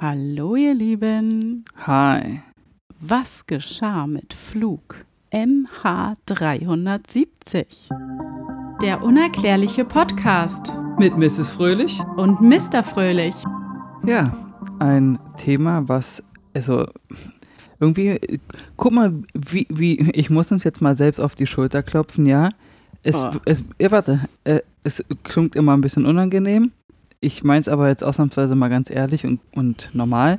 Hallo 0.00 0.54
ihr 0.56 0.74
Lieben. 0.74 1.64
Hi. 1.86 2.40
Was 3.00 3.46
geschah 3.46 4.06
mit 4.06 4.32
Flug 4.34 4.96
MH370? 5.32 7.88
Der 8.82 9.02
unerklärliche 9.02 9.84
Podcast 9.84 10.72
Mit 10.98 11.16
Mrs. 11.18 11.50
Fröhlich? 11.50 11.98
und 12.16 12.40
Mr. 12.40 12.82
Fröhlich. 12.84 13.34
Ja, 14.04 14.32
ein 14.78 15.18
Thema, 15.36 15.88
was, 15.88 16.22
also, 16.54 16.86
irgendwie, 17.80 18.40
guck 18.76 18.92
mal, 18.92 19.12
wie, 19.34 19.66
wie, 19.68 19.98
ich 20.12 20.30
muss 20.30 20.52
uns 20.52 20.62
jetzt 20.64 20.80
mal 20.80 20.96
selbst 20.96 21.18
auf 21.18 21.34
die 21.34 21.46
Schulter 21.46 21.82
klopfen, 21.82 22.24
ja. 22.26 22.50
Es, 23.02 23.20
Oh. 23.22 23.30
es 23.44 23.64
ja, 23.80 23.90
warte, 23.90 24.20
äh, 24.44 24.60
es 24.84 25.02
klingt 25.24 25.56
immer 25.56 25.76
ein 25.76 25.80
bisschen 25.80 26.06
unangenehm. 26.06 26.70
Ich 27.20 27.42
meine 27.42 27.60
es 27.60 27.68
aber 27.68 27.88
jetzt 27.88 28.04
ausnahmsweise 28.04 28.54
mal 28.54 28.68
ganz 28.68 28.90
ehrlich 28.90 29.26
und, 29.26 29.40
und 29.52 29.90
normal. 29.92 30.38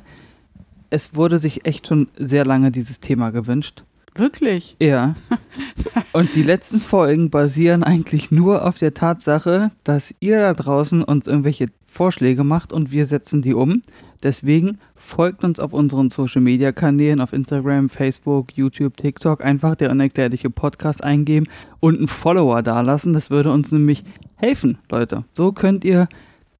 Es 0.90 1.16
wurde 1.16 1.38
sich 1.38 1.66
echt 1.66 1.88
schon 1.88 2.08
sehr 2.18 2.46
lange 2.46 2.72
dieses 2.72 3.00
Thema 3.00 3.32
gewünscht. 3.32 3.84
Wirklich? 4.16 4.76
Ja. 4.80 5.16
Und 6.14 6.36
die 6.36 6.44
letzten 6.44 6.80
Folgen 6.80 7.30
basieren 7.30 7.84
eigentlich 7.84 8.32
nur 8.32 8.66
auf 8.66 8.78
der 8.80 8.96
Tatsache, 8.96 9.72
dass 9.84 10.14
ihr 10.20 10.42
da 10.42 10.54
draußen 10.56 11.04
uns 11.04 11.28
irgendwelche 11.28 11.68
Vorschläge 11.88 12.44
macht 12.44 12.74
und 12.74 12.92
wir 12.92 13.06
setzen 13.06 13.42
die 13.42 13.54
um. 13.54 13.82
Deswegen 14.22 14.80
folgt 14.96 15.44
uns 15.44 15.60
auf 15.60 15.74
unseren 15.74 16.10
Social 16.10 16.42
Media 16.42 16.72
Kanälen 16.72 17.22
auf 17.22 17.34
Instagram, 17.34 17.90
Facebook, 17.90 18.56
YouTube, 18.58 18.98
TikTok. 18.98 19.44
Einfach 19.44 19.76
der 19.76 19.92
unerklärliche 19.92 20.50
Podcast 20.50 21.04
eingeben 21.04 21.48
und 21.80 21.98
einen 21.98 22.08
Follower 22.08 22.62
dalassen. 22.62 23.14
Das 23.14 23.30
würde 23.30 23.52
uns 23.52 23.72
nämlich 23.72 24.04
helfen, 24.36 24.78
Leute. 24.90 25.24
So 25.34 25.52
könnt 25.52 25.86
ihr 25.86 26.10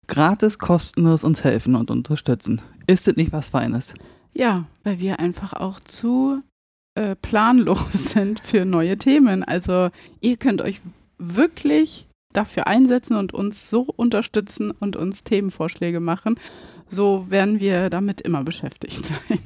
gratis, 0.10 0.60
kostenlos 0.60 1.24
uns 1.24 1.44
helfen 1.46 1.76
und 1.76 1.90
unterstützen. 1.90 2.62
Ist 2.88 3.08
das 3.08 3.16
nicht 3.16 3.32
was 3.32 3.48
Feines? 3.48 3.94
Ja, 4.34 4.66
weil 4.84 5.00
wir 5.00 5.20
einfach 5.20 5.54
auch 5.54 5.80
zu 5.80 6.42
äh, 6.96 7.16
planlos 7.16 7.94
sind 7.94 8.42
für 8.42 8.66
neue 8.66 8.98
Themen. 8.98 9.44
Also 9.44 9.90
ihr 10.20 10.36
könnt 10.36 10.62
euch 10.62 10.82
wirklich 11.18 12.08
dafür 12.34 12.68
einsetzen 12.68 13.16
und 13.16 13.34
uns 13.34 13.70
so 13.70 13.82
unterstützen 13.96 14.72
und 14.72 14.96
uns 14.96 15.24
Themenvorschläge 15.24 16.00
machen. 16.00 16.40
So 16.88 17.30
werden 17.30 17.60
wir 17.60 17.90
damit 17.90 18.22
immer 18.22 18.44
beschäftigt 18.44 19.06
sein. 19.06 19.40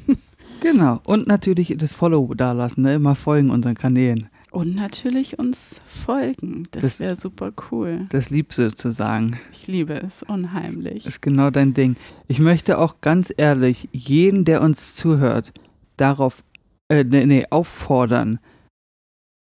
Genau. 0.62 1.02
Und 1.04 1.28
natürlich 1.28 1.76
das 1.78 1.94
Follow 1.94 2.34
dalassen, 2.34 2.84
ne? 2.84 2.96
Immer 2.96 3.16
folgen 3.16 3.50
unseren 3.50 3.76
Kanälen. 3.76 4.30
Und 4.54 4.76
natürlich 4.76 5.40
uns 5.40 5.82
folgen. 5.88 6.68
Das, 6.72 6.84
Das- 6.84 7.00
wäre 7.00 7.16
super 7.16 7.52
cool. 7.72 8.06
Das 8.10 8.30
Liebste 8.30 8.72
zu 8.74 8.92
sagen. 8.92 9.40
Ich 9.52 9.66
liebe 9.66 9.96
es 9.96 10.22
unheimlich. 10.22 11.08
Ist 11.08 11.22
genau 11.24 11.50
dein 11.50 11.74
Ding. 11.74 11.96
Ich 12.28 12.38
möchte 12.40 12.78
auch 12.78 13.02
ganz 13.02 13.34
ehrlich 13.36 13.90
jeden, 13.92 14.46
der 14.46 14.62
uns 14.62 14.94
zuhört, 14.94 15.54
darauf, 15.98 16.44
äh, 16.88 17.04
nee, 17.04 17.26
nee, 17.26 17.46
auffordern, 17.50 18.38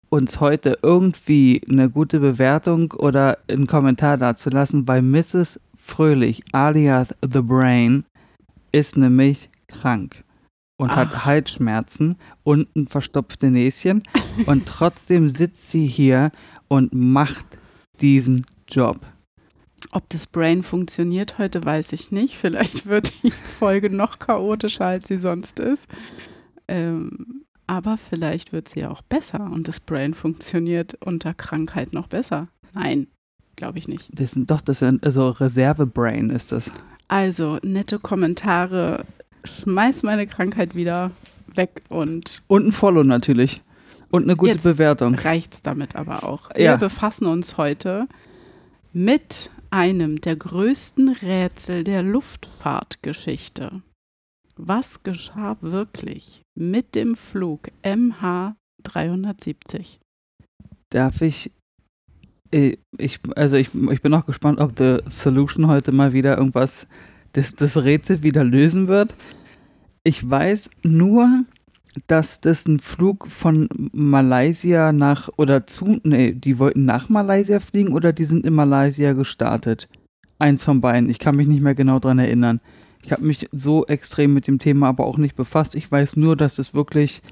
uns 0.08 0.40
heute 0.40 0.78
irgendwie 0.83 1.60
eine 1.68 1.90
gute 1.90 2.18
Bewertung 2.18 2.92
oder 2.92 3.36
einen 3.48 3.66
Kommentar 3.66 4.16
dazulassen, 4.16 4.88
weil 4.88 5.02
Mrs. 5.02 5.60
Fröhlich, 5.77 6.42
alias 6.52 7.08
The 7.20 7.42
Brain, 7.42 8.05
ist 8.72 8.96
nämlich 8.96 9.50
krank 9.68 10.24
und 10.83 10.91
Ach. 10.91 10.97
hat 10.97 11.25
Halsschmerzen 11.25 12.16
und 12.42 12.75
ein 12.75 12.88
verstopfte 12.88 13.52
Näschen 13.52 14.02
und 14.47 14.66
trotzdem 14.66 15.28
sitzt 15.28 15.70
sie 15.70 15.86
hier 15.86 16.33
und 16.66 16.92
macht 16.92 17.47
diesen 18.00 18.44
Job. 18.66 18.98
Ob 19.92 20.08
das 20.08 20.27
Brain 20.27 20.64
funktioniert 20.64 21.39
heute, 21.39 21.64
weiß 21.64 21.92
ich 21.92 22.11
nicht. 22.11 22.36
Vielleicht 22.36 22.86
wird 22.86 23.12
die 23.22 23.30
Folge 23.30 23.94
noch 23.94 24.19
chaotischer, 24.19 24.86
als 24.86 25.06
sie 25.06 25.20
sonst 25.20 25.61
ist. 25.61 25.86
Ähm, 26.66 27.44
aber 27.69 27.96
vielleicht 27.96 28.52
wird 28.52 28.69
sie 28.69 28.84
auch 28.84 29.02
besser 29.02 29.50
und 29.52 29.69
das 29.69 29.78
Brain 29.78 30.14
funktioniert 30.14 30.94
unter 30.94 31.33
Krankheit 31.33 31.92
noch 31.92 32.08
besser. 32.08 32.48
Nein, 32.74 33.07
glaube 33.55 33.78
ich 33.78 33.86
nicht. 33.86 34.08
Das 34.12 34.33
sind 34.33 34.51
doch, 34.51 34.61
das 34.61 34.80
sind, 34.80 35.05
also 35.05 35.30
Reserve-Brain 35.30 36.30
ist 36.30 36.51
das. 36.51 36.73
Also, 37.07 37.58
nette 37.62 38.01
Kommentare. 38.01 39.05
Schmeiß 39.45 40.03
meine 40.03 40.27
Krankheit 40.27 40.75
wieder 40.75 41.13
weg 41.55 41.83
und 41.89 42.42
Und 42.48 42.67
ein 42.67 42.73
Follow 42.73 43.05
natürlich. 43.05 43.63
Und 44.11 44.25
eine 44.25 44.36
gute 44.36 44.53
Jetzt 44.53 44.64
Bewertung. 44.64 45.14
reicht's 45.14 45.63
damit 45.63 45.97
aber 45.97 46.25
auch. 46.25 46.51
Wir 46.55 46.63
Ja. 46.64 46.77
befassen 46.77 47.25
uns 47.27 47.57
heute 47.57 48.07
mit 48.92 49.51
einem 49.70 50.20
der 50.20 50.36
größten 50.36 51.08
Rätsel 51.08 51.83
der 51.83 52.02
Luftfahrtgeschichte. 52.02 53.81
Was 54.57 55.02
geschah 55.02 55.57
wirklich 55.63 56.42
mit 56.55 56.95
dem 56.95 57.14
Flug 57.14 57.70
MH370? 57.83 59.98
Darf 60.91 61.23
ich, 61.23 61.51
äh, 62.51 62.77
ich, 62.98 63.19
also 63.35 63.57
ich, 63.57 63.70
ich 63.91 64.02
bin 64.02 64.13
auch 64.13 64.27
gespannt, 64.27 64.61
ob 64.61 64.77
The 64.79 64.98
Solution 65.08 65.69
heute 65.69 65.91
mal 65.92 66.13
wieder 66.13 66.36
irgendwas, 66.36 66.86
das, 67.33 67.55
das 67.55 67.77
Rätsel 67.77 68.23
wieder 68.23 68.45
lösen 68.45 68.89
wird. 68.89 69.15
Ich 70.05 70.29
weiß 70.29 70.70
nur, 70.83 71.45
dass 72.07 72.41
das 72.41 72.67
ein 72.67 72.81
Flug 72.81 73.29
von 73.29 73.69
Malaysia 73.93 74.93
nach, 74.93 75.29
oder 75.37 75.67
zu, 75.67 76.01
nee, 76.03 76.33
die 76.33 76.59
wollten 76.59 76.85
nach 76.85 77.09
Malaysia 77.09 77.61
fliegen 77.61 77.93
oder 77.93 78.13
die 78.13 78.25
sind 78.25 78.47
in 78.47 78.55
Malaysia 78.55 79.13
gestartet. 79.13 79.89
Eins 80.39 80.65
von 80.65 80.81
beiden. 80.81 81.11
Ich 81.11 81.19
kann 81.19 81.37
mich 81.37 81.47
nicht 81.47 81.61
mehr 81.63 81.75
genau 81.75 81.98
dran 81.98 82.19
erinnern. 82.19 82.61
Ich 83.03 83.13
habe 83.13 83.25
mich 83.25 83.49
so 83.53 83.87
extrem 83.87 84.33
mit 84.33 84.47
dem 84.47 84.59
Thema 84.59 84.89
aber 84.89 85.07
auch 85.07 85.19
nicht 85.19 85.37
befasst. 85.37 85.75
Ich 85.75 85.91
weiß 85.91 86.17
nur, 86.17 86.37
dass 86.37 86.59
es 86.59 86.75
wirklich 86.75 87.23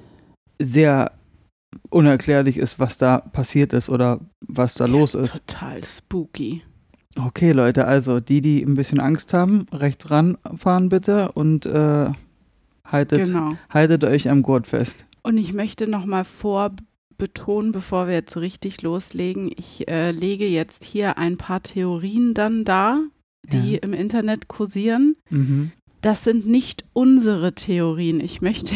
sehr 0.61 1.13
unerklärlich 1.89 2.57
ist, 2.57 2.79
was 2.79 2.99
da 2.99 3.19
passiert 3.19 3.73
ist 3.73 3.89
oder 3.89 4.21
was 4.47 4.75
da 4.75 4.87
los 4.87 5.15
ist. 5.15 5.47
Total 5.47 5.83
spooky. 5.85 6.63
Okay, 7.19 7.53
Leute, 7.53 7.87
also 7.87 8.21
die, 8.21 8.41
die 8.41 8.63
ein 8.63 8.75
bisschen 8.75 9.01
Angst 9.01 9.35
haben, 9.35 9.67
rechts 9.73 10.11
ranfahren 10.11 10.89
bitte 10.89 11.33
und 11.33 11.67
äh, 11.67 12.11
haltet, 12.85 13.25
Genau. 13.27 13.57
haltet 13.69 14.05
euch 14.05 14.29
am 14.31 14.43
Gurt 14.43 14.67
fest. 14.69 15.05
Und 15.23 15.37
ich 15.37 15.53
möchte 15.53 15.89
nochmal 15.89 16.25
vorbetonen, 16.25 17.73
bevor 17.73 18.07
wir 18.07 18.15
jetzt 18.15 18.33
so 18.33 18.41
richtig 18.41 18.81
loslegen, 18.83 19.51
ich 19.57 19.89
äh, 19.89 20.13
lege 20.13 20.47
jetzt 20.47 20.85
hier 20.85 21.19
ein 21.19 21.37
paar 21.37 21.63
Theorien 21.63 22.33
dann 22.33 22.65
dar, 22.65 23.01
die 23.43 23.73
Ja. 23.73 23.79
im 23.83 23.93
Internet 23.93 24.47
kursieren. 24.49 25.17
Mhm. 25.31 25.73
Das 26.03 26.25
sind 26.25 26.47
nicht 26.47 26.85
unsere 26.93 27.55
Theorien. 27.55 28.21
Ich 28.21 28.41
möchte 28.41 28.73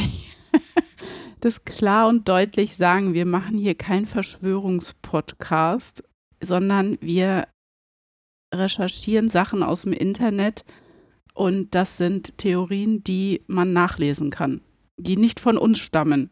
das 1.40 1.64
klar 1.64 2.08
und 2.08 2.28
deutlich 2.28 2.76
sagen. 2.76 3.14
Wir 3.14 3.26
machen 3.26 3.56
hier 3.58 3.74
keinen 3.76 4.06
Verschwörungspodcast, 4.06 6.02
sondern 6.42 6.98
wir 7.00 7.46
recherchieren 8.58 9.28
Sachen 9.28 9.62
aus 9.62 9.82
dem 9.82 9.92
Internet 9.92 10.64
und 11.34 11.74
das 11.74 11.96
sind 11.96 12.38
Theorien, 12.38 13.02
die 13.04 13.42
man 13.46 13.72
nachlesen 13.72 14.30
kann, 14.30 14.60
die 14.96 15.16
nicht 15.16 15.40
von 15.40 15.58
uns 15.58 15.78
stammen. 15.78 16.30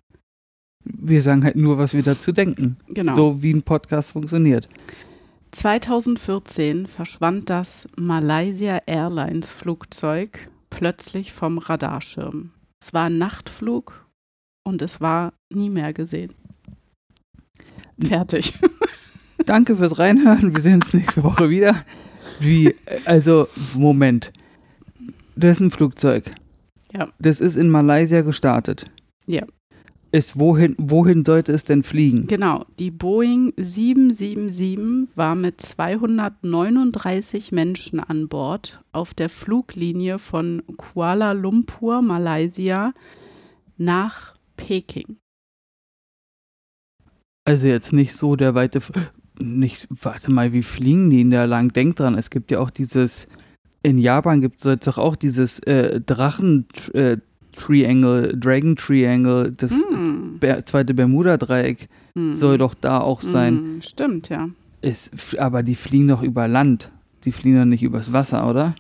Wir 0.85 1.23
sagen 1.23 1.45
halt 1.45 1.57
nur, 1.57 1.79
was 1.79 1.93
wir 1.93 2.03
dazu 2.03 2.33
denken. 2.33 2.77
Genau. 2.89 3.15
So 3.15 3.43
wie 3.43 3.53
ein 3.53 3.63
Podcast 3.63 4.11
funktioniert. 4.11 4.69
2014 5.53 6.87
verschwand 6.87 7.51
das 7.51 7.89
Malaysia 7.97 8.81
Airlines 8.87 9.53
Flugzeug 9.53 10.47
plötzlich 10.71 11.33
vom 11.33 11.59
Radarschirm. 11.59 12.53
Es 12.81 12.95
war 12.95 13.05
ein 13.05 13.19
Nachtflug 13.19 14.09
und 14.65 14.83
es 14.83 15.01
war 15.01 15.35
nie 15.53 15.69
mehr 15.69 15.93
gesehen. 15.93 16.33
Fertig. 18.01 18.55
Danke 19.47 19.77
fürs 19.77 19.99
Reinhören. 19.99 20.55
Wir 20.55 20.61
sehen 20.61 20.77
uns 20.77 20.95
nächste 20.95 21.23
Woche 21.23 21.51
wieder. 21.51 21.85
Wie, 22.41 22.75
also, 23.05 23.49
Moment. 23.75 24.33
Das 25.35 25.53
ist 25.53 25.61
ein 25.61 25.71
Flugzeug. 25.71 26.35
Ja. 26.93 27.09
Das 27.19 27.41
ist 27.41 27.57
in 27.57 27.71
Malaysia 27.71 28.21
gestartet. 28.23 28.91
Ja. 29.27 29.43
Ist 30.11 30.39
wohin, 30.39 30.75
wohin 30.77 31.25
sollte 31.25 31.53
es 31.53 31.65
denn 31.65 31.83
fliegen? 31.83 32.27
Genau, 32.27 32.67
die 32.79 32.91
Boeing 32.91 33.55
777 33.57 35.17
war 35.17 35.35
mit 35.35 35.63
239 35.63 37.51
Menschen 37.51 37.99
an 37.99 38.29
Bord 38.29 38.83
auf 38.93 39.15
der 39.15 39.31
Fluglinie 39.31 40.19
von 40.19 40.63
Kuala 40.77 41.33
Lumpur, 41.33 42.03
Malaysia, 42.03 42.93
nach 43.79 44.35
Peking. 44.59 45.17
Also 47.47 47.69
jetzt 47.69 47.95
nicht 47.95 48.15
so 48.15 48.37
der 48.37 48.55
weite, 48.55 48.79
F 48.79 48.93
nicht, 49.43 49.89
warte 49.91 50.33
mal, 50.33 50.53
wie 50.53 50.63
fliegen 50.63 51.11
die 51.11 51.19
denn 51.19 51.31
da 51.31 51.45
lang? 51.45 51.73
Denk 51.73 51.97
dran, 51.97 52.17
es 52.17 52.31
gibt 52.31 52.51
ja 52.51 52.59
auch 52.61 52.71
dieses, 52.71 53.29
in 53.83 53.99
Japan 53.99 54.41
gibt 54.41 54.59
es 54.59 54.65
jetzt 54.65 54.87
doch 54.87 54.99
auch 54.99 55.17
dieses 55.17 55.59
äh, 55.61 56.01
Drachen 56.01 56.67
äh, 56.95 57.19
Triangle, 57.53 58.37
Dragon 58.37 58.77
Triangle, 58.77 59.53
das 59.53 59.73
Hm. 59.73 60.39
Ber 60.39 60.65
zweite 60.65 60.95
Bermuda-Dreieck 60.95 61.89
Hm. 62.17 62.33
soll 62.33 62.59
doch 62.59 62.75
da 62.75 63.01
auch 63.01 63.21
sein. 63.21 63.57
Hm, 63.75 63.83
Stimmt, 63.83 64.29
ja. 64.29 64.49
Ist, 64.81 65.39
aber 65.39 65.63
die 65.63 65.75
fliegen 65.75 66.09
doch 66.09 66.23
über 66.23 66.49
Land. 66.49 66.91
Die 67.25 67.33
fliegen 67.33 67.59
doch 67.59 67.65
nicht 67.65 67.83
übers 67.83 68.13
Wasser, 68.13 68.49
oder? 68.49 68.75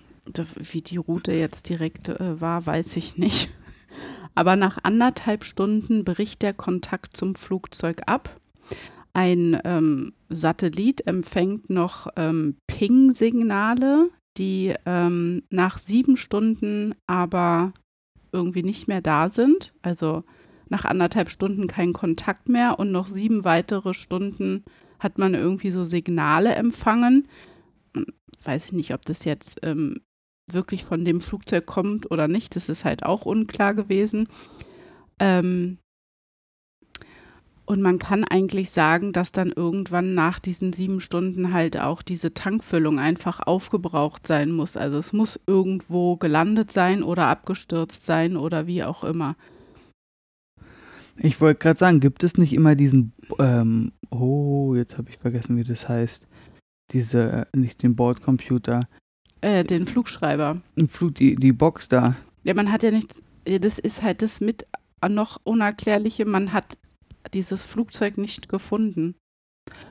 Wie 0.58 0.80
die 0.82 0.96
Route 0.98 1.32
jetzt 1.32 1.68
direkt 1.68 2.08
äh, 2.08 2.40
war, 2.40 2.64
weiß 2.66 2.96
ich 2.96 3.18
nicht. 3.18 3.50
Aber 4.34 4.56
nach 4.56 4.78
anderthalb 4.82 5.44
Stunden 5.44 6.04
bricht 6.04 6.40
der 6.40 6.54
Kontakt 6.54 7.16
zum 7.18 7.34
Flugzeug 7.34 7.98
ab. 8.06 8.34
Ein 9.14 9.60
ähm, 9.64 10.14
Satellit 10.30 11.06
empfängt 11.06 11.68
noch 11.68 12.08
ähm, 12.16 12.56
Ping-Signale, 12.66 14.08
die 14.38 14.74
ähm, 14.86 15.42
nach 15.50 15.78
sieben 15.78 16.16
Stunden 16.16 16.94
aber 17.06 17.72
irgendwie 18.32 18.62
nicht 18.62 18.88
mehr 18.88 19.02
da 19.02 19.28
sind. 19.28 19.74
Also 19.82 20.24
nach 20.68 20.86
anderthalb 20.86 21.30
Stunden 21.30 21.66
kein 21.66 21.92
Kontakt 21.92 22.48
mehr 22.48 22.78
und 22.78 22.90
noch 22.90 23.08
sieben 23.08 23.44
weitere 23.44 23.92
Stunden 23.92 24.64
hat 24.98 25.18
man 25.18 25.34
irgendwie 25.34 25.70
so 25.70 25.84
Signale 25.84 26.54
empfangen. 26.54 27.28
Weiß 28.42 28.66
ich 28.66 28.72
nicht, 28.72 28.94
ob 28.94 29.04
das 29.04 29.24
jetzt 29.24 29.60
ähm, 29.62 30.00
wirklich 30.50 30.84
von 30.84 31.04
dem 31.04 31.20
Flugzeug 31.20 31.66
kommt 31.66 32.10
oder 32.10 32.28
nicht. 32.28 32.56
Das 32.56 32.70
ist 32.70 32.86
halt 32.86 33.02
auch 33.02 33.26
unklar 33.26 33.74
gewesen. 33.74 34.28
Ähm, 35.18 35.78
und 37.72 37.80
man 37.80 37.98
kann 37.98 38.22
eigentlich 38.24 38.70
sagen, 38.70 39.14
dass 39.14 39.32
dann 39.32 39.50
irgendwann 39.50 40.14
nach 40.14 40.38
diesen 40.38 40.74
sieben 40.74 41.00
Stunden 41.00 41.54
halt 41.54 41.78
auch 41.78 42.02
diese 42.02 42.34
Tankfüllung 42.34 42.98
einfach 42.98 43.40
aufgebraucht 43.40 44.26
sein 44.26 44.52
muss. 44.52 44.76
Also 44.76 44.98
es 44.98 45.14
muss 45.14 45.40
irgendwo 45.46 46.16
gelandet 46.16 46.70
sein 46.70 47.02
oder 47.02 47.28
abgestürzt 47.28 48.04
sein 48.04 48.36
oder 48.36 48.66
wie 48.66 48.84
auch 48.84 49.04
immer. 49.04 49.36
Ich 51.16 51.40
wollte 51.40 51.60
gerade 51.60 51.78
sagen, 51.78 52.00
gibt 52.00 52.22
es 52.24 52.36
nicht 52.36 52.52
immer 52.52 52.74
diesen, 52.74 53.14
ähm, 53.38 53.92
oh, 54.10 54.74
jetzt 54.74 54.98
habe 54.98 55.08
ich 55.08 55.16
vergessen, 55.16 55.56
wie 55.56 55.64
das 55.64 55.88
heißt. 55.88 56.26
Diese, 56.90 57.46
äh, 57.52 57.56
nicht 57.56 57.82
den 57.82 57.96
Bordcomputer. 57.96 58.86
Äh, 59.40 59.64
den 59.64 59.86
Flugschreiber. 59.86 60.60
Flug, 60.88 61.14
die, 61.14 61.36
die 61.36 61.52
Box 61.52 61.88
da. 61.88 62.16
Ja, 62.44 62.52
man 62.52 62.70
hat 62.70 62.82
ja 62.82 62.90
nichts, 62.90 63.22
das 63.46 63.78
ist 63.78 64.02
halt 64.02 64.20
das 64.20 64.42
mit 64.42 64.66
noch 65.08 65.40
Unerklärliche, 65.44 66.26
man 66.26 66.52
hat 66.52 66.76
dieses 67.34 67.62
Flugzeug 67.62 68.18
nicht 68.18 68.48
gefunden. 68.48 69.14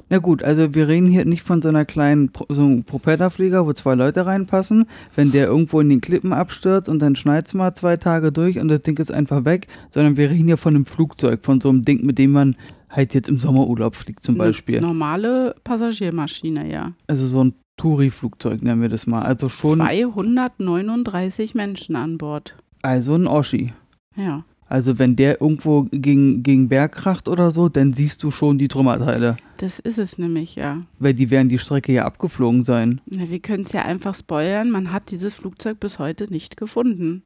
Na 0.09 0.17
gut, 0.17 0.43
also 0.43 0.75
wir 0.75 0.87
reden 0.87 1.07
hier 1.07 1.25
nicht 1.25 1.43
von 1.43 1.61
so 1.61 1.69
einer 1.69 1.85
kleinen 1.85 2.29
so 2.49 2.61
einem 2.61 2.83
Propellerflieger, 2.83 3.65
wo 3.65 3.73
zwei 3.73 3.95
Leute 3.95 4.25
reinpassen. 4.25 4.85
Wenn 5.15 5.31
der 5.31 5.47
irgendwo 5.47 5.79
in 5.79 5.89
den 5.89 6.01
Klippen 6.01 6.33
abstürzt 6.33 6.89
und 6.89 6.99
dann 6.99 7.15
schneit 7.15 7.47
es 7.47 7.53
mal 7.53 7.73
zwei 7.73 7.97
Tage 7.97 8.31
durch 8.31 8.59
und 8.59 8.67
das 8.67 8.81
Ding 8.81 8.97
ist 8.97 9.11
einfach 9.11 9.45
weg, 9.45 9.67
sondern 9.89 10.17
wir 10.17 10.29
reden 10.29 10.47
hier 10.47 10.57
von 10.57 10.75
einem 10.75 10.85
Flugzeug, 10.85 11.45
von 11.45 11.61
so 11.61 11.69
einem 11.69 11.85
Ding, 11.85 12.05
mit 12.05 12.17
dem 12.17 12.31
man 12.31 12.57
halt 12.89 13.13
jetzt 13.13 13.29
im 13.29 13.39
Sommerurlaub 13.39 13.95
fliegt 13.95 14.23
zum 14.23 14.37
Beispiel. 14.37 14.77
Eine 14.77 14.87
normale 14.87 15.55
Passagiermaschine, 15.63 16.69
ja. 16.69 16.91
Also 17.07 17.25
so 17.25 17.45
ein 17.45 17.53
Touri-Flugzeug 17.77 18.61
nennen 18.61 18.81
wir 18.81 18.89
das 18.89 19.07
mal. 19.07 19.23
Also 19.23 19.47
schon 19.47 19.79
239 19.79 21.55
Menschen 21.55 21.95
an 21.95 22.17
Bord. 22.17 22.57
Also 22.81 23.15
ein 23.15 23.27
Oschi. 23.27 23.73
Ja. 24.17 24.43
Also 24.71 24.97
wenn 24.99 25.17
der 25.17 25.41
irgendwo 25.41 25.83
gegen, 25.91 26.43
gegen 26.43 26.69
Berg 26.69 26.93
kracht 26.93 27.27
oder 27.27 27.51
so, 27.51 27.67
dann 27.67 27.91
siehst 27.91 28.23
du 28.23 28.31
schon 28.31 28.57
die 28.57 28.69
Trümmerteile. 28.69 29.35
Das 29.57 29.79
ist 29.79 29.99
es 29.99 30.17
nämlich, 30.17 30.55
ja. 30.55 30.83
Weil 30.97 31.13
die 31.13 31.29
werden 31.29 31.49
die 31.49 31.59
Strecke 31.59 31.91
ja 31.91 32.05
abgeflogen 32.05 32.63
sein. 32.63 33.01
Ja, 33.09 33.29
wir 33.29 33.39
können 33.39 33.63
es 33.63 33.73
ja 33.73 33.81
einfach 33.81 34.15
spoilern, 34.15 34.71
man 34.71 34.93
hat 34.93 35.11
dieses 35.11 35.33
Flugzeug 35.35 35.81
bis 35.81 35.99
heute 35.99 36.31
nicht 36.31 36.55
gefunden. 36.55 37.23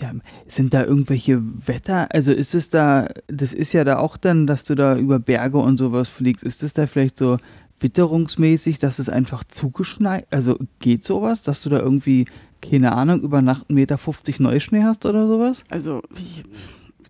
Ja, 0.00 0.12
sind 0.46 0.72
da 0.72 0.84
irgendwelche 0.84 1.42
Wetter? 1.66 2.14
Also 2.14 2.30
ist 2.30 2.54
es 2.54 2.70
da, 2.70 3.08
das 3.26 3.52
ist 3.52 3.72
ja 3.72 3.82
da 3.82 3.98
auch 3.98 4.16
dann, 4.16 4.46
dass 4.46 4.62
du 4.62 4.76
da 4.76 4.96
über 4.96 5.18
Berge 5.18 5.58
und 5.58 5.78
sowas 5.78 6.08
fliegst. 6.08 6.44
Ist 6.44 6.62
es 6.62 6.74
da 6.74 6.86
vielleicht 6.86 7.18
so 7.18 7.38
witterungsmäßig, 7.80 8.78
dass 8.78 9.00
es 9.00 9.08
einfach 9.08 9.42
zugeschneit, 9.42 10.28
also 10.30 10.58
geht 10.78 11.02
sowas, 11.02 11.42
dass 11.42 11.60
du 11.62 11.70
da 11.70 11.80
irgendwie 11.80 12.26
keine 12.70 12.92
Ahnung, 12.92 13.20
über 13.22 13.42
Nacht 13.42 13.68
1,50 13.68 13.72
Meter 13.72 13.98
Neuschnee 14.42 14.82
hast 14.82 15.06
oder 15.06 15.26
sowas? 15.26 15.62
Also, 15.68 16.02
wie, 16.10 16.42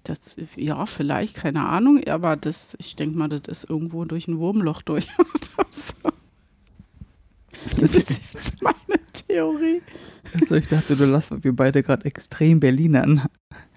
das, 0.05 0.37
ja, 0.57 0.87
vielleicht, 0.87 1.37
keine 1.37 1.67
Ahnung, 1.67 2.03
aber 2.07 2.37
das, 2.37 2.77
ich 2.79 2.97
denke 2.97 3.19
mal, 3.19 3.29
das 3.29 3.43
ist 3.49 3.69
irgendwo 3.69 4.05
durch 4.05 4.29
ein 4.29 4.39
Wurmloch 4.39 4.83
durch. 4.83 5.09
Das 7.81 7.95
ist 7.95 8.21
jetzt 8.33 8.63
meine 8.63 9.01
Theorie. 9.13 9.83
Also 10.35 10.55
ich 10.55 10.69
dachte, 10.69 10.95
du 10.95 11.05
lass 11.07 11.31
wir 11.31 11.57
beide 11.57 11.83
gerade 11.83 12.05
extrem 12.05 12.61
Berlinern. 12.61 13.23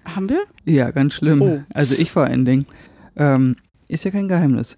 Haben 0.04 0.28
wir? 0.28 0.44
Ja, 0.64 0.90
ganz 0.90 1.14
schlimm. 1.14 1.42
Oh. 1.42 1.62
Also 1.72 1.94
ich 1.96 2.12
vor 2.12 2.24
allen 2.24 2.44
Dingen. 2.44 2.66
Ähm, 3.16 3.56
ist 3.88 4.04
ja 4.04 4.10
kein 4.10 4.28
Geheimnis. 4.28 4.76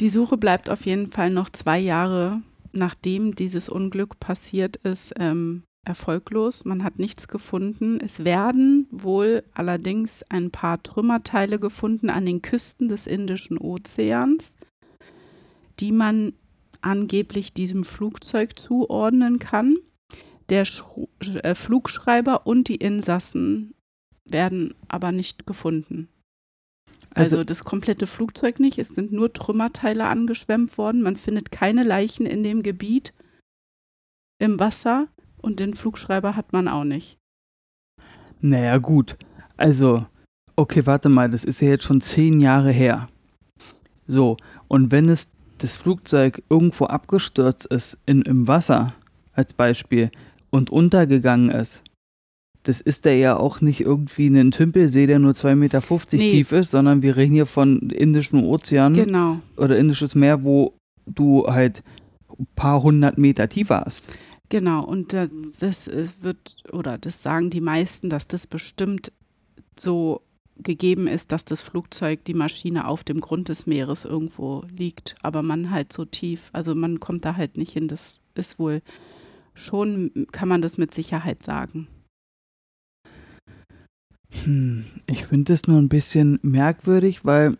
Die 0.00 0.08
Suche 0.08 0.36
bleibt 0.36 0.70
auf 0.70 0.86
jeden 0.86 1.10
Fall 1.10 1.30
noch 1.30 1.50
zwei 1.50 1.78
Jahre, 1.78 2.40
nachdem 2.72 3.34
dieses 3.34 3.68
Unglück 3.68 4.18
passiert 4.20 4.76
ist, 4.76 5.14
ähm, 5.18 5.62
erfolglos. 5.84 6.64
Man 6.64 6.84
hat 6.84 6.98
nichts 6.98 7.28
gefunden. 7.28 8.00
Es 8.00 8.24
werden 8.24 8.86
wohl 8.90 9.42
allerdings 9.54 10.22
ein 10.28 10.50
paar 10.50 10.82
Trümmerteile 10.82 11.58
gefunden 11.58 12.10
an 12.10 12.26
den 12.26 12.42
Küsten 12.42 12.88
des 12.88 13.06
Indischen 13.06 13.58
Ozeans, 13.58 14.56
die 15.80 15.92
man 15.92 16.34
angeblich 16.80 17.52
diesem 17.52 17.84
Flugzeug 17.84 18.58
zuordnen 18.58 19.38
kann. 19.38 19.76
Der 20.48 20.64
Schru 20.64 21.08
äh, 21.20 21.54
Flugschreiber 21.54 22.46
und 22.46 22.68
die 22.68 22.76
Insassen 22.76 23.74
werden 24.24 24.74
aber 24.88 25.12
nicht 25.12 25.46
gefunden. 25.46 26.08
Also, 27.10 27.36
also, 27.36 27.44
das 27.44 27.64
komplette 27.64 28.06
Flugzeug 28.06 28.60
nicht. 28.60 28.78
Es 28.78 28.90
sind 28.90 29.12
nur 29.12 29.32
Trümmerteile 29.32 30.06
angeschwemmt 30.06 30.78
worden. 30.78 31.02
Man 31.02 31.16
findet 31.16 31.50
keine 31.50 31.82
Leichen 31.82 32.26
in 32.26 32.44
dem 32.44 32.62
Gebiet 32.62 33.14
im 34.38 34.60
Wasser. 34.60 35.08
Und 35.40 35.60
den 35.60 35.74
Flugschreiber 35.74 36.36
hat 36.36 36.52
man 36.52 36.68
auch 36.68 36.84
nicht. 36.84 37.18
Naja, 38.40 38.78
gut. 38.78 39.16
Also, 39.56 40.06
okay, 40.56 40.86
warte 40.86 41.08
mal, 41.08 41.30
das 41.30 41.44
ist 41.44 41.60
ja 41.60 41.68
jetzt 41.68 41.84
schon 41.84 42.00
zehn 42.00 42.40
Jahre 42.40 42.70
her. 42.70 43.08
So, 44.06 44.36
und 44.68 44.90
wenn 44.90 45.08
es 45.08 45.30
das 45.58 45.74
Flugzeug 45.74 46.42
irgendwo 46.48 46.86
abgestürzt 46.86 47.66
ist 47.66 47.98
in, 48.06 48.22
im 48.22 48.46
Wasser, 48.46 48.94
als 49.32 49.52
Beispiel, 49.52 50.10
und 50.50 50.70
untergegangen 50.70 51.50
ist, 51.50 51.82
das 52.62 52.80
ist 52.80 53.04
der 53.04 53.16
ja 53.16 53.36
auch 53.36 53.60
nicht 53.60 53.80
irgendwie 53.80 54.26
ein 54.26 54.50
Tümpelsee, 54.50 55.06
der 55.06 55.18
nur 55.18 55.32
2,50 55.32 55.54
Meter 55.54 55.82
nee. 56.12 56.30
tief 56.30 56.52
ist, 56.52 56.70
sondern 56.70 57.02
wir 57.02 57.16
reden 57.16 57.34
hier 57.34 57.46
von 57.46 57.90
Indischem 57.90 58.44
Ozean 58.44 58.94
genau. 58.94 59.40
oder 59.56 59.78
Indisches 59.78 60.14
Meer, 60.14 60.44
wo 60.44 60.74
du 61.06 61.46
halt 61.46 61.82
ein 62.38 62.46
paar 62.56 62.82
hundert 62.82 63.16
Meter 63.18 63.48
tiefer 63.48 63.82
hast. 63.84 64.04
Genau, 64.50 64.82
und 64.84 65.12
das, 65.12 65.28
das 65.60 65.90
wird, 66.22 66.56
oder 66.72 66.96
das 66.96 67.22
sagen 67.22 67.50
die 67.50 67.60
meisten, 67.60 68.08
dass 68.08 68.26
das 68.26 68.46
bestimmt 68.46 69.12
so 69.78 70.22
gegeben 70.56 71.06
ist, 71.06 71.32
dass 71.32 71.44
das 71.44 71.60
Flugzeug, 71.60 72.24
die 72.24 72.34
Maschine 72.34 72.86
auf 72.86 73.04
dem 73.04 73.20
Grund 73.20 73.48
des 73.48 73.66
Meeres 73.66 74.04
irgendwo 74.04 74.64
liegt, 74.76 75.14
aber 75.22 75.42
man 75.42 75.70
halt 75.70 75.92
so 75.92 76.04
tief, 76.04 76.50
also 76.52 76.74
man 76.74 76.98
kommt 76.98 77.24
da 77.24 77.36
halt 77.36 77.56
nicht 77.56 77.72
hin, 77.72 77.88
das 77.88 78.20
ist 78.34 78.58
wohl 78.58 78.82
schon, 79.54 80.26
kann 80.32 80.48
man 80.48 80.62
das 80.62 80.78
mit 80.78 80.94
Sicherheit 80.94 81.42
sagen. 81.42 81.86
Hm, 84.44 84.84
ich 85.06 85.26
finde 85.26 85.52
das 85.52 85.66
nur 85.66 85.78
ein 85.78 85.88
bisschen 85.88 86.38
merkwürdig, 86.42 87.24
weil 87.24 87.58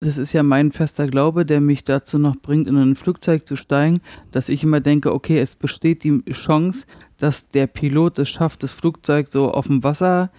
das 0.00 0.16
ist 0.16 0.32
ja 0.32 0.42
mein 0.42 0.70
fester 0.72 1.06
Glaube, 1.08 1.44
der 1.44 1.60
mich 1.60 1.84
dazu 1.84 2.18
noch 2.18 2.36
bringt, 2.36 2.68
in 2.68 2.76
ein 2.76 2.94
Flugzeug 2.94 3.46
zu 3.46 3.56
steigen, 3.56 4.00
dass 4.30 4.48
ich 4.48 4.62
immer 4.62 4.80
denke, 4.80 5.12
okay, 5.12 5.40
es 5.40 5.56
besteht 5.56 6.04
die 6.04 6.22
Chance, 6.30 6.86
dass 7.16 7.50
der 7.50 7.66
Pilot 7.66 8.18
es 8.20 8.28
schafft, 8.28 8.62
das 8.62 8.70
Flugzeug 8.70 9.28
so 9.28 9.50
auf 9.50 9.66
dem 9.66 9.82
Wasser 9.82 10.30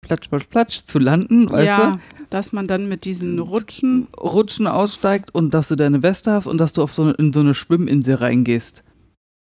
platsch, 0.00 0.28
platsch, 0.28 0.46
platsch 0.48 0.84
zu 0.84 0.98
landen, 1.00 1.50
weißt 1.50 1.66
ja, 1.66 1.90
du? 1.92 2.24
dass 2.30 2.52
man 2.52 2.68
dann 2.68 2.88
mit 2.88 3.04
diesen 3.04 3.40
Rutschen 3.40 4.06
Rutschen 4.16 4.68
aussteigt 4.68 5.34
und 5.34 5.52
dass 5.52 5.68
du 5.68 5.76
deine 5.76 6.02
Weste 6.02 6.32
hast 6.32 6.46
und 6.46 6.58
dass 6.58 6.72
du 6.72 6.82
auf 6.82 6.94
so 6.94 7.10
in 7.10 7.32
so 7.32 7.40
eine 7.40 7.54
Schwimminsel 7.54 8.14
reingehst. 8.14 8.84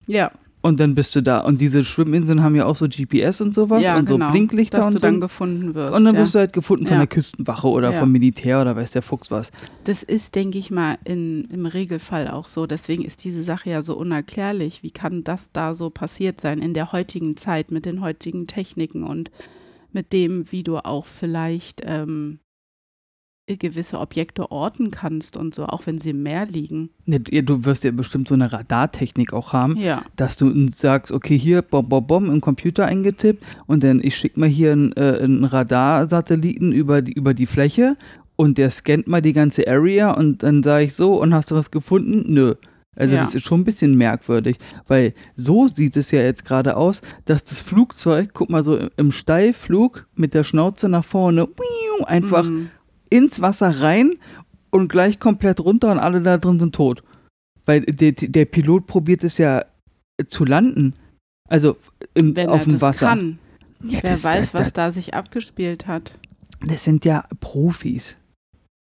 Ja. 0.07 0.31
Und 0.67 0.81
dann 0.81 0.97
bist 0.97 1.15
du 1.15 1.23
da. 1.23 1.41
Und 1.41 1.61
diese 1.61 1.85
Schwimminseln 1.85 2.43
haben 2.43 2.57
ja 2.57 2.67
auch 2.67 2.75
so 2.75 2.89
GPS 2.89 3.41
und 3.41 3.55
sowas 3.55 3.83
ja, 3.83 3.97
und 3.97 4.09
genau, 4.09 4.27
so 4.27 4.33
Blinklichter 4.33 4.79
dass 4.79 4.87
und 4.89 4.95
du 4.95 4.99
so. 4.99 5.07
dann 5.07 5.21
gefunden 5.21 5.75
wirst. 5.75 5.95
Und 5.95 6.05
dann 6.05 6.17
ja. 6.17 6.21
wirst 6.21 6.35
du 6.35 6.41
halt 6.41 6.53
gefunden 6.53 6.87
von 6.87 6.95
ja. 6.95 7.01
der 7.01 7.07
Küstenwache 7.07 7.69
oder 7.69 7.93
vom 7.93 8.11
Militär 8.11 8.61
oder 8.61 8.75
weiß 8.75 8.91
der 8.91 9.03
Fuchs 9.03 9.31
was. 9.31 9.53
Das 9.85 10.03
ist, 10.03 10.35
denke 10.35 10.59
ich 10.59 10.73
mal, 10.73 10.99
in, 11.05 11.45
im 11.53 11.67
Regelfall 11.67 12.29
auch 12.29 12.47
so. 12.47 12.67
Deswegen 12.67 13.05
ist 13.05 13.23
diese 13.23 13.45
Sache 13.45 13.71
ja 13.71 13.83
so 13.83 13.97
unerklärlich. 13.97 14.83
Wie 14.83 14.91
kann 14.91 15.23
das 15.23 15.53
da 15.53 15.75
so 15.75 15.89
passiert 15.89 16.41
sein 16.41 16.59
in 16.59 16.75
der 16.75 16.91
heutigen 16.91 17.37
Zeit 17.37 17.71
mit 17.71 17.87
den 17.87 18.01
heutigen 18.01 18.49
Techniken 18.49 19.05
und 19.05 19.31
mit 19.93 20.13
dem, 20.13 20.51
wie 20.51 20.65
du 20.65 20.79
auch 20.79 21.07
vielleicht 21.07 21.83
ähm, 21.85 22.41
gewisse 23.49 24.01
Objekte 24.01 24.51
orten 24.51 24.91
kannst 24.91 25.37
und 25.37 25.55
so, 25.55 25.67
auch 25.67 25.87
wenn 25.87 25.99
sie 25.99 26.11
im 26.11 26.25
Meer 26.25 26.47
liegen. 26.47 26.91
Ja, 27.07 27.19
du 27.21 27.65
wirst 27.65 27.85
ja 27.85 27.93
bestimmt 27.93 28.27
so 28.27 28.35
eine 28.35 28.53
Radartechnik 28.53 29.33
auch 29.33 29.53
haben, 29.53 29.77
ja. 29.77 30.03
dass 30.17 30.37
du 30.37 30.53
sagst, 30.73 31.13
okay, 31.13 31.39
hier 31.39 31.63
bom, 31.63 31.89
bom, 31.89 32.05
bom 32.05 32.29
im 32.29 32.41
Computer 32.41 32.87
eingetippt 32.87 33.45
und 33.67 33.85
dann 33.85 34.01
ich 34.03 34.17
schicke 34.17 34.41
mal 34.41 34.49
hier 34.49 34.73
einen, 34.73 34.93
äh, 34.97 35.21
einen 35.23 35.45
Radarsatelliten 35.45 36.73
über 36.73 37.03
die, 37.03 37.13
über 37.13 37.35
die 37.35 37.47
Fläche 37.47 37.97
und 38.35 38.59
der 38.59 38.71
scannt 38.71 39.07
mal 39.07 39.23
die 39.23 39.33
ganze 39.33 39.67
Area 39.69 40.11
und 40.11 40.43
dann 40.43 40.65
sage 40.65 40.85
ich 40.87 40.95
so 40.95 41.21
und 41.23 41.33
hast 41.33 41.53
du 41.53 41.55
was 41.55 41.71
gefunden? 41.71 42.25
Nö. 42.33 42.55
Also 42.99 43.15
Ja. 43.15 43.23
das 43.23 43.35
ist 43.35 43.47
schon 43.47 43.61
ein 43.61 43.65
bisschen 43.65 43.95
merkwürdig, 43.95 44.57
weil 44.89 45.13
so 45.37 45.69
sieht 45.69 45.97
es 45.97 46.11
ja 46.11 46.21
jetzt 46.23 46.45
gerade 46.47 46.77
aus, 46.77 47.03
dass 47.27 47.45
das 47.45 47.61
Flugzeug, 47.61 48.31
guck 48.33 48.49
mal 48.51 48.65
so 48.65 48.79
im 48.97 49.13
Steilflug 49.13 50.07
mit 50.15 50.33
der 50.35 50.45
Schnauze 50.45 50.89
nach 50.89 51.05
vorne, 51.05 51.47
einfach 52.07 52.45
Mhm. 52.45 52.71
Ins 53.11 53.41
Wasser 53.41 53.81
rein 53.83 54.15
und 54.71 54.89
gleich 54.89 55.19
komplett 55.21 55.61
runter 55.61 55.91
und 55.93 55.99
alle 55.99 56.21
da 56.21 56.39
drin 56.39 56.59
sind 56.59 56.75
tot. 56.75 57.03
Weil 57.65 57.81
der, 57.83 58.13
der 58.13 58.45
Pilot 58.45 58.87
probiert 58.87 59.25
es 59.25 59.39
ja 59.39 59.65
zu 60.29 60.45
landen. 60.45 60.95
Also 61.49 61.77
im, 62.15 62.35
Wenn 62.37 62.49
auf 62.49 62.65
dem 62.65 62.81
Wasser. 62.81 63.07
kann. 63.07 63.39
Ja, 63.85 64.01
Wer 64.03 64.23
weiß, 64.23 64.51
das, 64.53 64.55
was 64.55 64.73
da 64.73 64.91
sich 64.91 65.15
abgespielt 65.15 65.87
hat. 65.87 66.19
Das 66.65 66.85
sind 66.85 67.05
ja 67.05 67.25
Profis. 67.41 68.17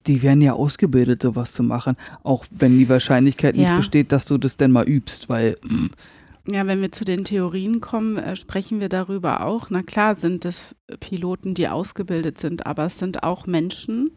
Die 0.07 0.23
werden 0.23 0.41
ja 0.43 0.53
ausgebildet, 0.53 1.23
sowas 1.23 1.53
zu 1.53 1.63
machen. 1.63 1.97
Auch 2.23 2.45
wenn 2.51 2.79
die 2.79 2.89
Wahrscheinlichkeit 2.89 3.57
nicht 3.57 3.65
Ja. 3.67 3.77
besteht, 3.77 4.13
dass 4.13 4.27
du 4.27 4.39
das 4.39 4.57
denn 4.57 4.71
mal 4.71 4.87
übst, 4.87 5.29
weil 5.29 5.57
Ja, 6.47 6.67
wenn 6.67 6.83
wir 6.83 6.93
zu 6.93 7.05
den 7.05 7.25
Theorien 7.25 7.81
kommen, 7.81 8.19
äh, 8.19 8.37
sprechen 8.37 8.81
wir 8.81 8.89
darüber 8.89 9.47
auch. 9.47 9.71
Na 9.71 9.83
klar 9.83 10.15
sind 10.15 10.45
es 10.45 10.75
Piloten, 11.01 11.55
die 11.55 11.69
ausgebildet 11.69 12.39
sind, 12.39 12.67
aber 12.67 12.85
es 12.87 12.99
sind 12.99 13.23
auch 13.23 13.47
Menschen, 13.47 14.11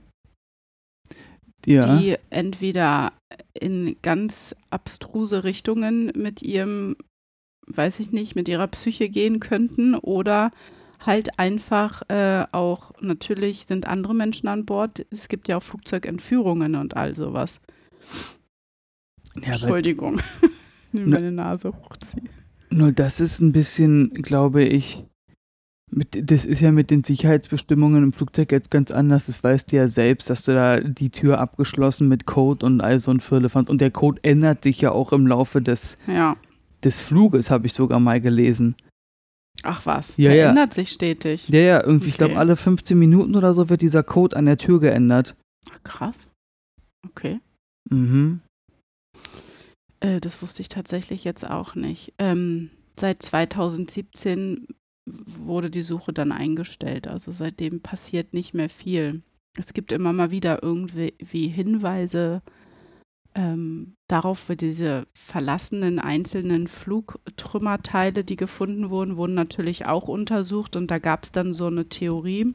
ja. 1.65 1.98
die 1.98 2.17
entweder 2.29 3.13
in 3.53 3.96
ganz 4.01 4.55
abstruse 4.69 5.46
Richtungen 5.46 6.12
mit 6.15 6.41
ihrem, 6.41 6.98
weiß 7.67 8.00
ich 8.01 8.12
nicht, 8.12 8.36
mit 8.36 8.50
ihrer 8.50 8.67
Psyche 8.67 9.07
gehen 9.07 9.39
könnten 9.39 9.96
oder 9.96 10.51
halt 11.00 11.39
einfach 11.39 12.01
äh, 12.10 12.46
auch, 12.51 12.91
natürlich 13.00 13.65
sind 13.67 13.88
andere 13.88 14.13
Menschen 14.13 14.48
an 14.48 14.65
Bord. 14.65 15.05
Es 15.12 15.29
gibt 15.29 15.48
ja 15.48 15.57
auch 15.57 15.63
Flugzeugentführungen 15.63 16.75
und 16.75 16.98
all 16.98 17.15
sowas. 17.15 17.62
ja 19.36 19.53
Entschuldigung. 19.53 20.22
Ich 21.01 21.06
Ne- 21.08 21.16
meine 21.16 21.32
Nase 21.32 21.72
hochziehen. 21.74 22.30
Nur 22.70 22.92
das 22.92 23.20
ist 23.20 23.39
ein 23.39 23.51
bisschen, 23.54 24.13
glaube 24.13 24.63
ich, 24.63 25.06
mit, 25.89 26.30
das 26.30 26.46
ist 26.46 26.60
ja 26.60 26.72
mit 26.74 26.92
den 26.92 27.04
Sicherheitsbestimmungen 27.06 28.04
im 28.04 28.12
Flugzeug 28.13 28.51
jetzt 28.51 28.70
ganz 28.70 28.92
anders. 28.92 29.27
Das 29.27 29.42
weißt 29.42 29.72
du 29.72 29.77
ja 29.77 29.88
selbst, 29.88 30.30
dass 30.30 30.44
du 30.44 30.51
da 30.54 30.82
die 30.82 31.10
Tür 31.12 31.39
abgeschlossen 31.39 32.10
mit 32.10 32.25
Code 32.25 32.66
und 32.66 32.82
all 32.82 33.00
so 33.00 33.10
ein 33.12 33.22
Firlefanz. 33.22 33.70
Und 33.70 33.80
der 33.80 33.92
Code 33.92 34.20
ändert 34.24 34.63
sich 34.63 34.82
ja 34.82 34.92
auch 34.92 35.13
im 35.13 35.25
Laufe 35.27 35.62
des, 35.62 35.98
Ja. 36.08 36.36
des 36.84 37.00
Fluges, 37.00 37.50
habe 37.50 37.68
ich 37.68 37.74
sogar 37.74 38.01
mal 38.01 38.20
gelesen. 38.20 38.75
Ach 39.63 39.86
was, 39.86 40.18
Ja, 40.18 40.30
der 40.30 40.38
ja. 40.38 40.50
ändert 40.50 40.74
sich 40.74 40.89
stetig. 40.92 41.48
Ja, 41.50 41.60
ja, 41.60 41.84
irgendwie, 41.84 42.10
ich 42.10 42.16
Okay. 42.16 42.25
glaube, 42.25 42.39
alle 42.39 42.58
15 42.58 43.00
Minuten 43.00 43.36
oder 43.38 43.54
so 43.54 43.70
wird 43.70 43.82
dieser 43.82 44.04
Code 44.04 44.36
an 44.36 44.46
der 44.46 44.58
Tür 44.58 44.80
geändert. 44.82 45.36
Ach, 45.72 45.84
krass. 45.84 46.32
Okay. 47.08 47.39
Mhm. 47.89 48.42
Äh, 50.00 50.20
das 50.20 50.42
wusste 50.42 50.62
ich 50.62 50.70
tatsächlich 50.70 51.24
jetzt 51.24 51.48
auch 51.50 51.75
nicht. 51.75 52.13
Ähm, 52.18 52.70
seit 53.00 53.22
2017 53.22 54.68
wurde 55.06 55.70
die 55.70 55.84
Suche 55.84 56.13
dann 56.13 56.32
eingestellt. 56.32 57.08
Also 57.08 57.32
seitdem 57.32 57.82
passiert 57.82 58.34
nicht 58.34 58.54
mehr 58.54 58.70
viel. 58.70 59.22
Es 59.58 59.74
gibt 59.74 59.92
immer 59.92 60.13
mal 60.13 60.32
wieder 60.32 60.62
irgendwie 60.62 61.13
wie 61.20 61.48
Hinweise 61.48 62.42
ähm, 63.34 63.96
darauf, 64.08 64.50
wie 64.50 64.56
diese 64.56 65.08
verlassenen 65.13 66.00
einzelnen 66.00 66.68
Flugtrümmerteile, 66.68 68.24
die 68.24 68.36
gefunden 68.36 68.89
wurden, 68.89 69.16
wurden 69.16 69.36
natürlich 69.36 69.86
auch 69.86 70.08
untersucht. 70.08 70.75
Und 70.75 70.92
da 70.92 71.00
gab 71.00 71.24
es 71.24 71.32
dann 71.32 71.54
so 71.54 71.68
eine 71.68 71.88
Theorie. 71.88 72.54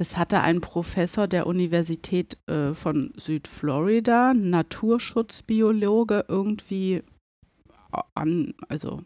Das 0.00 0.16
hatte 0.16 0.40
ein 0.40 0.62
Professor 0.62 1.28
der 1.28 1.46
Universität 1.46 2.38
äh, 2.46 2.72
von 2.72 3.12
Südflorida, 3.18 4.32
Naturschutzbiologe, 4.32 6.24
irgendwie 6.26 7.02
an, 8.14 8.54
also 8.70 9.02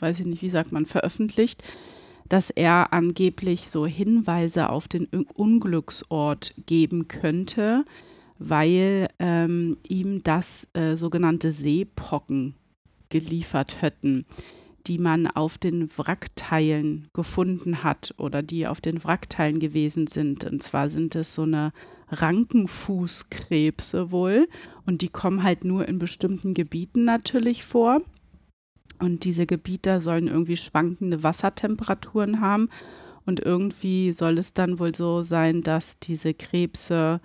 weiß 0.00 0.18
ich 0.18 0.26
nicht, 0.26 0.42
wie 0.42 0.50
sagt 0.50 0.72
man, 0.72 0.86
veröffentlicht, 0.86 1.62
dass 2.28 2.50
er 2.50 2.92
angeblich 2.92 3.68
so 3.68 3.86
Hinweise 3.86 4.70
auf 4.70 4.88
den 4.88 5.06
Un- 5.14 5.28
Unglücksort 5.34 6.54
geben 6.66 7.06
könnte, 7.06 7.84
weil 8.40 9.06
ähm, 9.20 9.76
ihm 9.86 10.24
das 10.24 10.66
äh, 10.72 10.96
sogenannte 10.96 11.52
Seepocken 11.52 12.56
geliefert 13.08 13.80
hätten, 13.82 14.26
die 14.86 14.98
man 14.98 15.26
auf 15.26 15.58
den 15.58 15.88
Wrackteilen 15.96 17.08
gefunden 17.12 17.82
hat 17.82 18.14
oder 18.18 18.42
die 18.42 18.66
auf 18.66 18.80
den 18.80 19.02
Wrackteilen 19.02 19.58
gewesen 19.58 20.06
sind. 20.06 20.44
Und 20.44 20.62
zwar 20.62 20.90
sind 20.90 21.14
es 21.14 21.34
so 21.34 21.42
eine 21.42 21.72
Rankenfußkrebse 22.10 24.10
wohl 24.10 24.48
und 24.86 25.02
die 25.02 25.08
kommen 25.08 25.42
halt 25.42 25.64
nur 25.64 25.88
in 25.88 25.98
bestimmten 25.98 26.54
Gebieten 26.54 27.04
natürlich 27.04 27.64
vor. 27.64 28.02
Und 28.98 29.24
diese 29.24 29.46
Gebiete 29.46 30.00
sollen 30.00 30.28
irgendwie 30.28 30.56
schwankende 30.56 31.22
Wassertemperaturen 31.22 32.40
haben. 32.40 32.68
Und 33.26 33.40
irgendwie 33.40 34.12
soll 34.12 34.38
es 34.38 34.52
dann 34.52 34.78
wohl 34.78 34.94
so 34.94 35.22
sein, 35.22 35.62
dass 35.62 35.98
diese 35.98 36.34
Krebse 36.34 37.20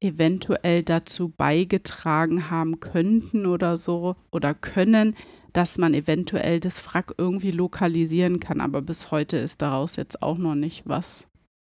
eventuell 0.00 0.82
dazu 0.82 1.28
beigetragen 1.28 2.50
haben 2.50 2.80
könnten 2.80 3.46
oder 3.46 3.76
so 3.76 4.16
oder 4.30 4.54
können, 4.54 5.16
dass 5.52 5.78
man 5.78 5.94
eventuell 5.94 6.60
das 6.60 6.84
Wrack 6.86 7.14
irgendwie 7.18 7.50
lokalisieren 7.50 8.40
kann. 8.40 8.60
Aber 8.60 8.82
bis 8.82 9.10
heute 9.10 9.36
ist 9.36 9.62
daraus 9.62 9.96
jetzt 9.96 10.22
auch 10.22 10.38
noch 10.38 10.54
nicht 10.54 10.88
was 10.88 11.28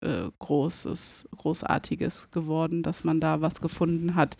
äh, 0.01 0.29
Großes, 0.39 1.27
Großartiges 1.37 2.31
geworden, 2.31 2.83
dass 2.83 3.03
man 3.03 3.19
da 3.19 3.41
was 3.41 3.61
gefunden 3.61 4.15
hat. 4.15 4.37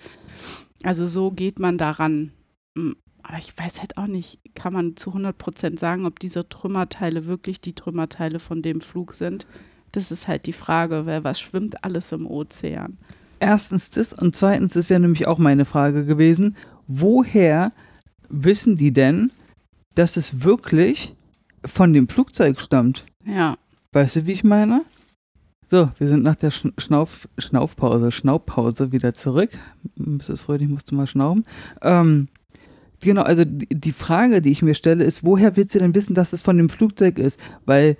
Also 0.84 1.08
so 1.08 1.32
geht 1.32 1.60
man 1.60 1.78
daran. 1.78 2.32
Mm, 2.76 2.92
Aber 3.24 3.38
ich 3.38 3.58
weiß 3.58 3.80
halt 3.80 3.98
auch 3.98 4.08
nicht, 4.08 4.40
kann 4.56 4.74
man 4.74 4.98
zu 4.98 5.12
100 5.12 5.38
Prozent 5.38 5.80
sagen, 5.80 6.06
ob 6.06 6.20
diese 6.20 6.48
Trümmerteile 6.48 7.26
wirklich 7.26 7.62
die 7.62 7.74
Trümmerteile 7.74 8.40
von 8.40 8.62
dem 8.62 8.82
Flug 8.82 9.14
sind. 9.14 9.46
Das 9.92 10.12
ist 10.12 10.28
halt 10.28 10.46
die 10.46 10.54
Frage, 10.54 11.06
weil 11.06 11.24
was 11.24 11.40
schwimmt 11.40 11.84
alles 11.84 12.12
im 12.12 12.26
Ozean? 12.26 12.98
Erstens 13.40 13.90
das 13.92 14.14
und 14.14 14.36
zweitens, 14.36 14.74
das 14.74 14.90
wäre 14.90 15.00
nämlich 15.00 15.28
auch 15.28 15.38
meine 15.38 15.66
Frage 15.66 16.06
gewesen, 16.06 16.56
woher 16.88 17.72
wissen 18.32 18.78
die 18.78 18.92
denn, 18.92 19.32
dass 19.96 20.18
es 20.18 20.44
wirklich 20.44 21.16
von 21.66 21.94
dem 21.94 22.08
Flugzeug 22.08 22.60
stammt? 22.60 23.06
Ja, 23.26 23.58
Weißt 23.94 24.16
du, 24.16 24.26
wie 24.26 24.32
ich 24.32 24.44
meine? 24.46 24.84
So, 25.70 25.90
wir 25.98 26.08
sind 26.08 26.24
nach 26.24 26.36
der 26.36 26.52
Sch 26.52 26.68
Schnauf 26.78 27.28
Schnaufpause, 27.38 28.12
Schnauppause 28.12 28.92
wieder 28.94 29.14
zurück. 29.14 29.52
Mrs. 29.96 30.42
Fröhlich 30.42 30.70
musste 30.70 30.96
mal 30.96 31.08
schnauben. 31.08 31.44
Ähm, 31.82 32.30
genau, 33.02 33.24
also 33.24 33.44
die, 33.44 33.68
die 33.68 33.92
Frage, 33.92 34.42
die 34.42 34.52
ich 34.52 34.62
mir 34.62 34.76
stelle, 34.76 35.04
ist, 35.04 35.26
woher 35.26 35.58
willst 35.58 35.76
du 35.76 35.80
denn 35.80 35.94
wissen, 35.94 36.16
dass 36.16 36.32
es 36.32 36.40
von 36.40 36.56
dem 36.56 36.70
Flugzeug 36.70 37.20
ist? 37.20 37.38
Weil 37.66 37.98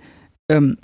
ähm, 0.48 0.78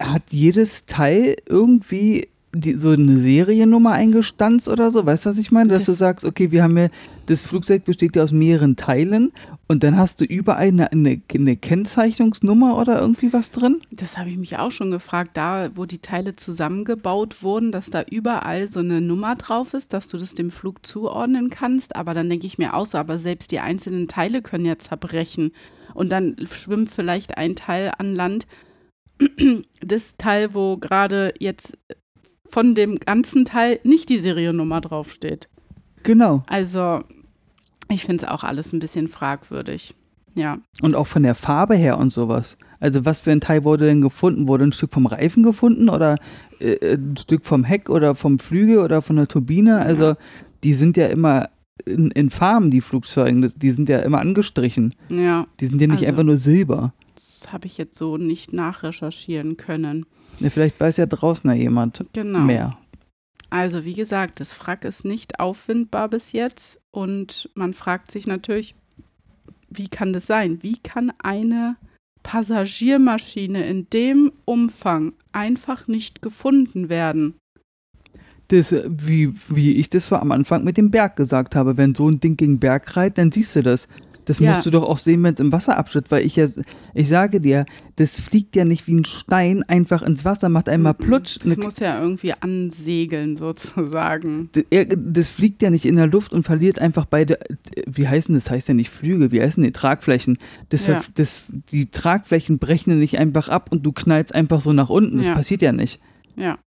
hat 0.00 0.22
jedes 0.30 0.86
Teil 0.86 1.36
irgendwie 1.46 2.28
die, 2.56 2.76
so 2.78 2.90
eine 2.90 3.16
Seriennummer 3.16 3.92
eingestanzt 3.92 4.68
oder 4.68 4.90
so? 4.90 5.04
Weißt 5.06 5.26
du, 5.26 5.30
was 5.30 5.38
ich 5.38 5.52
meine? 5.52 5.68
Dass 5.70 5.80
Das- 5.80 5.86
du 5.86 5.92
sagst, 5.92 6.24
okay, 6.24 6.50
wir 6.50 6.62
haben 6.62 6.76
ja, 6.76 6.88
das 7.26 7.42
Flugzeug 7.42 7.84
besteht 7.84 8.16
ja 8.16 8.22
aus 8.22 8.32
mehreren 8.32 8.76
Teilen 8.76 9.32
und 9.68 9.82
dann 9.82 9.96
hast 9.96 10.20
du 10.20 10.24
überall 10.24 10.68
eine, 10.68 10.92
eine, 10.92 11.20
eine 11.34 11.56
Kennzeichnungsnummer 11.56 12.78
oder 12.78 13.00
irgendwie 13.00 13.32
was 13.32 13.50
drin? 13.50 13.80
das 13.90 14.16
habe 14.18 14.30
ich 14.30 14.36
mich 14.38 14.58
auch 14.58 14.70
schon 14.70 14.90
gefragt, 14.90 15.30
da 15.36 15.70
wo 15.74 15.84
die 15.86 15.98
Teile 15.98 16.36
zusammengebaut 16.36 17.42
wurden, 17.42 17.72
dass 17.72 17.90
da 17.90 18.02
überall 18.10 18.68
so 18.68 18.80
eine 18.80 19.00
Nummer 19.00 19.34
drauf 19.36 19.74
ist, 19.74 19.92
dass 19.92 20.08
du 20.08 20.18
das 20.18 20.34
dem 20.34 20.50
Flug 20.50 20.86
zuordnen 20.86 21.50
kannst. 21.50 21.96
Aber 21.96 22.14
dann 22.14 22.28
denke 22.30 22.46
ich 22.46 22.58
mir 22.58 22.74
auch 22.74 22.86
so, 22.86 22.98
aber 22.98 23.18
selbst 23.18 23.50
die 23.52 23.60
einzelnen 23.60 24.08
Teile 24.08 24.42
können 24.42 24.64
ja 24.66 24.78
zerbrechen. 24.78 25.52
Und 25.94 26.10
dann 26.10 26.36
schwimmt 26.52 26.90
vielleicht 26.90 27.36
ein 27.38 27.56
Teil 27.56 27.92
an 27.98 28.14
Land. 28.14 28.46
Das 29.80 30.16
Teil, 30.16 30.52
wo 30.54 30.76
gerade 30.76 31.32
jetzt 31.38 31.76
von 32.48 32.74
dem 32.74 32.96
ganzen 32.98 33.44
Teil 33.44 33.80
nicht 33.84 34.08
die 34.08 34.18
Seriennummer 34.18 34.80
draufsteht. 34.80 35.48
Genau. 36.02 36.42
Also, 36.46 37.00
ich 37.88 38.04
finde 38.04 38.24
es 38.24 38.30
auch 38.30 38.44
alles 38.44 38.72
ein 38.72 38.78
bisschen 38.78 39.08
fragwürdig. 39.08 39.94
Ja. 40.34 40.58
Und 40.82 40.94
auch 40.96 41.06
von 41.06 41.22
der 41.22 41.34
Farbe 41.34 41.74
her 41.76 41.98
und 41.98 42.12
sowas. 42.12 42.58
Also 42.78 43.06
was 43.06 43.20
für 43.20 43.32
ein 43.32 43.40
Teil 43.40 43.64
wurde 43.64 43.86
denn 43.86 44.02
gefunden? 44.02 44.46
Wurde 44.48 44.64
ein 44.64 44.72
Stück 44.72 44.92
vom 44.92 45.06
Reifen 45.06 45.42
gefunden 45.42 45.88
oder 45.88 46.18
äh, 46.60 46.94
ein 46.94 47.16
Stück 47.16 47.46
vom 47.46 47.64
Heck 47.64 47.88
oder 47.88 48.14
vom 48.14 48.38
Flügel 48.38 48.78
oder 48.78 49.00
von 49.00 49.16
der 49.16 49.28
Turbine? 49.28 49.78
Also 49.80 50.14
die 50.62 50.74
sind 50.74 50.98
ja 50.98 51.06
immer 51.06 51.48
in, 51.86 52.10
in 52.10 52.28
Farben, 52.28 52.70
die 52.70 52.82
Flugzeuge. 52.82 53.50
Die 53.56 53.70
sind 53.70 53.88
ja 53.88 54.00
immer 54.00 54.20
angestrichen. 54.20 54.94
Ja, 55.08 55.46
Die 55.60 55.68
sind 55.68 55.80
ja 55.80 55.86
nicht 55.86 56.00
Also- 56.00 56.06
einfach 56.08 56.22
nur 56.24 56.36
Silber. 56.36 56.92
das 57.14 57.50
habe 57.50 57.66
ich 57.66 57.78
jetzt 57.78 57.96
so 57.96 58.18
nicht 58.18 58.52
nachrecherchieren 58.52 59.56
können. 59.56 60.04
Vielleicht 60.38 60.78
weiß 60.80 60.96
ja 60.98 61.06
draußen 61.06 61.48
ja 61.50 61.56
jemand 61.56 62.04
Genau. 62.12 62.40
mehr. 62.40 62.78
Also, 63.50 63.84
wie 63.84 63.94
gesagt, 63.94 64.40
das 64.40 64.58
Wrack 64.60 64.84
ist 64.84 65.04
nicht 65.04 65.38
auffindbar 65.40 66.08
bis 66.08 66.32
jetzt 66.32 66.80
und 66.90 67.48
man 67.54 67.74
fragt 67.74 68.10
sich 68.10 68.26
natürlich, 68.26 68.74
wie 69.70 69.88
kann 69.88 70.12
das 70.12 70.26
sein? 70.26 70.62
Wie 70.62 70.78
kann 70.78 71.12
eine 71.18 71.76
Passagiermaschine 72.22 73.66
in 73.66 73.88
dem 73.90 74.32
Umfang 74.44 75.12
einfach 75.32 75.86
nicht 75.86 76.22
gefunden 76.22 76.88
werden? 76.88 77.34
das, 78.48 78.74
wie, 78.86 79.34
wie 79.48 79.74
ich 79.76 79.88
das 79.88 80.04
vor 80.04 80.20
am 80.20 80.32
Anfang 80.32 80.64
mit 80.64 80.76
dem 80.76 80.90
Berg 80.90 81.16
gesagt 81.16 81.56
habe. 81.56 81.76
Wenn 81.76 81.94
so 81.94 82.08
ein 82.08 82.20
Ding 82.20 82.36
gegen 82.36 82.58
Berg 82.58 82.96
reiht, 82.96 83.18
dann 83.18 83.32
siehst 83.32 83.56
du 83.56 83.62
das. 83.62 83.88
Das 84.26 84.38
Ja. 84.40 84.52
musst 84.52 84.66
du 84.66 84.70
doch 84.70 84.82
auch 84.82 84.98
sehen, 84.98 85.22
wenn 85.22 85.34
es 85.34 85.40
im 85.40 85.52
Wasser 85.52 85.78
abschüttet, 85.78 86.10
weil 86.10 86.26
ich 86.26 86.36
ja, 86.36 86.46
ich 86.94 87.08
sage 87.08 87.40
dir, 87.40 87.64
das 87.96 88.14
fliegt 88.14 88.54
ja 88.56 88.64
nicht 88.64 88.86
wie 88.86 88.94
ein 88.96 89.04
Stein 89.06 89.62
einfach 89.62 90.02
ins 90.02 90.24
Wasser, 90.24 90.48
macht 90.50 90.68
einmal 90.68 90.94
plutsch. 90.94 91.38
Das 91.44 91.56
muss 91.56 91.78
ja 91.78 92.00
irgendwie 92.02 92.34
ansegeln, 92.34 93.36
sozusagen. 93.36 94.50
Das 94.70 95.28
fliegt 95.28 95.62
ja 95.62 95.70
nicht 95.70 95.84
in 95.86 95.96
der 95.96 96.06
Luft 96.08 96.32
und 96.32 96.42
verliert 96.44 96.78
einfach 96.78 97.06
beide, 97.06 97.38
wie 97.86 98.08
heißen 98.08 98.34
das? 98.34 98.50
Heißt 98.50 98.68
ja 98.68 98.74
nicht 98.74 98.90
Flügel, 98.90 99.32
wie 99.32 99.40
heißen 99.40 99.62
die 99.62 99.72
Tragflächen? 99.72 100.38
Das, 100.68 100.86
Ja. 100.86 101.02
das, 101.14 101.44
die 101.70 101.86
Tragflächen 101.90 102.58
brechen 102.58 102.90
ja 102.90 102.96
nicht 102.96 103.18
einfach 103.18 103.48
ab 103.48 103.68
und 103.70 103.84
du 103.86 103.92
knallst 103.92 104.34
einfach 104.34 104.60
so 104.60 104.72
nach 104.72 104.88
unten. 104.90 105.16
Das 105.18 105.26
Ja. 105.26 105.34
passiert 105.34 105.62
ja 105.62 105.72
nicht. 105.72 106.00
Ja. 106.36 106.58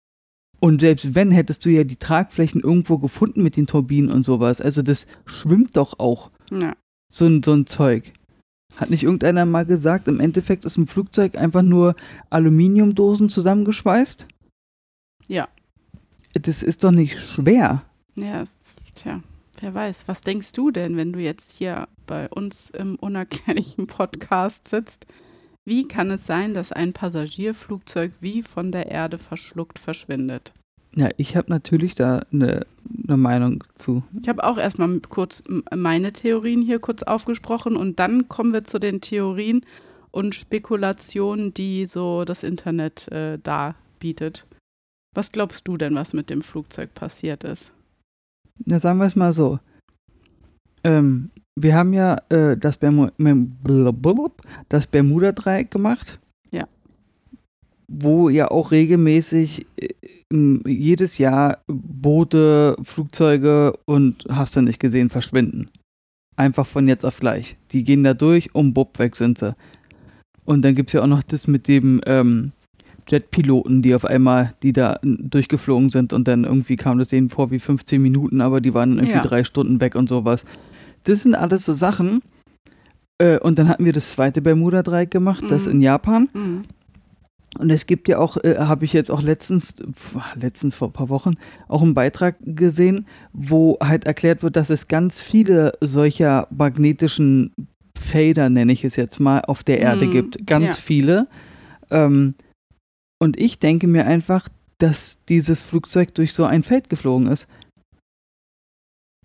Und 0.61 0.81
selbst 0.81 1.15
wenn, 1.15 1.31
hättest 1.31 1.63
du 1.65 1.69
ja 1.69 1.83
die 1.85 1.95
Tragflächen 1.97 2.61
irgendwo 2.61 2.97
gefunden 2.97 3.43
mit 3.43 3.55
den 3.55 3.67
Turbinen 3.67 4.09
und 4.11 4.23
sowas. 4.23 4.59
Also 4.59 4.81
das 4.81 5.07
schwimmt 5.25 5.77
doch 5.77 5.99
auch, 5.99 6.31
Ja. 6.51 6.73
So 7.11 7.25
ein, 7.25 7.43
so 7.43 7.53
ein 7.53 7.65
Zeug. 7.65 8.13
Hat 8.75 8.89
nicht 8.89 9.03
irgendeiner 9.03 9.45
mal 9.45 9.65
gesagt, 9.65 10.07
im 10.07 10.19
Endeffekt 10.19 10.63
ist 10.63 10.77
ein 10.77 10.87
Flugzeug 10.87 11.35
einfach 11.35 11.63
nur 11.63 11.95
Aluminiumdosen 12.29 13.29
zusammengeschweißt? 13.29 14.27
Ja. 15.27 15.49
Das 16.33 16.63
ist 16.63 16.83
doch 16.83 16.91
nicht 16.91 17.19
schwer. 17.19 17.83
Ja, 18.15 18.41
ist, 18.41 18.57
tja, 18.95 19.21
wer 19.59 19.73
weiß. 19.73 20.07
Was 20.07 20.21
denkst 20.21 20.53
du 20.53 20.71
denn, 20.71 20.95
wenn 20.95 21.11
du 21.11 21.19
jetzt 21.19 21.51
hier 21.51 21.87
bei 22.05 22.29
uns 22.29 22.69
im 22.69 22.95
unerklärlichen 22.95 23.87
Podcast 23.87 24.67
sitzt? 24.67 25.05
Wie 25.65 25.87
kann 25.87 26.09
es 26.11 26.25
sein, 26.25 26.53
dass 26.53 26.71
ein 26.71 26.93
Passagierflugzeug 26.93 28.13
wie 28.21 28.43
von 28.43 28.71
der 28.71 28.87
Erde 28.87 29.17
verschluckt 29.17 29.77
verschwindet? 29.77 30.53
Ja, 30.95 31.09
ich 31.17 31.37
habe 31.37 31.49
natürlich 31.49 31.95
da 31.95 32.23
eine 32.31 32.65
ne 32.83 33.17
Meinung 33.17 33.63
zu. 33.75 34.03
Ich 34.21 34.27
habe 34.27 34.43
auch 34.43 34.57
erstmal 34.57 34.99
kurz 35.01 35.43
meine 35.75 36.11
Theorien 36.13 36.61
hier 36.61 36.79
kurz 36.79 37.03
aufgesprochen 37.03 37.75
und 37.75 37.99
dann 37.99 38.27
kommen 38.27 38.53
wir 38.53 38.63
zu 38.63 38.79
den 38.79 38.99
Theorien 39.01 39.65
und 40.11 40.33
Spekulationen, 40.33 41.53
die 41.53 41.85
so 41.85 42.25
das 42.25 42.43
Internet 42.43 43.07
äh, 43.11 43.37
darbietet. 43.37 44.47
Was 45.15 45.31
glaubst 45.31 45.67
du 45.67 45.77
denn, 45.77 45.95
was 45.95 46.13
mit 46.13 46.29
dem 46.29 46.41
Flugzeug 46.41 46.93
passiert 46.93 47.43
ist? 47.43 47.71
Na, 48.65 48.79
sagen 48.79 48.99
wir 48.99 49.05
es 49.05 49.15
mal 49.15 49.33
so. 49.33 49.59
Ähm, 50.83 51.29
wir 51.55 51.75
haben 51.75 51.93
ja 51.93 52.17
äh, 52.29 52.57
das, 52.57 52.77
Bermu 52.77 53.09
das 54.69 54.87
Bermuda-Dreieck 54.87 55.71
gemacht. 55.71 56.19
Ja. 56.51 56.67
Wo 57.87 58.29
ja 58.29 58.49
auch 58.49 58.71
regelmäßig 58.71 59.65
äh, 59.77 59.89
jedes 60.31 61.17
Jahr 61.17 61.59
Boote, 61.67 62.75
Flugzeuge 62.83 63.73
und 63.85 64.25
hast 64.29 64.55
du 64.55 64.61
nicht 64.61 64.79
gesehen, 64.79 65.09
verschwinden. 65.09 65.69
Einfach 66.35 66.65
von 66.67 66.87
jetzt 66.87 67.05
auf 67.05 67.19
gleich. 67.19 67.57
Die 67.71 67.83
gehen 67.83 68.03
da 68.03 68.13
durch 68.13 68.53
und 68.53 68.73
bupp, 68.73 68.99
weg 68.99 69.15
sind 69.15 69.37
sie. 69.39 69.55
Und 70.45 70.63
dann 70.63 70.75
gibt 70.75 70.89
es 70.89 70.93
ja 70.93 71.01
auch 71.01 71.07
noch 71.07 71.23
das 71.23 71.47
mit 71.47 71.67
dem 71.67 72.01
ähm, 72.05 72.51
Jetpiloten, 73.07 73.81
die 73.81 73.93
auf 73.95 74.05
einmal, 74.05 74.53
die 74.63 74.71
da 74.71 74.99
durchgeflogen 75.03 75.89
sind 75.89 76.13
und 76.13 76.27
dann 76.27 76.43
irgendwie 76.43 76.75
kam 76.75 76.99
das 76.99 77.07
denen 77.09 77.29
vor 77.29 77.49
wie 77.51 77.59
15 77.59 78.01
Minuten, 78.01 78.39
aber 78.41 78.61
die 78.61 78.73
waren 78.73 78.93
irgendwie 78.93 79.13
Ja. 79.13 79.21
drei 79.21 79.43
Stunden 79.43 79.81
weg 79.81 79.95
und 79.95 80.09
sowas. 80.09 80.45
Das 81.05 81.23
sind 81.23 81.33
alles 81.35 81.65
so 81.65 81.73
Sachen. 81.73 82.21
Äh, 83.21 83.39
und 83.39 83.59
dann 83.59 83.67
hatten 83.67 83.83
wir 83.83 83.93
das 83.93 84.11
zweite 84.11 84.41
Bermuda-Dreieck 84.41 85.11
gemacht, 85.11 85.43
das 85.49 85.65
Mhm. 85.65 85.71
in 85.71 85.81
Japan. 85.81 86.29
Mhm. 86.33 86.61
Und 87.57 87.71
es 87.71 87.87
gibt 87.87 88.07
ja 88.07 88.19
auch, 88.19 88.37
äh, 88.37 88.57
habe 88.59 88.85
ich 88.85 88.93
jetzt 88.93 89.09
auch 89.09 89.21
letztens, 89.21 89.75
pf, 89.93 90.17
letztens 90.35 90.75
vor 90.75 90.89
ein 90.89 90.93
paar 90.93 91.09
Wochen, 91.09 91.35
auch 91.67 91.81
einen 91.81 91.95
Beitrag 91.95 92.35
gesehen, 92.41 93.07
wo 93.33 93.77
halt 93.81 94.05
erklärt 94.05 94.43
wird, 94.43 94.55
dass 94.55 94.69
es 94.69 94.87
ganz 94.87 95.19
viele 95.19 95.73
solcher 95.81 96.47
magnetischen 96.51 97.51
Fader, 97.97 98.49
nenne 98.49 98.71
ich 98.71 98.85
es 98.85 98.95
jetzt 98.95 99.19
mal, 99.19 99.41
auf 99.41 99.63
der 99.63 99.79
Erde 99.79 100.05
Mhm, 100.05 100.11
gibt. 100.11 100.47
Ganz 100.47 100.67
ja. 100.67 100.73
viele. 100.75 101.27
Ähm, 101.89 102.35
und 103.21 103.37
ich 103.37 103.59
denke 103.59 103.87
mir 103.87 104.05
einfach, 104.05 104.47
dass 104.77 105.25
dieses 105.25 105.59
Flugzeug 105.59 106.13
durch 106.15 106.33
so 106.33 106.45
ein 106.45 106.63
Feld 106.63 106.89
geflogen 106.89 107.27
ist. 107.27 107.47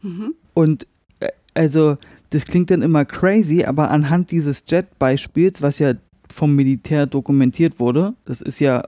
Mhm. 0.02 0.34
Und 0.54 0.86
äh, 1.20 1.28
also, 1.52 1.98
das 2.30 2.46
klingt 2.46 2.70
dann 2.70 2.82
immer 2.82 3.04
crazy, 3.04 3.64
aber 3.64 3.90
anhand 3.90 4.30
dieses 4.30 4.64
Jet-Beispiels, 4.66 5.62
was 5.62 5.78
ja 5.78 5.94
vom 6.34 6.54
Militär 6.56 7.06
dokumentiert 7.06 7.78
wurde, 7.78 8.14
das 8.24 8.40
ist 8.40 8.58
ja, 8.58 8.82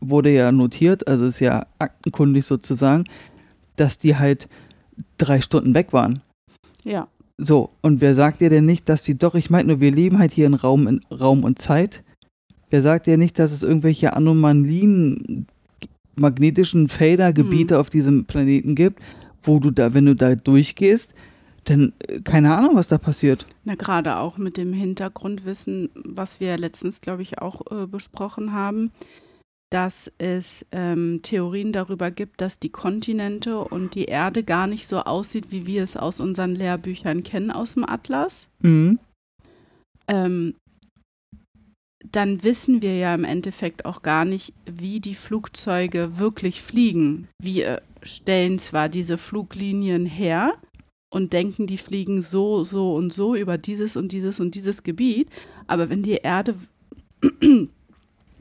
wurde 0.00 0.30
ja 0.30 0.52
notiert, 0.52 1.08
also 1.08 1.26
ist 1.26 1.40
ja 1.40 1.66
aktenkundig 1.78 2.46
sozusagen, 2.46 3.04
dass 3.74 3.98
die 3.98 4.16
halt 4.16 4.48
drei 5.18 5.40
Stunden 5.40 5.74
weg 5.74 5.92
waren. 5.92 6.20
Ja. 6.84 7.08
So, 7.38 7.70
und 7.80 8.00
wer 8.00 8.14
sagt 8.14 8.40
dir 8.40 8.50
denn 8.50 8.66
nicht, 8.66 8.88
dass 8.88 9.02
die 9.02 9.18
doch, 9.18 9.34
ich 9.34 9.50
meine 9.50 9.68
nur, 9.68 9.80
wir 9.80 9.90
leben 9.90 10.18
halt 10.18 10.32
hier 10.32 10.46
in 10.46 10.54
Raum, 10.54 10.86
in 10.86 11.00
Raum 11.10 11.42
und 11.42 11.58
Zeit. 11.58 12.04
Wer 12.70 12.82
sagt 12.82 13.06
dir 13.06 13.16
nicht, 13.16 13.38
dass 13.38 13.50
es 13.50 13.64
irgendwelche 13.64 14.12
Anomalien, 14.12 15.46
magnetischen 16.14 16.88
Fader-Gebiete 16.88 17.78
auf 17.80 17.90
diesem 17.90 18.26
Planeten 18.26 18.76
gibt, 18.76 19.00
wo 19.42 19.58
du 19.58 19.72
da, 19.72 19.92
wenn 19.92 20.06
du 20.06 20.14
da 20.14 20.36
durchgehst, 20.36 21.14
dann 21.64 21.92
äh, 22.00 22.20
keine 22.20 22.56
Ahnung, 22.56 22.76
was 22.76 22.88
da 22.88 22.98
passiert. 22.98 23.46
Na, 23.64 23.74
gerade 23.74 24.16
auch 24.16 24.38
mit 24.38 24.56
dem 24.56 24.72
Hintergrundwissen, 24.72 25.90
was 25.94 26.40
wir 26.40 26.56
letztens, 26.56 27.00
glaube 27.00 27.22
ich, 27.22 27.38
auch 27.38 27.60
äh, 27.70 27.86
besprochen 27.86 28.52
haben, 28.52 28.90
dass 29.70 30.12
es 30.18 30.66
ähm, 30.72 31.20
Theorien 31.22 31.72
darüber 31.72 32.10
gibt, 32.10 32.40
dass 32.40 32.58
die 32.58 32.70
Kontinente 32.70 33.58
und 33.58 33.94
die 33.94 34.06
Erde 34.06 34.42
gar 34.42 34.66
nicht 34.66 34.88
so 34.88 34.98
aussieht, 34.98 35.46
wie 35.50 35.66
wir 35.66 35.84
es 35.84 35.96
aus 35.96 36.18
unseren 36.18 36.54
Lehrbüchern 36.54 37.22
kennen 37.22 37.50
aus 37.50 37.74
dem 37.74 37.88
Atlas. 37.88 38.48
Mhm. 38.60 38.98
Ähm, 40.08 40.54
dann 42.10 42.42
wissen 42.42 42.82
wir 42.82 42.96
ja 42.96 43.14
im 43.14 43.24
Endeffekt 43.24 43.84
auch 43.84 44.02
gar 44.02 44.24
nicht, 44.24 44.54
wie 44.66 44.98
die 44.98 45.14
Flugzeuge 45.14 46.18
wirklich 46.18 46.62
fliegen. 46.62 47.28
Wir 47.40 47.82
stellen 48.02 48.58
zwar 48.58 48.88
diese 48.88 49.18
Fluglinien 49.18 50.06
her 50.06 50.54
und 51.10 51.32
denken, 51.32 51.66
die 51.66 51.78
fliegen 51.78 52.22
so, 52.22 52.64
so 52.64 52.94
und 52.94 53.12
so 53.12 53.34
über 53.34 53.58
dieses 53.58 53.96
und 53.96 54.12
dieses 54.12 54.40
und 54.40 54.54
dieses 54.54 54.82
Gebiet, 54.82 55.28
aber 55.66 55.90
wenn 55.90 56.02
die 56.02 56.14
Erde 56.22 56.54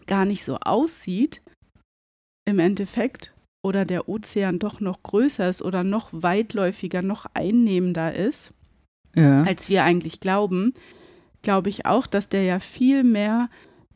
gar 0.07 0.25
nicht 0.25 0.43
so 0.43 0.57
aussieht, 0.57 1.41
im 2.45 2.59
Endeffekt, 2.59 3.33
oder 3.61 3.83
der 3.83 4.07
Ozean 4.07 4.57
doch 4.57 4.79
noch 4.79 5.03
größer 5.03 5.49
ist 5.49 5.61
oder 5.61 5.83
noch 5.83 6.09
weitläufiger, 6.11 7.01
noch 7.01 7.25
einnehmender 7.33 8.13
ist, 8.15 8.53
Ja. 9.15 9.43
als 9.43 9.67
wir 9.67 9.83
eigentlich 9.83 10.21
glauben, 10.21 10.73
glaube 11.41 11.69
ich 11.69 11.85
auch, 11.85 12.07
dass 12.07 12.29
der 12.29 12.43
ja 12.43 12.59
viel 12.59 13.03
mehr 13.03 13.49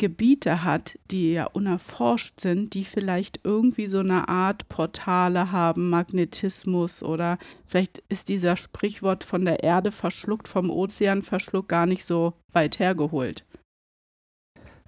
Gebiete 0.03 0.65
hat, 0.65 0.99
die 1.11 1.31
ja 1.31 1.45
unerforscht 1.45 2.41
sind, 2.41 2.73
die 2.73 2.83
vielleicht 2.83 3.39
irgendwie 3.45 3.87
so 3.87 3.99
eine 3.99 4.27
Art 4.27 4.67
Portale 4.67 5.53
haben, 5.53 5.89
Magnetismus 5.89 7.01
oder 7.01 7.37
vielleicht 7.65 8.03
ist 8.09 8.27
dieser 8.27 8.57
Sprichwort 8.57 9.23
von 9.23 9.45
der 9.45 9.63
Erde 9.63 9.93
verschluckt, 9.93 10.49
vom 10.49 10.69
Ozean 10.69 11.21
verschluckt 11.21 11.69
gar 11.69 11.85
nicht 11.85 12.03
so 12.03 12.33
weit 12.51 12.79
hergeholt. 12.79 13.45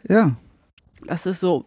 ja. 0.03 0.35
Dass 1.07 1.25
es 1.25 1.39
so 1.39 1.65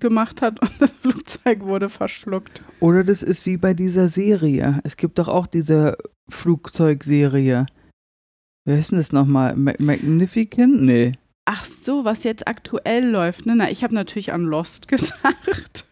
gemacht 0.00 0.42
hat 0.42 0.60
und 0.60 0.72
das 0.80 0.90
Flugzeug 0.90 1.60
wurde 1.60 1.88
verschluckt. 1.88 2.64
Oder 2.80 3.04
das 3.04 3.22
ist 3.22 3.46
wie 3.46 3.58
bei 3.58 3.74
dieser 3.74 4.08
Serie. 4.08 4.80
Es 4.82 4.96
gibt 4.96 5.20
doch 5.20 5.28
auch 5.28 5.46
diese 5.46 5.98
Flugzeugserie. 6.28 7.66
Wer 8.64 8.78
ist 8.78 8.90
denn 8.90 8.98
das 8.98 9.12
nochmal? 9.12 9.54
Ma 9.54 9.74
Magnificent? 9.78 10.82
Nee. 10.82 11.12
Ach 11.46 11.64
so, 11.64 12.04
was 12.04 12.24
jetzt 12.24 12.48
aktuell 12.48 13.10
läuft. 13.10 13.44
Ne? 13.46 13.54
Na, 13.56 13.70
ich 13.70 13.84
habe 13.84 13.94
natürlich 13.94 14.32
an 14.32 14.44
Lost 14.44 14.88
gedacht. 14.88 15.84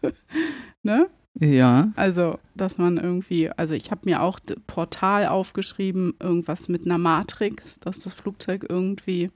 ne? 0.81 1.07
Ja. 1.39 1.91
Also, 1.95 2.37
dass 2.55 2.77
man 2.77 2.97
irgendwie, 2.97 3.49
also 3.49 3.73
ich 3.73 3.91
habe 3.91 4.01
mir 4.05 4.21
auch 4.21 4.39
Portal 4.67 5.27
aufgeschrieben, 5.27 6.13
irgendwas 6.19 6.69
mit 6.69 6.85
einer 6.85 6.97
Matrix, 6.99 7.79
dass 7.79 7.99
das 7.99 8.13
Flugzeug 8.13 8.65
irgendwie. 8.69 9.29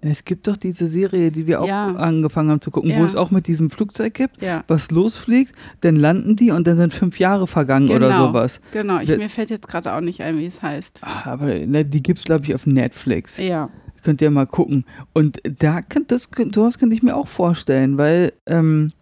Es 0.00 0.24
gibt 0.24 0.46
doch 0.46 0.56
diese 0.56 0.86
Serie, 0.86 1.32
die 1.32 1.46
wir 1.46 1.60
auch 1.60 1.66
Ja. 1.68 1.88
angefangen 1.94 2.50
haben 2.50 2.60
zu 2.60 2.70
gucken, 2.70 2.90
wo 2.94 3.00
Ja. 3.00 3.04
es 3.04 3.16
auch 3.16 3.30
mit 3.30 3.46
diesem 3.46 3.68
Flugzeug 3.70 4.14
gibt, 4.14 4.40
Ja, 4.40 4.62
was 4.68 4.90
losfliegt, 4.90 5.54
dann 5.80 5.96
landen 5.96 6.36
die 6.36 6.50
und 6.52 6.66
dann 6.66 6.76
sind 6.76 6.92
fünf 6.94 7.18
Jahre 7.18 7.46
vergangen 7.46 7.88
oder 7.90 8.08
Genau. 8.10 8.28
sowas. 8.28 8.60
genau. 8.70 9.00
Ich, 9.00 9.08
mir 9.08 9.28
fällt 9.28 9.50
jetzt 9.50 9.66
gerade 9.66 9.92
auch 9.94 10.00
nicht 10.00 10.20
ein, 10.22 10.38
wie 10.38 10.46
es 10.46 10.62
heißt. 10.62 11.00
Ah, 11.02 11.32
Aber 11.32 11.46
ne, 11.46 11.84
die 11.84 12.02
gibt's 12.02 12.24
glaube 12.24 12.44
ich 12.44 12.54
auf 12.54 12.66
Netflix. 12.66 13.38
Ja. 13.38 13.70
Könnt 14.02 14.22
ihr 14.22 14.30
mal 14.30 14.46
gucken. 14.46 14.84
Und 15.12 15.40
da 15.58 15.82
könnt 15.82 16.12
das, 16.12 16.28
sowas 16.54 16.78
könnte 16.78 16.94
ich 16.94 17.02
mir 17.02 17.16
auch 17.16 17.28
vorstellen, 17.28 17.98
weil, 17.98 18.32
ähm, 18.46 18.92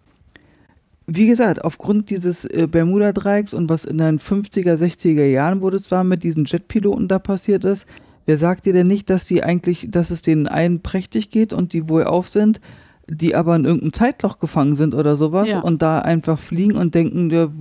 wie 1.07 1.27
gesagt, 1.27 1.65
aufgrund 1.65 2.11
dieses 2.11 2.45
äh, 2.45 2.67
Bermuda-Dreiecks 2.67 3.55
und 3.55 3.69
was 3.69 3.85
in 3.85 3.99
den 3.99 4.19
50er, 4.19 4.77
60er 4.77 5.25
Jahren, 5.27 5.61
wo 5.63 5.71
das 5.71 5.91
war, 5.91 6.03
mit 6.03 6.23
diesen 6.25 6.47
Jetpiloten 6.47 7.09
da 7.09 7.19
passiert 7.19 7.65
ist, 7.65 7.87
wer 8.25 8.39
sagt 8.39 8.65
dir 8.65 8.73
denn 8.73 8.89
nicht, 8.89 9.09
dass 9.11 9.27
die 9.27 9.43
eigentlich, 9.45 9.89
dass 9.91 10.11
es 10.11 10.23
denen 10.23 10.49
allen 10.49 10.81
prächtig 10.81 11.31
geht 11.31 11.53
und 11.53 11.73
die 11.73 11.89
wohl 11.89 12.05
auf 12.05 12.29
sind, 12.29 12.61
die 13.09 13.37
aber 13.37 13.55
in 13.55 13.65
irgendeinem 13.65 13.93
Zeitloch 13.93 14.41
gefangen 14.41 14.75
sind 14.75 14.95
oder 14.95 15.15
sowas 15.15 15.49
Ja. 15.51 15.61
und 15.61 15.81
da 15.83 16.01
einfach 16.01 16.39
fliegen 16.41 16.77
und 16.77 16.95
denken, 16.95 17.29
der, 17.29 17.53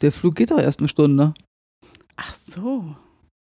der 0.00 0.12
Flug 0.12 0.36
geht 0.36 0.50
doch 0.50 0.58
erst 0.58 0.78
eine 0.78 0.88
Stunde. 0.88 1.34
Ach 2.16 2.34
so. 2.48 2.94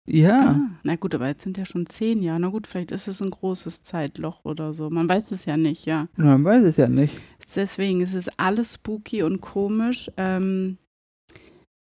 Ja, 0.06 0.50
Ah, 0.52 0.70
na 0.84 0.96
gut, 0.98 1.16
aber 1.16 1.28
jetzt 1.28 1.44
sind 1.44 1.58
ja 1.58 1.66
schon 1.66 1.86
zehn 1.88 2.22
Jahre. 2.22 2.40
Na 2.42 2.50
gut, 2.50 2.68
vielleicht 2.68 2.92
ist 2.92 3.08
es 3.08 3.22
ein 3.22 3.30
großes 3.30 3.84
Zeitloch 3.84 4.44
oder 4.44 4.74
so. 4.74 4.90
Man 4.90 5.08
weiß 5.08 5.32
es 5.32 5.46
ja 5.46 5.56
nicht, 5.56 5.86
ja. 5.86 6.08
man 6.18 6.44
weiß 6.44 6.66
es 6.66 6.76
ja 6.78 6.90
nicht. 6.90 7.18
Deswegen 7.56 8.02
ist 8.02 8.14
es 8.14 8.28
alles 8.38 8.74
spooky 8.74 9.24
und 9.24 9.40
komisch. 9.40 10.12
Ähm, 10.18 10.78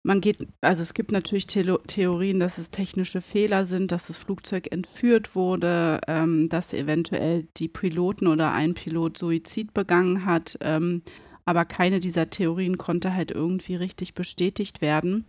man 0.06 0.20
geht, 0.22 0.48
also 0.62 0.82
es 0.82 0.94
gibt 0.94 1.12
natürlich 1.14 1.46
Thelo- 1.46 1.82
Theorien, 1.88 2.40
dass 2.40 2.58
es 2.58 2.72
technische 2.72 3.22
Fehler 3.22 3.66
sind, 3.66 3.92
dass 3.92 4.08
das 4.08 4.18
Flugzeug 4.18 4.72
entführt 4.72 5.36
wurde, 5.36 6.02
ähm, 6.08 6.50
dass 6.50 6.74
eventuell 6.74 7.48
die 7.58 7.68
Piloten 7.70 8.28
oder 8.28 8.52
ein 8.52 8.74
Pilot 8.74 9.18
Suizid 9.18 9.74
begangen 9.74 10.26
hat. 10.26 10.58
Ähm, 10.62 11.04
aber 11.46 11.64
keine 11.66 12.00
dieser 12.02 12.30
Theorien 12.30 12.78
konnte 12.78 13.14
halt 13.14 13.32
irgendwie 13.32 13.76
richtig 13.76 14.14
bestätigt 14.14 14.82
werden. 14.82 15.26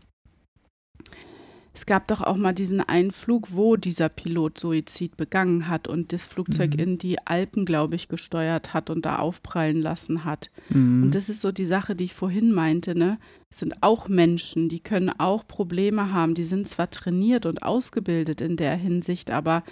Es 1.73 1.87
gab 1.87 2.09
doch 2.09 2.21
auch 2.21 2.37
mal 2.37 2.53
diesen 2.53 2.81
einen 2.81 3.13
Flug, 3.13 3.53
wo 3.53 3.77
dieser 3.77 4.09
Pilot 4.09 4.59
Suizid 4.59 5.17
begangen 5.17 5.69
hat 5.69 5.87
und 5.87 6.13
das 6.13 6.27
Flugzeug 6.27 6.75
Mhm. 6.75 6.79
in 6.81 6.99
die 6.99 7.25
Alpen, 7.27 7.65
glaube 7.65 7.95
ich, 7.95 8.09
gesteuert 8.09 8.75
hat 8.75 8.91
und 8.91 9.07
da 9.07 9.21
aufprallen 9.21 9.81
lassen 9.81 10.25
hat. 10.25 10.51
Mhm. 10.71 11.05
Und 11.05 11.15
das 11.15 11.29
ist 11.29 11.41
so 11.41 11.53
die 11.53 11.67
Sache, 11.67 11.95
die 11.95 12.05
ich 12.05 12.15
vorhin 12.15 12.53
meinte, 12.53 12.99
ne? 12.99 13.19
Es 13.51 13.61
sind 13.61 13.83
auch 13.83 14.09
Menschen, 14.09 14.69
die 14.69 14.81
können 14.81 15.11
auch 15.11 15.47
Probleme 15.47 16.13
haben. 16.13 16.35
Die 16.35 16.45
sind 16.45 16.67
zwar 16.67 16.91
trainiert 16.91 17.47
und 17.47 17.63
ausgebildet 17.63 18.41
in 18.41 18.57
der 18.57 18.75
Hinsicht, 18.77 19.31
aber 19.31 19.63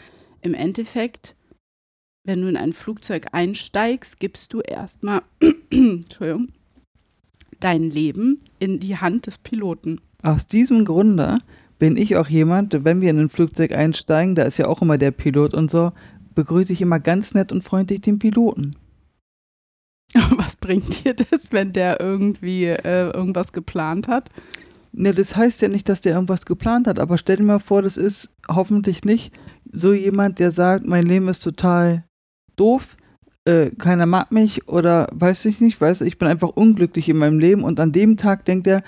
im 0.41 0.55
Endeffekt, 0.55 1.35
wenn 2.25 2.41
du 2.43 2.49
in 2.49 2.57
ein 2.57 2.73
Flugzeug 2.75 3.27
einsteigst, 3.33 4.21
gibst 4.21 4.53
du 4.53 4.61
erstmal, 4.61 5.23
Entschuldigung, 5.71 6.49
dein 7.59 7.91
Leben 7.91 8.41
in 8.61 8.79
die 8.79 8.97
Hand 8.99 9.27
des 9.27 9.39
Piloten. 9.39 10.01
Aus 10.23 10.47
diesem 10.47 10.85
Grunde 10.85 11.39
bin 11.79 11.97
ich 11.97 12.17
auch 12.17 12.29
jemand, 12.29 12.85
wenn 12.85 13.01
wir 13.01 13.11
in 13.11 13.19
ein 13.19 13.29
Flugzeug 13.29 13.73
einsteigen, 13.73 14.35
da 14.35 14.43
ist 14.43 14.59
ja 14.59 14.67
auch 14.67 14.83
immer 14.83 14.99
der 14.99 15.11
Pilot 15.11 15.55
und 15.55 15.71
so, 15.71 15.93
begrüße 16.35 16.73
ich 16.73 16.83
immer 16.83 17.01
ganz 17.01 17.35
nett 17.35 17.53
und 17.53 17.65
freundlich 17.65 18.01
den 18.01 18.19
Piloten. 18.19 18.77
Was 20.37 20.57
bringt 20.57 21.05
dir 21.05 21.15
das, 21.15 21.53
wenn 21.53 21.73
der 21.73 22.01
irgendwie 22.01 22.65
äh, 22.65 23.11
irgendwas 23.11 23.53
geplant 23.53 24.09
hat? 24.09 24.31
Ne, 24.93 25.13
das 25.13 25.37
heißt 25.37 25.61
ja 25.63 25.69
nicht, 25.69 25.89
dass 25.89 26.01
der 26.01 26.15
irgendwas 26.15 26.47
geplant 26.47 26.87
hat, 26.87 26.99
aber 26.99 27.19
stell 27.19 27.37
dir 27.37 27.43
mal 27.43 27.59
vor, 27.59 27.83
das 27.83 27.97
ist 27.97 28.37
hoffentlich 28.49 29.05
nicht 29.05 29.33
so 29.71 29.93
jemand, 29.93 30.39
der 30.39 30.51
sagt, 30.51 30.87
mein 30.87 31.05
Leben 31.05 31.29
ist 31.29 31.41
total 31.41 32.05
doof, 32.57 32.97
äh, 33.45 33.71
keiner 33.71 34.07
mag 34.07 34.33
mich 34.33 34.67
oder 34.67 35.09
weiß 35.13 35.45
ich 35.45 35.61
nicht, 35.61 35.81
weiß 35.81 36.01
ich 36.01 36.19
bin 36.19 36.29
einfach 36.29 36.49
unglücklich 36.49 37.09
in 37.09 37.19
meinem 37.19 37.39
Leben 37.39 37.65
und 37.65 37.79
an 37.81 37.93
dem 37.93 38.17
Tag 38.17 38.45
denkt 38.47 38.67
er, 38.67 38.83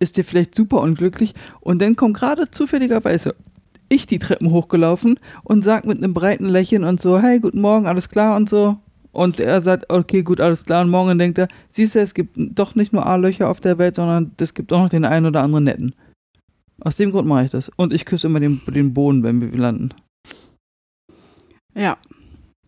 ist 0.00 0.16
der 0.16 0.24
vielleicht 0.24 0.54
super 0.54 0.80
unglücklich 0.80 1.34
und 1.60 1.80
dann 1.80 1.94
kommt 1.94 2.16
gerade 2.16 2.50
zufälligerweise 2.50 3.36
ich 3.90 4.06
die 4.06 4.18
Treppen 4.18 4.50
hochgelaufen 4.50 5.18
und 5.42 5.64
sag 5.64 5.84
mit 5.84 5.98
einem 5.98 6.14
breiten 6.14 6.46
Lächeln 6.46 6.84
und 6.84 7.00
so, 7.00 7.18
hey, 7.18 7.40
guten 7.40 7.60
Morgen, 7.60 7.86
alles 7.86 8.08
klar 8.08 8.36
und 8.36 8.48
so. 8.48 8.78
Und 9.12 9.40
er 9.40 9.60
sagt, 9.60 9.90
okay, 9.92 10.22
gut, 10.22 10.40
alles 10.40 10.64
klar. 10.64 10.82
Und 10.82 10.90
morgen 10.90 11.18
denkt 11.18 11.38
er, 11.38 11.48
siehst 11.68 11.96
du, 11.96 12.00
es 12.00 12.14
gibt 12.14 12.36
doch 12.36 12.76
nicht 12.76 12.92
nur 12.92 13.04
A-Löcher 13.04 13.50
auf 13.50 13.60
der 13.60 13.78
Welt, 13.78 13.96
sondern 13.96 14.30
es 14.38 14.54
gibt 14.54 14.72
auch 14.72 14.84
noch 14.84 14.88
den 14.88 15.04
einen 15.04 15.26
oder 15.26 15.42
anderen 15.42 15.64
netten. 15.64 15.94
Aus 16.80 16.96
dem 16.96 17.10
Grund 17.10 17.26
mache 17.26 17.46
ich 17.46 17.50
das. 17.50 17.70
Und 17.76 17.92
ich 17.92 18.04
küsse 18.04 18.28
immer 18.28 18.38
den, 18.38 18.62
den 18.68 18.94
Boden, 18.94 19.24
wenn 19.24 19.40
wir 19.40 19.50
landen. 19.58 19.90
Ja, 21.74 21.98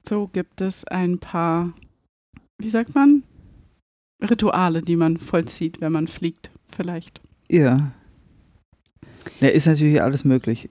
so 0.07 0.29
gibt 0.33 0.61
es 0.61 0.85
ein 0.85 1.19
paar, 1.19 1.73
wie 2.59 2.71
sagt 2.71 2.95
man, 2.97 3.23
Rituale, 4.21 4.83
die 4.83 4.97
man 4.97 5.19
vollzieht, 5.19 5.81
wenn 5.81 5.93
man 5.93 6.09
fliegt, 6.09 6.51
vielleicht. 6.83 7.21
Ja. 7.49 7.93
Ja, 9.41 9.49
ist 9.49 9.67
natürlich 9.67 10.03
alles 10.03 10.25
möglich. 10.25 10.69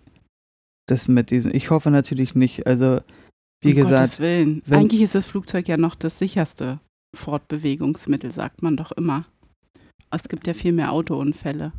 Das 0.88 1.08
mit 1.08 1.32
diesem, 1.32 1.54
ich 1.54 1.70
hoffe 1.70 1.92
natürlich 1.92 2.36
nicht. 2.36 2.68
Also, 2.68 3.00
wie 3.62 3.70
um 3.70 3.76
gesagt, 3.76 3.96
Gottes 3.98 4.20
Willen. 4.20 4.62
Eigentlich 4.70 5.02
ist 5.02 5.16
das 5.16 5.26
Flugzeug 5.26 5.68
ja 5.68 5.78
noch 5.78 5.96
das 5.96 6.20
sicherste 6.20 6.80
Fortbewegungsmittel, 7.16 8.32
sagt 8.32 8.62
man 8.62 8.78
doch 8.78 8.92
immer. 8.92 9.26
Es 10.12 10.28
gibt 10.28 10.48
ja 10.48 10.54
viel 10.54 10.74
mehr 10.74 10.92
Autounfälle. 10.92 11.72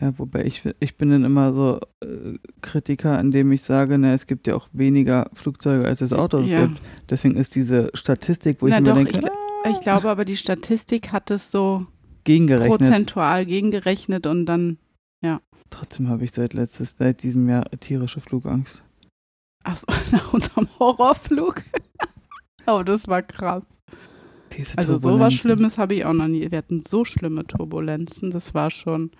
Ja, 0.00 0.12
wobei 0.18 0.44
ich, 0.44 0.62
ich 0.80 0.96
bin 0.96 1.10
dann 1.10 1.24
immer 1.24 1.54
so 1.54 1.80
äh, 2.02 2.38
Kritiker, 2.60 3.18
indem 3.18 3.52
ich 3.52 3.62
sage, 3.62 3.96
ne, 3.98 4.12
es 4.12 4.26
gibt 4.26 4.46
ja 4.46 4.54
auch 4.54 4.68
weniger 4.72 5.30
Flugzeuge, 5.32 5.86
als 5.86 6.00
es 6.02 6.12
Autos 6.12 6.46
Ja. 6.46 6.66
gibt. 6.66 6.80
Deswegen 7.08 7.36
ist 7.36 7.54
diese 7.54 7.90
Statistik, 7.94 8.60
wo 8.60 8.66
Na 8.66 8.76
ich 8.76 8.80
mir 8.80 8.88
doch, 8.90 8.96
denke, 8.96 9.18
ich 9.18 9.24
ah, 9.24 9.70
Ich 9.70 9.80
glaube 9.80 10.10
aber, 10.10 10.24
die 10.24 10.36
Statistik 10.36 11.12
hat 11.12 11.30
es 11.30 11.50
so 11.50 11.86
gegengerechnet. 12.26 12.78
prozentual 12.78 13.46
gegengerechnet 13.46 14.26
und 14.26 14.46
dann, 14.46 14.78
Trotzdem 15.70 16.08
habe 16.08 16.24
ich 16.24 16.30
seit 16.32 16.54
letztes, 16.54 16.96
seit 16.96 17.22
diesem 17.24 17.48
Jahr 17.48 17.64
tierische 17.80 18.20
Flugangst. 18.20 18.82
ach 19.64 19.76
so, 19.76 19.86
nach 20.12 20.32
unserem 20.32 20.68
Horrorflug. 20.78 21.62
oh, 22.66 22.82
das 22.84 23.08
war 23.08 23.22
krass. 23.22 23.64
Diese 24.56 24.78
Also 24.78 24.96
sowas. 24.96 25.34
Schlimmes 25.34 25.76
habe 25.76 25.96
ich 25.96 26.04
auch 26.04 26.12
noch 26.12 26.28
nie. 26.28 26.48
Wir 26.50 26.58
hatten 26.58 26.80
so 26.80 27.04
schlimme 27.04 27.44
Turbulenzen, 27.46 28.30
das 28.30 28.54
war 28.54 28.70
schon. 28.70 29.10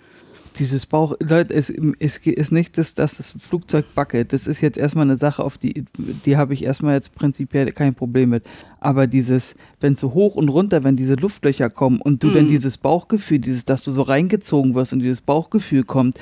Dieses 0.59 0.87
Bauch, 0.87 1.15
Leute, 1.21 1.53
es, 1.55 1.71
es 1.99 2.17
ist 2.19 2.53
nicht, 2.53 2.79
das, 2.79 2.95
dass 2.95 3.19
das 3.19 3.33
Flugzeug 3.39 3.85
wackelt. 3.95 4.33
Das 4.33 4.47
ist 4.47 4.61
jetzt 4.63 4.79
erstmal 4.79 5.05
eine 5.05 5.19
Sache, 5.19 5.45
auf 5.45 5.59
die, 5.59 5.85
die 6.25 6.37
habe 6.37 6.55
ich 6.55 6.65
erstmal 6.65 6.95
jetzt 6.95 7.15
prinzipiell 7.15 7.71
kein 7.73 7.95
Problem 7.95 8.31
mit. 8.31 8.45
Aber 8.81 9.07
dieses, 9.07 9.55
wenn 9.81 9.97
so 9.97 10.15
hoch 10.15 10.35
und 10.35 10.49
runter, 10.49 10.83
wenn 10.85 10.97
diese 10.97 11.15
Luftlöcher 11.15 11.69
kommen 11.71 12.01
und 12.01 12.23
du 12.23 12.31
dann 12.31 12.47
Mm. 12.47 12.49
dieses 12.49 12.79
Bauchgefühl, 12.79 13.39
dieses, 13.39 13.65
dass 13.67 13.83
du 13.83 13.91
so 13.93 14.03
reingezogen 14.03 14.75
wirst 14.75 14.93
und 14.95 15.01
dieses 15.01 15.21
Bauchgefühl 15.21 15.85
kommt, 15.85 16.19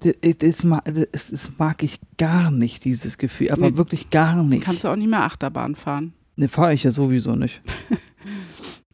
das, 0.00 0.14
das, 0.38 0.66
das, 1.12 1.30
das 1.30 1.52
mag 1.58 1.82
ich 1.84 2.00
gar 2.18 2.50
nicht, 2.50 2.84
dieses 2.84 3.18
Gefühl. 3.18 3.50
Aber 3.52 3.70
Nee. 3.70 3.76
wirklich 3.76 4.10
gar 4.10 4.34
Dann 4.34 4.48
nicht. 4.48 4.64
kannst 4.64 4.82
du 4.84 4.88
auch 4.88 4.96
nicht 4.96 5.08
mehr 5.10 5.22
Achterbahn 5.22 5.76
fahren. 5.76 6.12
Ne, 6.36 6.48
fahre 6.48 6.74
ich 6.74 6.82
ja 6.82 6.90
sowieso 6.90 7.36
nicht. 7.36 7.60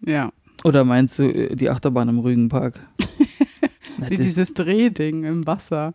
Ja. 0.05 0.33
Oder 0.65 0.85
meinst 0.85 1.19
du 1.19 1.25
äh, 1.25 1.55
die 1.57 1.69
Achterbahn 1.71 2.09
im 2.09 2.19
Rügenpark? 2.19 2.81
Wie 4.09 4.17
dieses 4.17 4.55
Drehding 4.55 5.25
im 5.25 5.47
Wasser. 5.47 5.93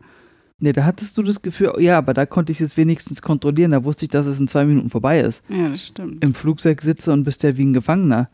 Nee, 0.60 0.72
da 0.72 0.86
hattest 0.86 1.18
du 1.18 1.24
das 1.24 1.42
Gefühl, 1.42 1.74
ja, 1.80 1.98
aber 1.98 2.14
da 2.14 2.26
konnte 2.26 2.52
ich 2.52 2.62
es 2.62 2.78
wenigstens 2.78 3.22
kontrollieren. 3.22 3.72
Da 3.72 3.84
wusste 3.84 4.06
ich, 4.06 4.12
dass 4.12 4.26
es 4.26 4.40
in 4.40 4.48
zwei 4.48 4.66
Minuten 4.66 4.90
vorbei 4.90 5.20
ist. 5.20 5.44
Ja, 5.50 5.70
das 5.70 5.86
stimmt. 5.88 6.24
Im 6.24 6.34
Flugzeug 6.34 6.82
sitze 6.82 7.12
und 7.12 7.24
bist 7.26 7.44
ja 7.44 7.58
wie 7.58 7.66
ein 7.66 7.74
Gefangener. 7.74 8.30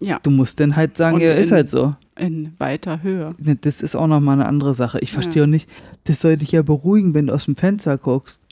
Ja. 0.00 0.18
Du 0.22 0.30
musst 0.30 0.60
dann 0.60 0.76
halt 0.76 0.96
sagen, 0.96 1.20
ja, 1.20 1.30
ist 1.32 1.52
halt 1.52 1.70
so. 1.70 1.94
In 2.18 2.52
weiter 2.58 3.02
Höhe. 3.02 3.34
Ne, 3.38 3.56
Das 3.56 3.80
ist 3.80 3.94
auch 3.94 4.06
nochmal 4.08 4.34
eine 4.34 4.46
andere 4.46 4.74
Sache. 4.74 4.98
Ich 5.00 5.10
Ja. 5.10 5.14
verstehe 5.20 5.44
auch 5.44 5.48
nicht, 5.48 5.70
das 6.04 6.20
soll 6.20 6.36
dich 6.36 6.52
ja 6.52 6.62
beruhigen, 6.62 7.14
wenn 7.14 7.28
du 7.28 7.34
aus 7.34 7.44
dem 7.46 7.56
Fenster 7.56 7.96
guckst. 7.96 8.44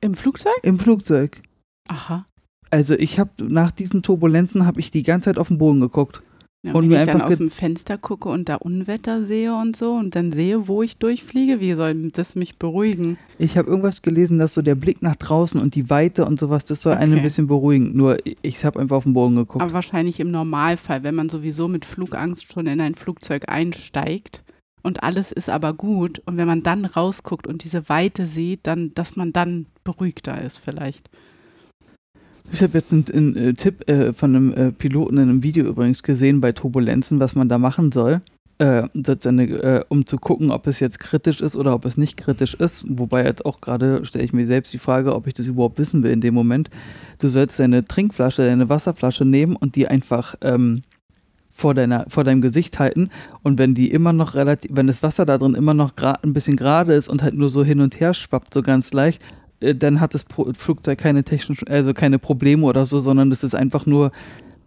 Im 0.00 0.14
Flugzeug? 0.14 0.52
Im 0.62 0.78
Flugzeug. 0.78 1.40
Aha. 1.88 2.26
Also 2.70 2.94
ich 2.94 3.18
habe 3.18 3.30
nach 3.42 3.70
diesen 3.70 4.02
Turbulenzen 4.02 4.66
habe 4.66 4.80
ich 4.80 4.90
die 4.90 5.02
ganze 5.02 5.26
Zeit 5.30 5.38
auf 5.38 5.48
den 5.48 5.58
Boden 5.58 5.80
geguckt. 5.80 6.22
Ja, 6.64 6.72
Und 6.72 6.84
wenn 6.84 6.88
mir 6.88 6.96
ich 6.96 7.02
dann 7.02 7.20
aus 7.20 7.36
dem 7.36 7.50
Fenster 7.50 7.98
gucke 7.98 8.30
und 8.30 8.48
da 8.48 8.54
Unwetter 8.54 9.22
sehe 9.26 9.54
und 9.54 9.76
so 9.76 9.92
und 9.92 10.16
dann 10.16 10.32
sehe, 10.32 10.66
wo 10.66 10.82
ich 10.82 10.96
durchfliege, 10.96 11.60
wie 11.60 11.74
soll 11.74 12.10
das 12.10 12.34
mich 12.36 12.56
beruhigen? 12.58 13.18
Ich 13.38 13.58
habe 13.58 13.68
irgendwas 13.68 14.00
gelesen, 14.00 14.38
dass 14.38 14.54
so 14.54 14.62
der 14.62 14.74
Blick 14.74 15.02
nach 15.02 15.14
draußen 15.16 15.60
und 15.60 15.74
die 15.74 15.90
Weite 15.90 16.24
und 16.24 16.40
sowas, 16.40 16.64
das 16.64 16.80
soll 16.80 16.94
einen 16.94 17.12
ein 17.12 17.18
Okay. 17.18 17.22
bisschen 17.24 17.48
beruhigen. 17.48 17.94
Nur 17.94 18.16
ich 18.40 18.64
habe 18.64 18.80
einfach 18.80 18.96
auf 18.96 19.04
den 19.04 19.12
Boden 19.12 19.36
geguckt. 19.36 19.62
Aber 19.62 19.74
wahrscheinlich 19.74 20.20
im 20.20 20.30
Normalfall, 20.30 21.02
wenn 21.02 21.14
man 21.14 21.28
sowieso 21.28 21.68
mit 21.68 21.84
Flugangst 21.84 22.50
schon 22.50 22.66
in 22.66 22.80
ein 22.80 22.94
Flugzeug 22.94 23.42
einsteigt 23.48 24.42
und 24.82 25.02
alles 25.02 25.32
ist 25.32 25.50
aber 25.50 25.74
gut 25.74 26.22
und 26.24 26.38
wenn 26.38 26.46
man 26.46 26.62
dann 26.62 26.86
rausguckt 26.86 27.46
und 27.46 27.62
diese 27.64 27.90
Weite 27.90 28.26
sieht, 28.26 28.60
dann, 28.66 28.92
dass 28.94 29.16
man 29.16 29.34
dann 29.34 29.66
beruhigter 29.84 30.40
ist 30.40 30.58
vielleicht. 30.60 31.10
Ich 32.54 32.62
habe 32.62 32.78
jetzt 32.78 32.92
einen, 32.92 33.04
einen 33.12 33.36
äh, 33.36 33.54
Tipp 33.54 33.90
äh, 33.90 34.12
von 34.12 34.36
einem 34.36 34.52
äh, 34.52 34.70
Piloten 34.70 35.16
in 35.16 35.28
einem 35.28 35.42
Video 35.42 35.66
übrigens 35.66 36.04
gesehen 36.04 36.40
bei 36.40 36.52
Turbulenzen, 36.52 37.18
was 37.18 37.34
man 37.34 37.48
da 37.48 37.58
machen 37.58 37.90
soll, 37.90 38.20
äh, 38.60 38.84
äh, 38.84 39.84
um 39.88 40.06
zu 40.06 40.18
gucken, 40.18 40.52
ob 40.52 40.68
es 40.68 40.78
jetzt 40.78 41.00
kritisch 41.00 41.40
ist 41.40 41.56
oder 41.56 41.74
ob 41.74 41.84
es 41.84 41.96
nicht 41.96 42.16
kritisch 42.16 42.54
ist. 42.54 42.84
Wobei 42.86 43.24
jetzt 43.24 43.44
auch 43.44 43.60
gerade 43.60 44.04
stelle 44.04 44.24
ich 44.24 44.32
mir 44.32 44.46
selbst 44.46 44.72
die 44.72 44.78
Frage, 44.78 45.16
ob 45.16 45.26
ich 45.26 45.34
das 45.34 45.48
überhaupt 45.48 45.80
wissen 45.80 46.04
will 46.04 46.12
in 46.12 46.20
dem 46.20 46.32
Moment. 46.34 46.70
Du 47.18 47.28
sollst 47.28 47.58
deine 47.58 47.88
Trinkflasche, 47.88 48.44
deine 48.44 48.68
Wasserflasche 48.68 49.24
nehmen 49.24 49.56
und 49.56 49.74
die 49.74 49.88
einfach 49.88 50.36
ähm, 50.40 50.82
vor, 51.50 51.74
deiner, 51.74 52.06
vor 52.08 52.22
deinem 52.22 52.40
Gesicht 52.40 52.78
halten. 52.78 53.10
Und 53.42 53.58
wenn 53.58 53.74
die 53.74 53.90
immer 53.90 54.12
noch 54.12 54.36
relativ, 54.36 54.70
wenn 54.72 54.86
das 54.86 55.02
Wasser 55.02 55.26
da 55.26 55.38
drin 55.38 55.56
immer 55.56 55.74
noch 55.74 55.92
ein 55.96 56.32
bisschen 56.32 56.54
gerade 56.54 56.94
ist 56.94 57.08
und 57.08 57.20
halt 57.20 57.34
nur 57.34 57.48
so 57.48 57.64
hin 57.64 57.80
und 57.80 57.98
her 57.98 58.14
schwappt, 58.14 58.54
so 58.54 58.62
ganz 58.62 58.92
leicht, 58.92 59.20
dann 59.72 60.00
hat 60.00 60.14
das 60.14 60.24
Flugzeug 60.58 60.98
keine 60.98 61.24
technischen, 61.24 61.68
also 61.68 61.94
keine 61.94 62.18
Probleme 62.18 62.64
oder 62.66 62.86
so, 62.86 62.98
sondern 62.98 63.30
es 63.32 63.44
ist 63.44 63.54
einfach 63.54 63.86
nur, 63.86 64.10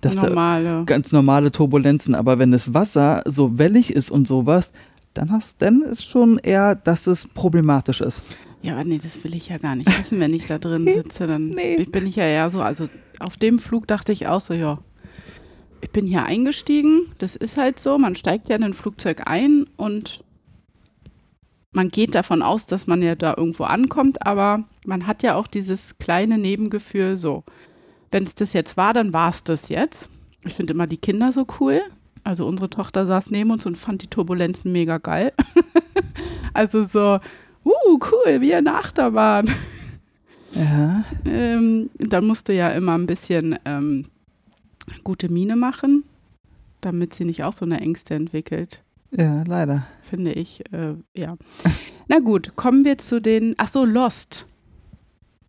dass 0.01 0.15
da 0.15 0.27
Normale. 0.29 0.83
ganz 0.85 1.11
normale 1.11 1.51
Turbulenzen. 1.51 2.15
Aber 2.15 2.39
wenn 2.39 2.51
das 2.51 2.73
Wasser 2.73 3.21
so 3.25 3.57
wellig 3.57 3.91
ist 3.93 4.09
und 4.11 4.27
sowas, 4.27 4.71
dann 5.13 5.31
hast, 5.31 5.61
dann 5.61 5.81
ist 5.81 6.05
schon 6.05 6.37
eher, 6.37 6.75
dass 6.75 7.07
es 7.07 7.27
problematisch 7.27 8.01
ist. 8.01 8.21
Ja, 8.61 8.73
aber 8.73 8.83
nee, 8.83 8.99
das 9.01 9.23
will 9.23 9.35
ich 9.35 9.49
ja 9.49 9.57
gar 9.57 9.75
nicht 9.75 9.97
wissen, 9.97 10.19
wenn 10.19 10.33
ich 10.33 10.45
da 10.45 10.57
drin 10.57 10.85
sitze. 10.93 11.27
Dann 11.27 11.49
Nee. 11.49 11.83
bin 11.85 12.05
ich 12.07 12.15
ja 12.15 12.23
eher 12.25 12.49
so, 12.51 12.61
also 12.61 12.87
auf 13.19 13.35
dem 13.35 13.59
Flug 13.59 13.87
dachte 13.87 14.11
ich 14.13 14.27
auch 14.27 14.41
so, 14.41 14.53
ja, 14.53 14.79
ich 15.81 15.91
bin 15.91 16.07
hier 16.07 16.23
eingestiegen, 16.25 17.01
das 17.19 17.35
ist 17.35 17.57
halt 17.57 17.79
so, 17.79 17.97
man 17.97 18.15
steigt 18.15 18.49
ja 18.49 18.55
in 18.55 18.63
ein 18.63 18.73
Flugzeug 18.73 19.23
ein 19.25 19.65
und 19.77 20.23
man 21.71 21.89
geht 21.89 22.15
davon 22.15 22.41
aus, 22.41 22.65
dass 22.65 22.87
man 22.87 23.01
ja 23.03 23.15
da 23.15 23.35
irgendwo 23.37 23.63
ankommt, 23.63 24.25
aber 24.25 24.63
man 24.87 25.05
hat 25.05 25.21
ja 25.23 25.35
auch 25.35 25.47
dieses 25.47 25.97
kleine 25.97 26.37
Nebengefühl, 26.37 27.17
so, 27.17 27.43
wenn 28.11 28.23
es 28.23 28.35
das 28.35 28.53
jetzt 28.53 28.77
war, 28.77 28.93
dann 28.93 29.13
war 29.13 29.29
es 29.29 29.43
das 29.43 29.69
jetzt. 29.69 30.09
Ich 30.45 30.53
finde 30.53 30.73
immer 30.73 30.87
die 30.87 30.97
Kinder 30.97 31.31
so 31.31 31.45
cool. 31.59 31.81
Also 32.23 32.45
unsere 32.45 32.69
Tochter 32.69 33.05
saß 33.05 33.31
neben 33.31 33.51
uns 33.51 33.65
und 33.65 33.77
fand 33.77 34.01
die 34.01 34.07
Turbulenzen 34.07 34.71
mega 34.71 34.97
geil. 34.97 35.33
also 36.53 36.83
so, 36.85 37.19
uh, 37.65 37.99
cool, 38.11 38.41
wie 38.41 38.53
eine 38.53 38.73
Achterbahn. 38.75 39.49
Ja. 40.53 41.03
Ähm, 41.25 41.89
dann 41.97 42.25
musst 42.25 42.47
du 42.47 42.53
ja 42.53 42.69
immer 42.69 42.97
ein 42.97 43.05
bisschen 43.05 43.59
ähm, 43.65 44.05
gute 45.03 45.31
Miene 45.31 45.55
machen, 45.55 46.03
damit 46.81 47.13
sie 47.13 47.25
nicht 47.25 47.43
auch 47.43 47.53
so 47.53 47.65
eine 47.65 47.81
Ängste 47.81 48.15
entwickelt, 48.15 48.83
Ja, 49.11 49.43
leider. 49.45 49.85
finde 50.01 50.31
ich. 50.33 50.63
Äh, 50.71 50.95
ja. 51.13 51.37
Na 52.07 52.19
gut, 52.19 52.55
kommen 52.55 52.85
wir 52.85 52.97
zu 52.97 53.21
den. 53.21 53.53
Ach 53.57 53.67
so, 53.67 53.83
Lost. 53.83 54.47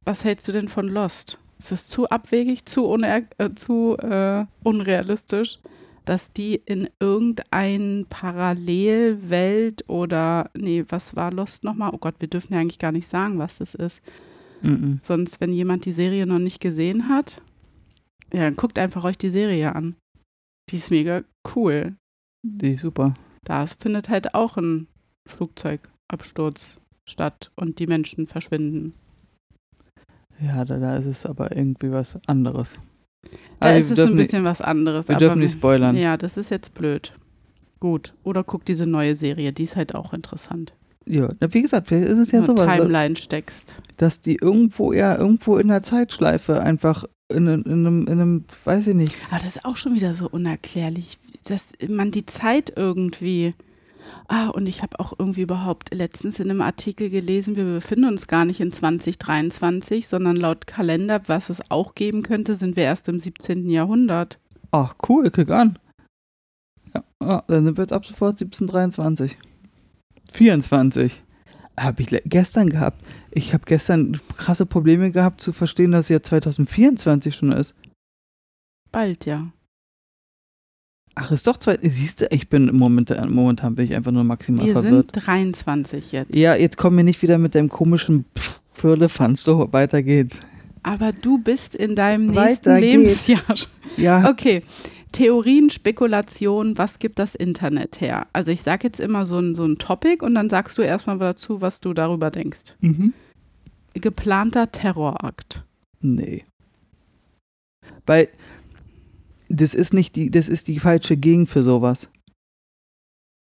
Was 0.09 0.25
hältst 0.25 0.49
du 0.49 0.53
denn 0.53 0.69
von 0.69 0.89
Lost? 0.89 1.39
Ist 1.59 1.71
es 1.71 1.87
zu 1.87 2.09
abwegig, 2.09 2.65
zu, 2.65 2.95
äh, 2.95 3.25
zu 3.57 3.99
äh, 3.99 4.47
unrealistisch, 4.65 5.59
dass 6.07 6.33
die 6.33 6.55
in 6.55 6.89
irgendein 6.99 8.07
Parallelwelt 8.09 9.85
oder 9.87 10.51
nee, 10.55 10.83
was 10.89 11.15
war 11.15 11.31
Lost 11.31 11.63
nochmal? 11.63 11.91
Oh 11.93 11.99
Gott, 11.99 12.15
wir 12.21 12.29
dürfen 12.29 12.55
ja 12.55 12.61
eigentlich 12.61 12.79
gar 12.79 12.91
nicht 12.91 13.07
sagen, 13.07 13.39
was 13.39 13.59
das 13.59 13.75
ist. 13.75 14.01
Mhm. 14.63 15.01
Sonst, 15.03 15.43
wenn 15.43 15.53
jemand 15.53 15.85
die 15.85 15.93
Serie 15.93 16.27
noch 16.27 16.39
nicht 16.39 16.63
gesehen 16.63 17.11
hat, 17.11 17.43
ja, 18.33 18.45
dann 18.45 18.57
guckt 18.57 18.79
einfach 18.79 19.05
euch 19.05 19.19
die 19.19 19.29
Serie 19.29 19.77
an. 19.77 19.95
Die 20.71 20.77
ist 20.77 20.91
mega 20.91 21.23
cool. 21.55 21.97
Die 22.43 22.73
ist 22.73 22.81
super. 22.81 23.13
Da 23.45 23.67
findet 23.67 24.09
halt 24.09 24.33
auch 24.33 24.57
ein 24.57 24.87
Flugzeugabsturz 25.29 26.81
statt 27.07 27.51
und 27.57 27.79
die 27.79 27.87
Menschen 27.87 28.27
verschwinden. 28.27 28.95
Ja, 30.41 30.65
da, 30.65 30.79
da 30.79 30.97
ist 30.97 31.07
es 31.07 31.27
aber 31.27 31.55
irgendwie 31.57 31.91
was 31.91 32.19
anderes. 32.27 32.75
Da 33.61 33.71
Aber 33.71 33.79
ist 33.79 33.91
es 33.91 33.99
ein 33.99 34.15
bisschen 34.15 34.45
was 34.45 34.61
anderes. 34.61 35.09
Wir 35.09 35.17
aber 35.17 35.25
dürfen 35.25 35.41
nicht 35.41 35.53
spoilern. 35.53 35.97
Ja, 35.97 36.17
das 36.17 36.37
ist 36.37 36.51
jetzt 36.51 36.75
blöd. 36.75 37.13
Gut. 37.81 38.15
Oder 38.23 38.45
guckt 38.45 38.69
diese 38.69 38.87
neue 38.87 39.17
Serie, 39.17 39.53
die 39.53 39.65
ist 39.65 39.77
halt 39.77 39.95
auch 39.95 40.13
interessant. 40.13 40.75
Ja, 41.07 41.29
wie 41.41 41.63
gesagt, 41.63 41.89
vielleicht 41.89 42.09
ist 42.09 42.19
es 42.19 42.33
ja 42.33 42.41
Nur 42.41 42.49
sowas, 42.59 42.67
Timeline 42.67 43.17
steckst. 43.17 43.83
dass 43.97 44.21
die 44.21 44.37
irgendwo 44.37 44.93
ja 44.93 45.17
irgendwo 45.17 45.57
in 45.57 45.69
der 45.69 45.83
Zeitschleife 45.83 46.61
einfach 46.61 47.05
in, 47.31 47.47
in, 47.47 47.63
in, 47.63 47.87
einem, 47.87 48.07
in 48.07 48.21
einem, 48.21 48.45
weiß 48.65 48.87
ich 48.89 48.95
nicht. 48.95 49.15
Aber 49.29 49.39
das 49.39 49.47
ist 49.47 49.65
auch 49.65 49.77
schon 49.77 49.95
wieder 49.95 50.15
so 50.15 50.29
unerklärlich, 50.29 51.19
dass 51.49 51.73
man 51.89 52.11
die 52.11 52.27
Zeit 52.27 52.73
irgendwie. 52.77 53.55
Ah, 54.29 54.49
und 54.49 54.67
ich 54.67 54.83
habe 54.83 55.01
auch 55.01 55.13
irgendwie 55.19 55.43
überhaupt 55.43 55.95
letztens 55.95 56.39
in 56.39 56.51
einem 56.51 56.61
Artikel 56.61 57.11
gelesen, 57.11 57.57
wir 57.57 57.65
befinden 57.65 58.07
uns 58.07 58.27
gar 58.27 58.45
nicht 58.45 58.61
in 58.61 58.73
2023, 58.73 60.09
sondern 60.09 60.37
laut 60.37 60.67
Kalender, 60.67 61.21
was 61.27 61.51
es 61.51 61.71
auch 61.71 61.95
geben 61.95 62.23
könnte, 62.23 62.55
sind 62.55 62.77
wir 62.77 62.85
erst 62.85 63.09
im 63.09 63.19
17. 63.19 63.69
Jahrhundert. 63.71 64.39
Ach, 64.71 64.95
cool, 65.09 65.31
guck 65.31 65.51
an. 65.51 65.79
Ja, 66.95 67.05
ah, 67.21 67.43
dann 67.49 67.65
sind 67.65 67.77
wir 67.77 67.83
jetzt 67.83 67.93
ab 67.93 68.05
sofort 68.05 68.41
1723. 68.41 69.37
24. 70.33 71.23
Habe 71.79 72.03
ich 72.03 72.23
gestern 72.25 72.69
gehabt. 72.69 73.05
Ich 73.31 73.55
habe 73.55 73.65
gestern 73.67 74.21
krasse 74.37 74.67
Probleme 74.67 75.11
gehabt 75.11 75.41
zu 75.41 75.53
verstehen, 75.53 75.93
dass 75.93 76.07
es 76.07 76.11
ja 76.11 76.23
2024 76.23 77.35
schon 77.35 77.53
ist. 77.53 77.75
Bald, 78.91 79.27
ja. 79.27 79.53
Ach, 81.21 81.33
ist 81.33 81.47
doch 81.47 81.57
zwei. 81.59 81.79
Siehst 81.83 82.21
du, 82.23 82.27
ich 82.31 82.49
bin 82.49 82.75
momentan, 82.77 83.33
momentan 83.33 83.75
bin 83.75 83.85
ich 83.87 83.95
einfach 83.95 84.13
nur 84.13 84.25
maximal 84.25 84.67
Wir 84.67 84.73
verwirrt. 84.75 85.13
sind 85.15 85.27
23 85.27 86.13
jetzt. 86.13 86.35
Ja, 86.35 86.55
jetzt 86.55 86.77
komm 86.77 86.95
mir 86.95 87.05
nicht 87.05 87.23
wieder 87.23 87.39
mit 87.39 87.55
deinem 87.55 87.69
komischen 87.69 88.25
Firlefanz, 88.73 89.45
doch, 89.45 89.73
weiter 89.73 90.03
geht's. 90.03 90.41
Aber 90.83 91.13
du 91.13 91.39
bist 91.39 91.75
in 91.75 91.97
deinem 91.97 92.35
Weiter 92.35 92.79
nächsten 92.79 92.81
geht's. 92.81 93.27
Lebensjahr. 93.29 93.57
Ja, 93.97 94.29
Okay. 94.31 94.63
Theorien, 95.11 95.71
Spekulationen, 95.71 96.77
was 96.77 96.99
gibt 96.99 97.19
das 97.19 97.35
Internet 97.35 98.01
her? 98.03 98.27
Also 98.35 98.53
ich 98.53 98.61
sage 98.61 98.87
jetzt 98.87 99.01
immer 99.01 99.25
so 99.25 99.39
ein, 99.39 99.55
so 99.55 99.65
ein 99.65 99.77
Topic 99.77 100.23
und 100.25 100.35
dann 100.35 100.51
sagst 100.51 100.77
du 100.77 100.83
erstmal 100.83 101.19
dazu, 101.19 101.63
was 101.63 101.81
du 101.81 101.95
darüber 101.95 102.31
denkst. 102.31 102.77
mhm. 102.81 103.15
Geplanter 103.95 104.71
Terrorakt. 104.71 105.65
Nee. 106.01 106.45
Weil 108.07 108.29
das 109.49 109.75
ist 109.75 109.95
nicht 109.95 110.17
die, 110.17 110.31
das 110.31 110.49
ist 110.49 110.69
die 110.69 110.79
falsche 110.79 111.17
Gegend 111.17 111.49
für 111.49 111.63
sowas. 111.63 112.11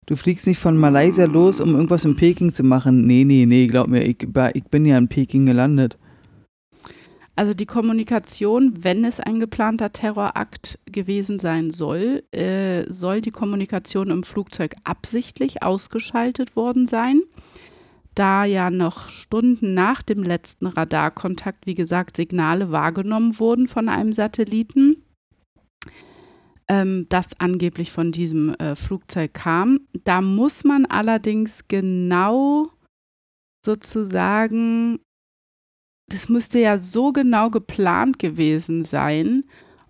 Du 0.07 0.15
fliegst 0.15 0.47
nicht 0.47 0.61
von 0.61 0.77
Malaysia 0.77 1.25
los, 1.25 1.61
um 1.61 1.75
irgendwas 1.75 2.05
in 2.05 2.15
Peking 2.15 2.53
zu 2.53 2.63
machen. 2.63 3.07
Nee, 3.07 3.25
nee, 3.25 3.45
nee, 3.45 3.67
glaub 3.67 3.89
mir, 3.89 4.05
ich, 4.05 4.19
ich 4.55 4.65
bin 4.65 4.85
ja 4.85 4.97
in 4.99 5.09
Peking 5.09 5.47
gelandet. 5.47 5.99
Also 7.35 7.53
die 7.53 7.67
Kommunikation, 7.67 8.85
wenn 8.85 9.05
es 9.05 9.21
ein 9.21 9.41
geplanter 9.41 9.93
Terrorakt 9.93 10.79
gewesen 10.87 11.39
sein 11.39 11.71
soll, 11.71 12.23
äh, 12.33 12.91
soll 12.91 13.21
die 13.21 13.31
Kommunikation 13.31 14.11
im 14.11 14.23
Flugzeug 14.23 14.75
absichtlich 14.85 15.63
ausgeschaltet 15.63 16.57
worden 16.57 16.87
sein, 16.87 17.21
da 18.15 18.47
ja 18.47 18.71
noch 18.71 19.11
Stunden 19.11 19.75
nach 19.75 20.03
dem 20.03 20.23
letzten 20.23 20.67
Radarkontakt, 20.67 21.67
wie 21.67 21.75
gesagt, 21.75 22.17
Signale 22.17 22.73
wahrgenommen 22.73 23.39
wurden 23.39 23.69
von 23.69 23.91
einem 23.91 24.15
Satelliten, 24.15 25.03
ähm, 26.69 27.07
das 27.09 27.39
angeblich 27.39 27.93
von 27.93 28.13
diesem 28.13 28.55
äh, 28.55 28.75
Flugzeug 28.75 29.35
kam. 29.35 29.81
Da 30.05 30.21
muss 30.21 30.65
man 30.65 30.87
allerdings 30.87 31.69
genau 31.69 32.69
sozusagen 33.65 35.01
das 36.09 36.29
müsste 36.29 36.59
ja 36.59 36.79
so 36.79 37.13
genau 37.13 37.51
geplant 37.51 38.19
gewesen 38.19 38.85
sein. 38.85 39.45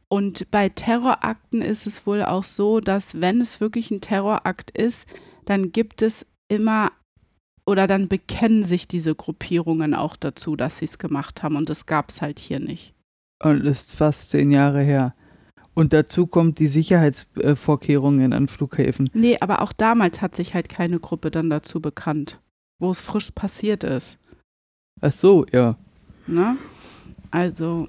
Und 0.09 0.51
bei 0.51 0.69
Terrorakten 0.69 1.63
ist 1.63 1.87
es 1.87 2.07
wohl 2.07 2.23
auch 2.23 2.45
so, 2.45 2.81
dass 2.81 3.21
wenn 3.21 3.41
es 3.41 3.61
wirklich 3.61 3.91
ein 3.91 4.01
Terrorakt 4.01 4.71
ist, 4.71 5.07
dann 5.45 5.73
gibt 5.73 6.03
es 6.03 6.27
immer 6.49 6.93
oder 7.69 7.89
dann 7.89 8.07
bekennen 8.07 8.65
sich 8.65 8.87
diese 8.87 9.17
Gruppierungen 9.17 9.93
auch 9.93 10.17
dazu, 10.17 10.55
dass 10.55 10.79
sie 10.79 10.85
es 10.85 10.99
gemacht 10.99 11.43
haben. 11.43 11.57
Und 11.57 11.69
das 11.69 11.87
gab 11.87 12.11
es 12.11 12.23
halt 12.23 12.39
hier 12.39 12.61
nicht. 12.61 12.95
Und 13.43 13.67
ist 13.67 13.93
fast 13.93 14.31
zehn 14.31 14.53
Jahre 14.53 14.83
her. 14.83 15.16
Und 15.77 15.93
dazu 15.93 16.27
kommt 16.27 16.59
die 16.59 16.69
Sicherheitsvorkehrungen 16.69 18.33
an 18.33 18.49
Flughäfen. 18.49 19.11
Nee, 19.13 19.37
aber 19.41 19.61
auch 19.61 19.75
damals 19.75 20.23
hat 20.23 20.35
sich 20.35 20.55
halt 20.55 20.71
keine 20.71 20.99
Gruppe 20.99 21.31
dann 21.31 21.51
dazu 21.51 21.81
bekannt, 21.81 22.41
wo 22.79 22.91
es 22.91 23.01
frisch 23.01 23.31
passiert 23.33 23.85
ist. 23.85 24.19
Ach 25.03 25.13
so, 25.13 25.45
ja. 25.53 25.77
Ne? 26.27 26.57
Also, 27.31 27.89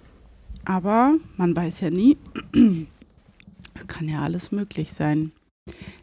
aber 0.65 1.15
man 1.37 1.55
weiß 1.55 1.79
ja 1.79 1.89
nie. 1.89 2.17
Es 3.73 3.85
kann 3.85 4.09
ja 4.09 4.23
alles 4.23 4.51
möglich 4.51 4.91
sein. 4.91 5.31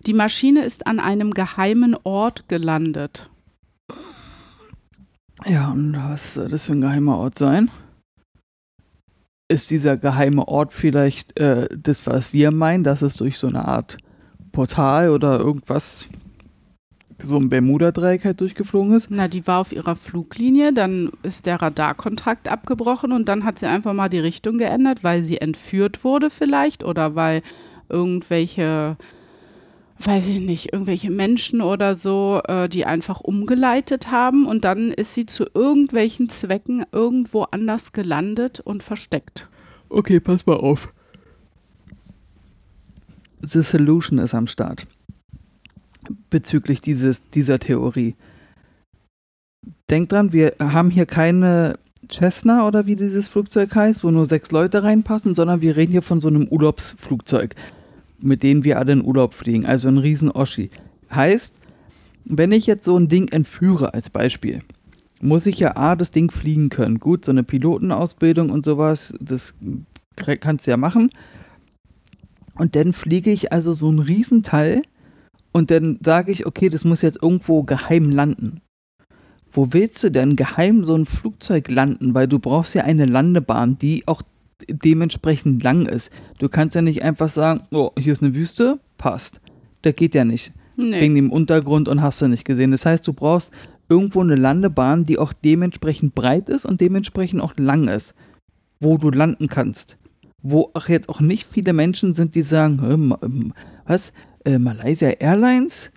Die 0.07 0.12
Maschine 0.12 0.64
ist 0.64 0.87
an 0.87 1.01
einem 1.01 1.33
geheimen 1.33 1.97
Ort 2.05 2.49
gelandet. 2.49 3.31
Ja, 5.44 5.73
und 5.73 5.92
was 5.92 6.35
soll 6.35 6.49
das 6.49 6.66
für 6.66 6.73
ein 6.73 6.81
geheimer 6.81 7.18
Ort 7.18 7.37
sein? 7.37 7.73
Ist 9.49 9.71
dieser 9.71 9.97
geheime 9.97 10.49
Ort 10.49 10.73
vielleicht 10.73 11.39
äh, 11.39 11.69
das, 11.77 12.07
was 12.07 12.33
wir 12.33 12.51
meinen, 12.51 12.83
dass 12.83 13.03
es 13.03 13.17
durch 13.17 13.39
so 13.39 13.47
eine 13.47 13.69
Art 13.69 13.99
Portal 14.53 15.11
oder 15.11 15.39
irgendwas, 15.39 16.09
so 17.23 17.37
ein 17.37 17.51
Bermuda-Dreieck 17.51 18.25
halt 18.25 18.41
durchgeflogen 18.41 18.95
ist? 18.95 19.11
Na, 19.11 19.29
die 19.29 19.47
war 19.47 19.61
auf 19.61 19.73
ihrer 19.73 19.97
Fluglinie, 19.97 20.73
dann 20.73 21.11
ist 21.23 21.47
der 21.47 21.61
Radarkontakt 21.61 22.49
abgebrochen 22.49 23.13
und 23.13 23.29
dann 23.29 23.45
hat 23.45 23.59
sie 23.59 23.67
einfach 23.67 23.93
mal 23.93 24.09
die 24.09 24.19
Richtung 24.19 24.57
geändert, 24.57 25.05
weil 25.05 25.23
sie 25.23 25.39
entführt 25.39 26.05
wurde 26.05 26.31
vielleicht 26.31 26.83
oder 26.83 27.15
weil 27.15 27.43
irgendwelche, 27.89 28.97
weiß 30.07 30.27
ich 30.27 30.40
nicht, 30.40 30.73
irgendwelche 30.73 31.11
Menschen 31.11 31.61
oder 31.61 31.97
so, 31.97 32.40
äh, 32.47 32.69
die 32.69 32.85
einfach 32.87 33.21
umgeleitet 33.21 34.11
haben 34.11 34.47
und 34.47 34.64
dann 34.64 34.90
ist 34.90 35.14
sie 35.14 35.27
zu 35.27 35.47
irgendwelchen 35.55 36.29
Zwecken 36.29 36.85
irgendwo 36.93 37.43
anders 37.43 37.93
gelandet 37.93 38.61
und 38.61 38.83
versteckt. 38.83 39.49
Okay, 39.88 40.21
pass 40.21 40.47
mal 40.47 40.57
auf. 40.57 40.93
The 43.40 43.62
Solution 43.62 44.19
ist 44.19 44.35
am 44.35 44.47
Start. 44.47 44.87
Bezüglich 46.31 46.81
dieses, 46.81 47.29
dieser 47.31 47.59
Theorie. 47.59 48.14
Denk 49.90 50.09
dran, 50.09 50.33
wir 50.33 50.55
haben 50.59 50.90
hier 50.90 51.07
keine 51.07 51.79
Cessna 52.11 52.67
oder 52.67 52.87
wie 52.87 52.97
dieses 52.97 53.29
Flugzeug 53.29 53.75
heißt, 53.75 54.05
wo 54.05 54.11
nur 54.11 54.27
sechs 54.27 54.51
Leute 54.51 54.83
reinpassen, 54.83 55.35
sondern 55.35 55.61
wir 55.61 55.77
reden 55.77 55.93
hier 55.93 56.03
von 56.03 56.21
so 56.21 56.29
einem 56.29 56.49
Urlaubsflugzeug, 56.49 57.55
mit 58.18 58.42
dem 58.42 58.64
wir 58.64 58.79
alle 58.79 58.92
in 58.92 59.05
Urlaub 59.05 59.35
fliegen. 59.35 59.66
Also 59.66 59.88
ein 59.88 59.98
riesen 59.98 60.31
Oschi. 60.31 60.70
Heißt, 61.11 61.57
wenn 62.24 62.53
ich 62.53 62.66
jetzt 62.66 62.85
so 62.85 62.96
ein 62.96 63.09
Ding 63.09 63.29
entführe 63.29 63.94
als 63.94 64.11
Beispiel, 64.11 64.62
muss 65.20 65.46
ich 65.46 65.59
ja 65.59 65.77
A, 65.77 65.96
das 65.96 66.11
Ding 66.11 66.31
fliegen 66.31 66.68
können. 66.68 66.98
Gut, 66.98 67.24
so 67.24 67.31
eine 67.31 67.44
Pilotenausbildung 67.44 68.50
und 68.50 68.64
sowas, 68.64 69.14
das 69.20 69.59
kannst 70.16 70.66
du 70.66 70.70
ja 70.70 70.77
machen. 70.77 71.11
Und 72.57 72.77
dann 72.77 72.92
fliege 72.92 73.31
ich 73.31 73.53
also 73.53 73.72
so 73.72 73.90
ein 73.90 73.98
Riesenteil 73.98 74.83
und 75.53 75.70
dann 75.70 75.98
sage 76.05 76.33
ich, 76.33 76.46
okay, 76.46 76.68
das 76.68 76.85
muss 76.85 77.03
jetzt 77.03 77.22
irgendwo 77.22 77.62
geheim 77.62 78.11
landen. 78.11 78.61
Wo 79.50 79.72
willst 79.72 80.03
du 80.03 80.11
denn 80.11 80.37
geheim 80.37 80.85
so 80.85 80.96
ein 80.96 81.07
Flugzeug 81.07 81.70
landen? 81.70 82.14
Weil 82.14 82.27
du 82.27 82.38
brauchst 82.38 82.74
ja 82.74 82.85
eine 82.85 83.07
Landebahn, 83.07 83.79
die 83.79 84.07
auch 84.07 84.22
dementsprechend 84.69 85.62
lang 85.62 85.87
ist. 85.87 86.11
Du 86.38 86.49
kannst 86.49 86.75
ja 86.75 86.83
nicht 86.83 87.03
einfach 87.03 87.29
sagen, 87.29 87.62
oh, 87.71 87.90
hier 87.99 88.12
ist 88.12 88.23
eine 88.23 88.35
Wüste, 88.35 88.79
passt. 88.99 89.40
Das 89.83 89.95
geht 89.97 90.14
ja 90.14 90.25
nicht. 90.25 90.53
Nee. 90.77 91.01
Wegen 91.01 91.14
dem 91.14 91.31
Untergrund 91.31 91.88
und 91.88 92.03
hast 92.03 92.21
du 92.23 92.29
nicht 92.29 92.45
gesehen. 92.45 92.73
Das 92.73 92.85
heißt, 92.87 93.07
du 93.07 93.12
brauchst 93.12 93.53
irgendwo 93.88 94.21
eine 94.23 94.35
Landebahn, 94.35 95.05
die 95.05 95.19
auch 95.19 95.33
dementsprechend 95.33 96.14
breit 96.14 96.49
ist 96.49 96.64
und 96.64 96.81
dementsprechend 96.81 97.40
auch 97.40 97.55
lang 97.57 97.88
ist, 97.88 98.14
wo 98.81 98.97
du 98.99 99.11
landen 99.11 99.49
kannst. 99.49 99.97
Wo 100.43 100.71
auch 100.75 100.88
jetzt 100.88 101.09
auch 101.09 101.21
nicht 101.21 101.47
viele 101.47 101.73
Menschen 101.73 102.14
sind, 102.14 102.35
die 102.35 102.43
sagen, 102.43 102.81
"Hä, 102.85 102.97
Ma- 102.97 103.19
ähm, 103.23 103.53
was, 103.87 104.12
äh, 104.45 104.59
Malaysia 104.59 105.09
Airlines? 105.11 105.90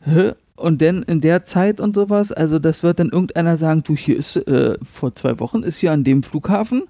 Hä? 0.00 0.32
Und 0.56 0.82
dann 0.82 1.02
in 1.02 1.20
der 1.20 1.44
Zeit 1.44 1.80
und 1.80 1.94
sowas, 1.94 2.30
also 2.32 2.58
das 2.58 2.82
wird 2.82 2.98
dann 3.00 3.10
irgendeiner 3.10 3.56
sagen, 3.56 3.82
du, 3.84 3.96
hier 3.96 4.16
ist, 4.16 4.36
äh, 4.36 4.78
vor 4.82 5.14
zwei 5.14 5.38
Wochen 5.40 5.62
ist 5.64 5.78
hier 5.78 5.92
an 5.92 6.04
dem 6.04 6.22
Flughafen 6.22 6.84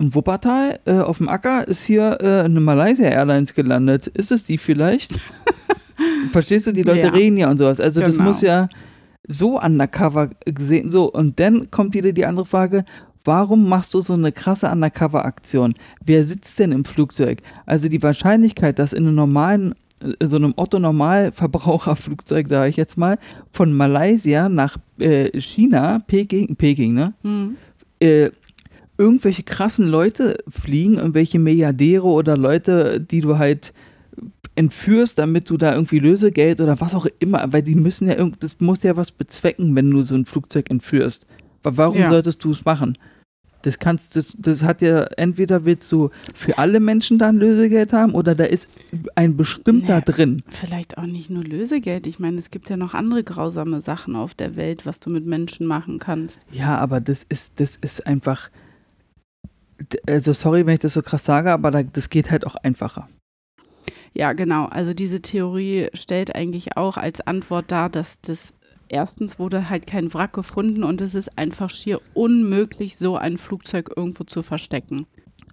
in 0.00 0.14
Wuppertal 0.14 0.80
äh, 0.86 0.94
auf 0.98 1.18
dem 1.18 1.28
Acker 1.28 1.68
ist 1.68 1.84
hier 1.84 2.18
äh, 2.20 2.40
eine 2.44 2.60
Malaysia 2.60 3.06
Airlines 3.08 3.54
gelandet. 3.54 4.06
Ist 4.08 4.32
es 4.32 4.44
die 4.44 4.58
vielleicht? 4.58 5.12
Verstehst 6.32 6.66
du, 6.66 6.72
die 6.72 6.82
Leute 6.82 7.06
Ja. 7.06 7.12
reden 7.12 7.36
ja 7.36 7.50
und 7.50 7.58
sowas. 7.58 7.78
Also 7.80 8.00
das 8.00 8.14
Genau. 8.16 8.24
muss 8.28 8.40
ja 8.40 8.68
so 9.28 9.60
undercover 9.60 10.30
gesehen. 10.46 10.90
So, 10.90 11.12
und 11.12 11.38
dann 11.38 11.70
kommt 11.70 11.94
wieder 11.94 12.12
die 12.12 12.24
andere 12.26 12.46
Frage, 12.46 12.84
warum 13.24 13.68
machst 13.68 13.92
du 13.94 14.00
so 14.00 14.14
eine 14.14 14.32
krasse 14.32 14.68
Undercover-Aktion? 14.70 15.74
Wer 16.04 16.26
sitzt 16.26 16.58
denn 16.58 16.72
im 16.72 16.84
Flugzeug? 16.84 17.42
Also 17.66 17.88
die 17.88 18.02
Wahrscheinlichkeit, 18.02 18.78
dass 18.78 18.92
in 18.94 19.06
einem 19.06 19.14
normalen, 19.14 19.74
äh, 20.00 20.26
so 20.26 20.36
einem 20.36 20.54
Otto-Normalverbraucher-Flugzeug, 20.56 22.48
sage 22.48 22.70
ich 22.70 22.76
jetzt 22.76 22.96
mal, 22.96 23.18
von 23.52 23.72
Malaysia 23.72 24.48
nach 24.48 24.78
äh, 24.98 25.38
China, 25.40 26.00
Peking, 26.06 26.56
Peking, 26.56 26.94
ne? 26.94 27.12
Hm. 27.22 27.56
äh, 28.00 28.30
irgendwelche 29.00 29.42
krassen 29.42 29.88
Leute 29.88 30.36
fliegen, 30.48 30.98
irgendwelche 30.98 31.38
Milliardäre 31.38 32.04
oder 32.06 32.36
Leute, 32.36 33.00
die 33.00 33.20
du 33.22 33.38
halt 33.38 33.72
entführst, 34.54 35.18
damit 35.18 35.48
du 35.48 35.56
da 35.56 35.72
irgendwie 35.74 35.98
Lösegeld 36.00 36.60
oder 36.60 36.80
was 36.80 36.94
auch 36.94 37.06
immer, 37.18 37.52
weil 37.52 37.62
die 37.62 37.74
müssen 37.74 38.08
ja 38.08 38.16
irgend, 38.16 38.42
das 38.42 38.60
muss 38.60 38.82
ja 38.82 38.96
was 38.96 39.10
bezwecken, 39.10 39.74
wenn 39.74 39.90
du 39.90 40.02
so 40.02 40.14
ein 40.14 40.26
Flugzeug 40.26 40.70
entführst. 40.70 41.26
Wa- 41.62 41.72
Warum 41.76 41.96
Ja. 41.98 42.08
solltest 42.10 42.44
du 42.44 42.50
es 42.52 42.64
machen? 42.64 42.98
Das 43.62 43.78
kannst, 43.78 44.16
das, 44.16 44.34
das 44.38 44.62
hat 44.62 44.80
ja, 44.80 45.02
entweder 45.18 45.66
willst 45.66 45.90
du 45.92 46.08
für 46.34 46.56
alle 46.56 46.80
Menschen 46.80 47.18
da 47.18 47.28
ein 47.28 47.36
Lösegeld 47.36 47.92
haben 47.92 48.14
oder 48.14 48.34
da 48.34 48.44
ist 48.44 48.68
ein 49.14 49.36
bestimmter 49.36 49.96
Nee. 49.98 50.04
drin. 50.12 50.42
Vielleicht 50.48 50.96
auch 50.96 51.04
nicht 51.06 51.28
nur 51.28 51.44
Lösegeld. 51.44 52.06
Ich 52.06 52.18
meine, 52.18 52.38
es 52.38 52.50
gibt 52.50 52.70
ja 52.70 52.76
noch 52.78 52.94
andere 52.94 53.22
grausame 53.22 53.82
Sachen 53.82 54.16
auf 54.16 54.32
der 54.34 54.56
Welt, 54.56 54.86
was 54.86 54.98
du 54.98 55.10
mit 55.10 55.26
Menschen 55.26 55.66
machen 55.66 55.98
kannst. 55.98 56.40
Ja, 56.52 56.78
aber 56.78 57.00
das 57.00 57.24
ist, 57.28 57.60
das 57.60 57.76
ist 57.76 58.06
einfach, 58.06 58.48
also 60.06 60.32
sorry, 60.32 60.66
wenn 60.66 60.74
ich 60.74 60.80
das 60.80 60.94
so 60.94 61.02
krass 61.02 61.24
sage, 61.24 61.52
aber 61.52 61.70
da, 61.70 61.82
das 61.82 62.10
geht 62.10 62.30
halt 62.30 62.46
auch 62.46 62.56
einfacher. 62.56 63.08
Ja, 64.12 64.32
genau. 64.32 64.66
Also 64.66 64.92
diese 64.94 65.22
Theorie 65.22 65.88
stellt 65.94 66.34
eigentlich 66.34 66.76
auch 66.76 66.96
als 66.96 67.20
Antwort 67.20 67.70
dar, 67.70 67.88
dass 67.88 68.20
das 68.20 68.54
erstens 68.88 69.38
wurde 69.38 69.70
halt 69.70 69.86
kein 69.86 70.12
Wrack 70.12 70.32
gefunden 70.32 70.82
und 70.82 71.00
es 71.00 71.14
ist 71.14 71.38
einfach 71.38 71.70
schier 71.70 72.00
unmöglich, 72.12 72.96
so 72.96 73.16
ein 73.16 73.38
Flugzeug 73.38 73.92
irgendwo 73.96 74.24
zu 74.24 74.42
verstecken. 74.42 75.06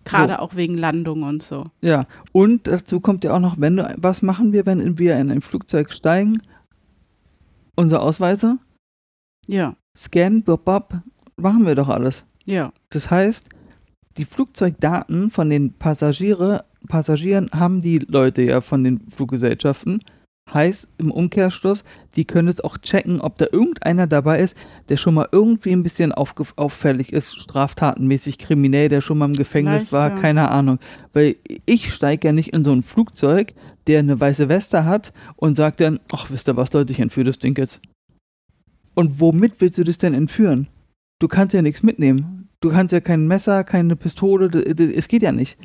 Gerade 0.06 0.34
So. 0.34 0.40
auch 0.40 0.56
wegen 0.56 0.76
Landung 0.78 1.22
und 1.24 1.44
so. 1.44 1.66
Ja, 1.82 2.08
und 2.32 2.66
dazu 2.66 3.00
kommt 3.00 3.24
ja 3.26 3.34
auch 3.36 3.40
noch, 3.40 3.60
wenn 3.60 3.76
du, 3.78 3.94
was 3.98 4.22
machen 4.24 4.54
wir, 4.54 4.66
wenn 4.66 4.98
wir 4.98 5.18
in 5.20 5.30
ein 5.30 5.42
Flugzeug 5.42 5.94
steigen? 5.94 6.42
Unser 7.76 8.02
Ausweise, 8.02 8.58
Ja, 9.48 9.76
Scan, 9.96 10.42
bop, 10.44 10.66
bop, 10.66 10.96
machen 11.36 11.66
wir 11.66 11.76
doch 11.76 11.90
alles. 11.90 12.24
ja, 12.46 12.72
Das 12.90 13.12
heißt, 13.12 13.50
die 14.18 14.26
Flugzeugdaten 14.26 15.30
von 15.30 15.50
den 15.50 15.74
Passagiere, 15.74 16.66
Passagieren 16.88 17.50
haben 17.54 17.82
die 17.82 18.00
Leute 18.00 18.42
ja 18.42 18.62
von 18.62 18.84
den 18.84 19.02
Fluggesellschaften. 19.10 20.02
Heißt 20.54 20.94
im 20.98 21.12
Umkehrschluss, 21.12 21.84
die 22.16 22.24
können 22.24 22.48
es 22.48 22.62
auch 22.62 22.78
checken, 22.78 23.20
ob 23.20 23.38
da 23.38 23.48
irgendeiner 23.52 24.08
dabei 24.08 24.40
ist, 24.40 24.56
der 24.88 24.96
schon 24.96 25.16
mal 25.16 25.28
irgendwie 25.34 25.74
ein 25.74 25.84
bisschen 25.84 26.14
auffällig 26.14 27.12
ist, 27.12 27.38
straftatenmäßig 27.38 28.38
kriminell, 28.38 28.88
der 28.88 29.02
schon 29.02 29.18
mal 29.18 29.26
im 29.26 29.34
Gefängnis 29.34 29.90
Vielleicht, 29.90 29.92
war, 29.92 30.10
ja. 30.12 30.16
keine 30.16 30.50
Ahnung. 30.50 30.80
Weil 31.12 31.36
ich 31.66 31.94
steige 31.94 32.30
ja 32.30 32.32
nicht 32.32 32.54
in 32.54 32.64
so 32.64 32.72
ein 32.72 32.84
Flugzeug, 32.84 33.56
der 33.88 34.00
eine 34.00 34.18
weiße 34.18 34.48
Weste 34.48 34.86
hat 34.86 35.12
und 35.36 35.56
sagt 35.56 35.82
dann, 35.82 36.00
ach, 36.14 36.32
wisst 36.32 36.48
ihr 36.48 36.56
was, 36.56 36.72
Leute, 36.72 36.94
ich 36.94 37.02
entführe 37.02 37.26
das 37.26 37.40
Ding 37.40 37.58
jetzt. 37.58 37.82
Und 38.96 39.20
womit 39.20 39.60
willst 39.60 39.78
du 39.78 39.84
das 39.84 39.98
denn 39.98 40.14
entführen? 40.14 40.68
Du 41.20 41.28
kannst 41.28 41.54
ja 41.54 41.62
nichts 41.62 41.84
mitnehmen. 41.84 42.47
Du 42.60 42.70
kannst 42.70 42.92
ja 42.92 43.00
kein 43.00 43.28
Messer, 43.28 43.64
keine 43.64 43.96
Pistole, 43.96 44.48
es 44.48 45.08
geht 45.08 45.22
ja 45.22 45.32
nicht. 45.32 45.58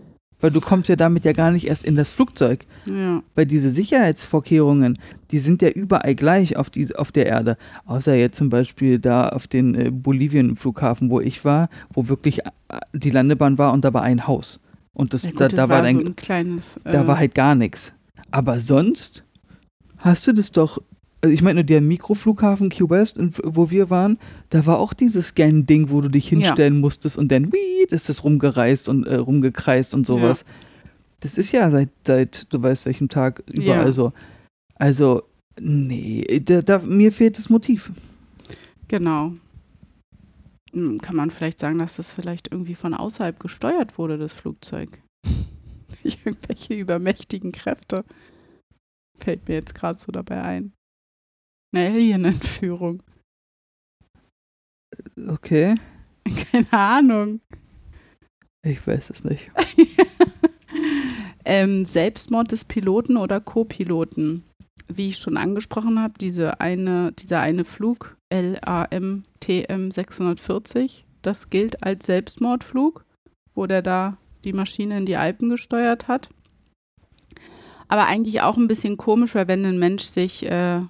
Weil 0.42 0.50
du 0.50 0.60
kommst 0.60 0.88
ja 0.88 0.96
damit 0.96 1.24
ja 1.24 1.32
gar 1.32 1.52
nicht 1.52 1.68
erst 1.68 1.84
in 1.84 1.94
das 1.94 2.08
Flugzeug. 2.08 2.66
ja. 2.90 3.22
Weil 3.36 3.46
diese 3.46 3.70
Sicherheitsvorkehrungen, 3.70 4.98
die 5.30 5.38
sind 5.38 5.62
ja 5.62 5.68
überall 5.68 6.16
gleich 6.16 6.56
auf, 6.56 6.68
die, 6.68 6.94
auf 6.96 7.12
der 7.12 7.26
Erde. 7.26 7.56
Außer 7.86 8.14
jetzt 8.16 8.38
zum 8.38 8.50
Beispiel 8.50 8.98
da 8.98 9.28
auf 9.28 9.46
den 9.46 9.74
äh, 9.76 9.90
Bolivien-Flughafen, 9.92 11.10
wo 11.10 11.20
ich 11.20 11.44
war, 11.44 11.68
wo 11.94 12.08
wirklich 12.08 12.40
äh, 12.40 12.50
die 12.92 13.10
Landebahn 13.10 13.56
war 13.56 13.72
und 13.72 13.84
da 13.84 13.94
war 13.94 14.02
ein 14.02 14.26
Haus. 14.26 14.60
Und 14.92 15.14
das, 15.14 15.22
ja 15.22 15.30
gut, 15.30 15.40
da, 15.40 15.44
das 15.44 15.54
da, 15.54 15.68
war, 15.68 15.76
war 15.76 15.82
dann, 15.82 16.00
so 16.00 16.06
ein 16.06 16.16
kleines. 16.16 16.80
da 16.82 17.04
äh, 17.04 17.06
war 17.06 17.18
halt 17.18 17.36
gar 17.36 17.54
nichts. 17.54 17.92
Aber 18.32 18.58
sonst 18.60 19.22
hast 19.98 20.26
du 20.26 20.32
das 20.32 20.50
doch. 20.50 20.82
Also 21.22 21.32
ich 21.32 21.42
meine, 21.42 21.64
der 21.64 21.80
Mikroflughafen 21.80 22.68
Key 22.68 22.90
West, 22.90 23.16
wo 23.44 23.70
wir 23.70 23.90
waren, 23.90 24.18
da 24.50 24.66
war 24.66 24.80
auch 24.80 24.92
dieses 24.92 25.28
Scan-Ding, 25.28 25.90
wo 25.90 26.00
du 26.00 26.08
dich 26.08 26.28
hinstellen 26.28 26.80
musstest 26.80 27.16
und 27.16 27.30
dann 27.30 27.52
wied, 27.52 27.92
ist 27.92 28.08
das 28.08 28.24
rumgereist 28.24 28.88
und 28.88 29.06
äh, 29.06 29.14
rumgekreist 29.14 29.94
und 29.94 30.04
sowas. 30.04 30.44
Das 31.20 31.38
ist 31.38 31.52
ja 31.52 31.70
seit, 31.70 31.90
seit, 32.04 32.52
du 32.52 32.60
weißt 32.60 32.84
welchem 32.86 33.08
Tag, 33.08 33.44
überall 33.52 33.86
Ja. 33.86 33.92
so. 33.92 34.12
Also, 34.74 35.22
nee, 35.60 36.42
da, 36.44 36.60
da, 36.60 36.80
mir 36.80 37.12
fehlt 37.12 37.38
das 37.38 37.48
Motiv. 37.48 37.92
Genau. 38.88 39.32
Hm, 40.72 41.00
Kann 41.00 41.14
man 41.14 41.30
vielleicht 41.30 41.60
sagen, 41.60 41.78
dass 41.78 41.96
das 41.96 42.10
vielleicht 42.10 42.50
irgendwie 42.50 42.74
von 42.74 42.94
außerhalb 42.94 43.38
gesteuert 43.38 43.96
wurde, 43.96 44.18
das 44.18 44.32
Flugzeug? 44.32 45.00
Irgendwelche 46.02 46.74
übermächtigen 46.74 47.52
Kräfte. 47.52 48.04
Fällt 49.20 49.46
mir 49.46 49.54
jetzt 49.54 49.76
gerade 49.76 50.00
so 50.00 50.10
dabei 50.10 50.42
ein. 50.42 50.72
Eine 51.74 51.86
Alien-Entführung. 51.86 53.02
Okay, 55.26 55.74
Keine 56.52 56.72
Ahnung. 56.72 57.40
ich 58.64 58.86
weiß 58.86 59.10
es 59.10 59.24
nicht. 59.24 59.50
ähm, 61.44 61.84
Selbstmord 61.84 62.52
des 62.52 62.64
Piloten 62.64 63.16
oder 63.16 63.40
Co-Piloten. 63.40 64.44
Wie 64.88 65.08
ich 65.08 65.18
schon 65.18 65.36
angesprochen 65.36 65.98
habe, 65.98 66.14
diese 66.20 66.60
eine, 66.60 67.12
dieser 67.12 67.40
eine 67.40 67.64
Flug, 67.64 68.16
LAM 68.30 69.24
TM 69.40 69.90
640, 69.90 71.04
das 71.22 71.50
gilt 71.50 71.82
als 71.82 72.06
Selbstmordflug, 72.06 73.04
wo 73.54 73.66
der 73.66 73.82
da 73.82 74.18
die 74.44 74.52
Maschine 74.52 74.98
in 74.98 75.06
die 75.06 75.16
Alpen 75.16 75.48
gesteuert 75.48 76.08
hat. 76.08 76.28
Aber 77.88 78.06
eigentlich 78.06 78.40
auch 78.42 78.56
ein 78.56 78.68
bisschen 78.68 78.96
komisch, 78.96 79.34
weil 79.34 79.48
wenn 79.48 79.64
ein 79.64 79.78
Mensch 79.78 80.04
sich 80.04 80.44
äh, 80.46 80.82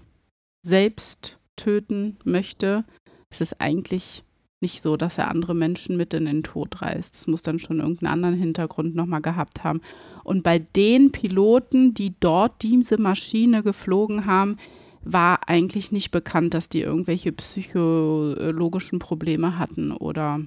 selbst 0.64 1.38
töten 1.57 2.16
möchte, 2.25 2.85
ist 3.31 3.40
es 3.40 3.61
eigentlich 3.61 4.25
nicht 4.62 4.83
so, 4.83 4.96
dass 4.96 5.18
er 5.18 5.29
andere 5.29 5.55
Menschen 5.55 5.96
mit 5.96 6.14
in 6.14 6.25
den 6.25 6.42
Tod 6.42 6.81
reißt. 6.81 7.14
Es 7.14 7.27
muss 7.27 7.42
dann 7.42 7.59
schon 7.59 7.81
irgendeinen 7.81 8.12
anderen 8.12 8.37
Hintergrund 8.37 8.94
nochmal 8.94 9.20
gehabt 9.20 9.64
haben. 9.64 9.81
Und 10.22 10.42
bei 10.42 10.61
den 10.61 11.11
Piloten, 11.11 11.94
die 11.94 12.14
dort 12.20 12.62
diese 12.62 13.01
Maschine 13.01 13.62
geflogen 13.62 14.25
haben, 14.25 14.57
war 15.05 15.48
eigentlich 15.48 15.90
nicht 15.90 16.12
bekannt, 16.12 16.55
dass 16.55 16.68
die 16.68 16.81
irgendwelche 16.81 17.32
psychologischen 17.32 19.01
Probleme 19.01 19.59
hatten 19.59 19.91
oder 19.91 20.41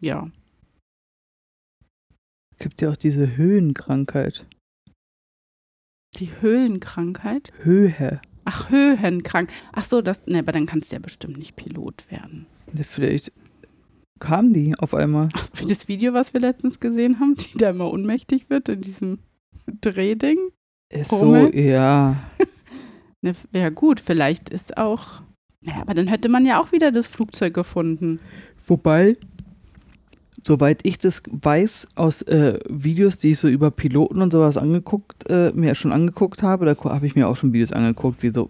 ja. 0.00 0.30
Gibt 2.58 2.80
ja 2.80 2.90
auch 2.90 2.96
diese 2.96 3.36
Höhenkrankheit. 3.36 4.46
Die 6.16 6.30
Höhlenkrankheit? 6.40 7.52
Höhe. 7.62 8.20
Ach, 8.50 8.70
Höhenkrank. 8.70 9.50
Ach 9.74 9.84
so, 9.84 10.00
das, 10.00 10.26
ne, 10.26 10.38
aber 10.38 10.52
dann 10.52 10.64
kannst 10.64 10.90
du 10.90 10.96
ja 10.96 11.00
bestimmt 11.00 11.36
nicht 11.36 11.54
Pilot 11.54 12.10
werden. 12.10 12.46
Vielleicht 12.80 13.30
kam 14.20 14.54
die 14.54 14.74
auf 14.78 14.94
einmal. 14.94 15.28
Ach, 15.34 15.48
das 15.68 15.86
Video, 15.86 16.14
was 16.14 16.32
wir 16.32 16.40
letztens 16.40 16.80
gesehen 16.80 17.20
haben, 17.20 17.34
die 17.34 17.58
da 17.58 17.68
immer 17.68 17.92
ohnmächtig 17.92 18.48
wird 18.48 18.70
in 18.70 18.80
diesem 18.80 19.18
Drehding. 19.82 20.38
Ist 20.88 21.10
so, 21.10 21.34
ja. 21.48 22.16
Ne, 23.20 23.32
ja 23.52 23.68
gut, 23.68 23.98
vielleicht 23.98 24.48
ist 24.48 24.78
auch. 24.78 25.22
Naja, 25.60 25.80
aber 25.80 25.94
dann 25.94 26.06
hätte 26.06 26.28
man 26.28 26.46
ja 26.46 26.60
auch 26.60 26.70
wieder 26.70 26.92
das 26.92 27.08
Flugzeug 27.08 27.52
gefunden. 27.52 28.20
Wobei, 28.64 29.16
soweit 30.48 30.80
ich 30.82 30.98
das 30.98 31.22
weiß 31.30 31.88
aus 31.94 32.22
äh, 32.22 32.58
Videos, 32.70 33.18
die 33.18 33.32
ich 33.32 33.38
so 33.38 33.48
über 33.48 33.70
Piloten 33.70 34.22
und 34.22 34.32
sowas 34.32 34.56
angeguckt, 34.56 35.28
äh, 35.30 35.52
mir 35.54 35.74
schon 35.74 35.92
angeguckt 35.92 36.42
habe, 36.42 36.64
da 36.64 36.74
habe 36.84 37.06
ich 37.06 37.14
mir 37.14 37.28
auch 37.28 37.36
schon 37.36 37.52
Videos 37.52 37.70
angeguckt, 37.70 38.22
wie 38.22 38.30
so, 38.30 38.48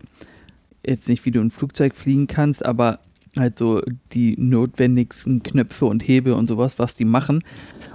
jetzt 0.86 1.09
nicht 1.09 1.24
wie 1.24 1.32
du 1.32 1.40
ein 1.40 1.51
Flugzeug 1.51 1.96
fliegen 1.96 2.28
kannst, 2.28 2.64
aber 2.64 3.01
halt 3.36 3.59
so 3.59 3.82
die 4.12 4.36
notwendigsten 4.38 5.42
Knöpfe 5.42 5.86
und 5.86 6.07
Hebel 6.07 6.34
und 6.34 6.49
sowas, 6.49 6.78
was 6.78 6.94
die 6.94 7.05
machen. 7.05 7.42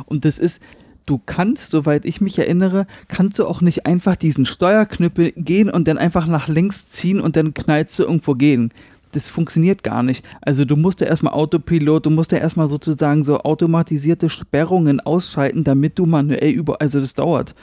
Und 0.06 0.26
das 0.26 0.38
ist, 0.38 0.62
du 1.06 1.18
kannst, 1.26 1.72
soweit 1.72 2.04
ich 2.04 2.20
mich 2.20 2.38
erinnere, 2.38 2.88
kannst 3.08 3.40
du 3.40 3.48
auch 3.48 3.62
nicht 3.62 3.86
einfach 3.86 4.18
diesen 4.18 4.46
Steuerknüppel 4.46 5.32
gehen 5.38 5.70
und 5.70 5.88
dann 5.88 5.98
einfach 5.98 6.28
nach 6.28 6.50
links 6.50 6.90
ziehen 6.90 7.22
und 7.22 7.38
dann 7.38 7.54
knallst 7.54 7.98
du 8.00 8.04
irgendwo 8.04 8.34
gehen. 8.34 8.74
Das 9.14 9.30
funktioniert 9.30 9.84
gar 9.84 10.04
nicht. 10.04 10.26
Also 10.42 10.66
du 10.66 10.76
musst 10.76 11.00
ja 11.00 11.08
erstmal 11.08 11.34
Autopilot, 11.34 12.08
du 12.08 12.10
musst 12.10 12.32
ja 12.32 12.40
erstmal 12.40 12.68
sozusagen 12.68 13.24
so 13.24 13.40
automatisierte 13.40 14.30
Sperrungen 14.30 15.00
ausschalten, 15.00 15.64
damit 15.64 15.98
du 16.00 16.06
manuell 16.08 16.52
über, 16.52 16.82
also 16.82 17.00
das 17.00 17.14
dauert. 17.14 17.54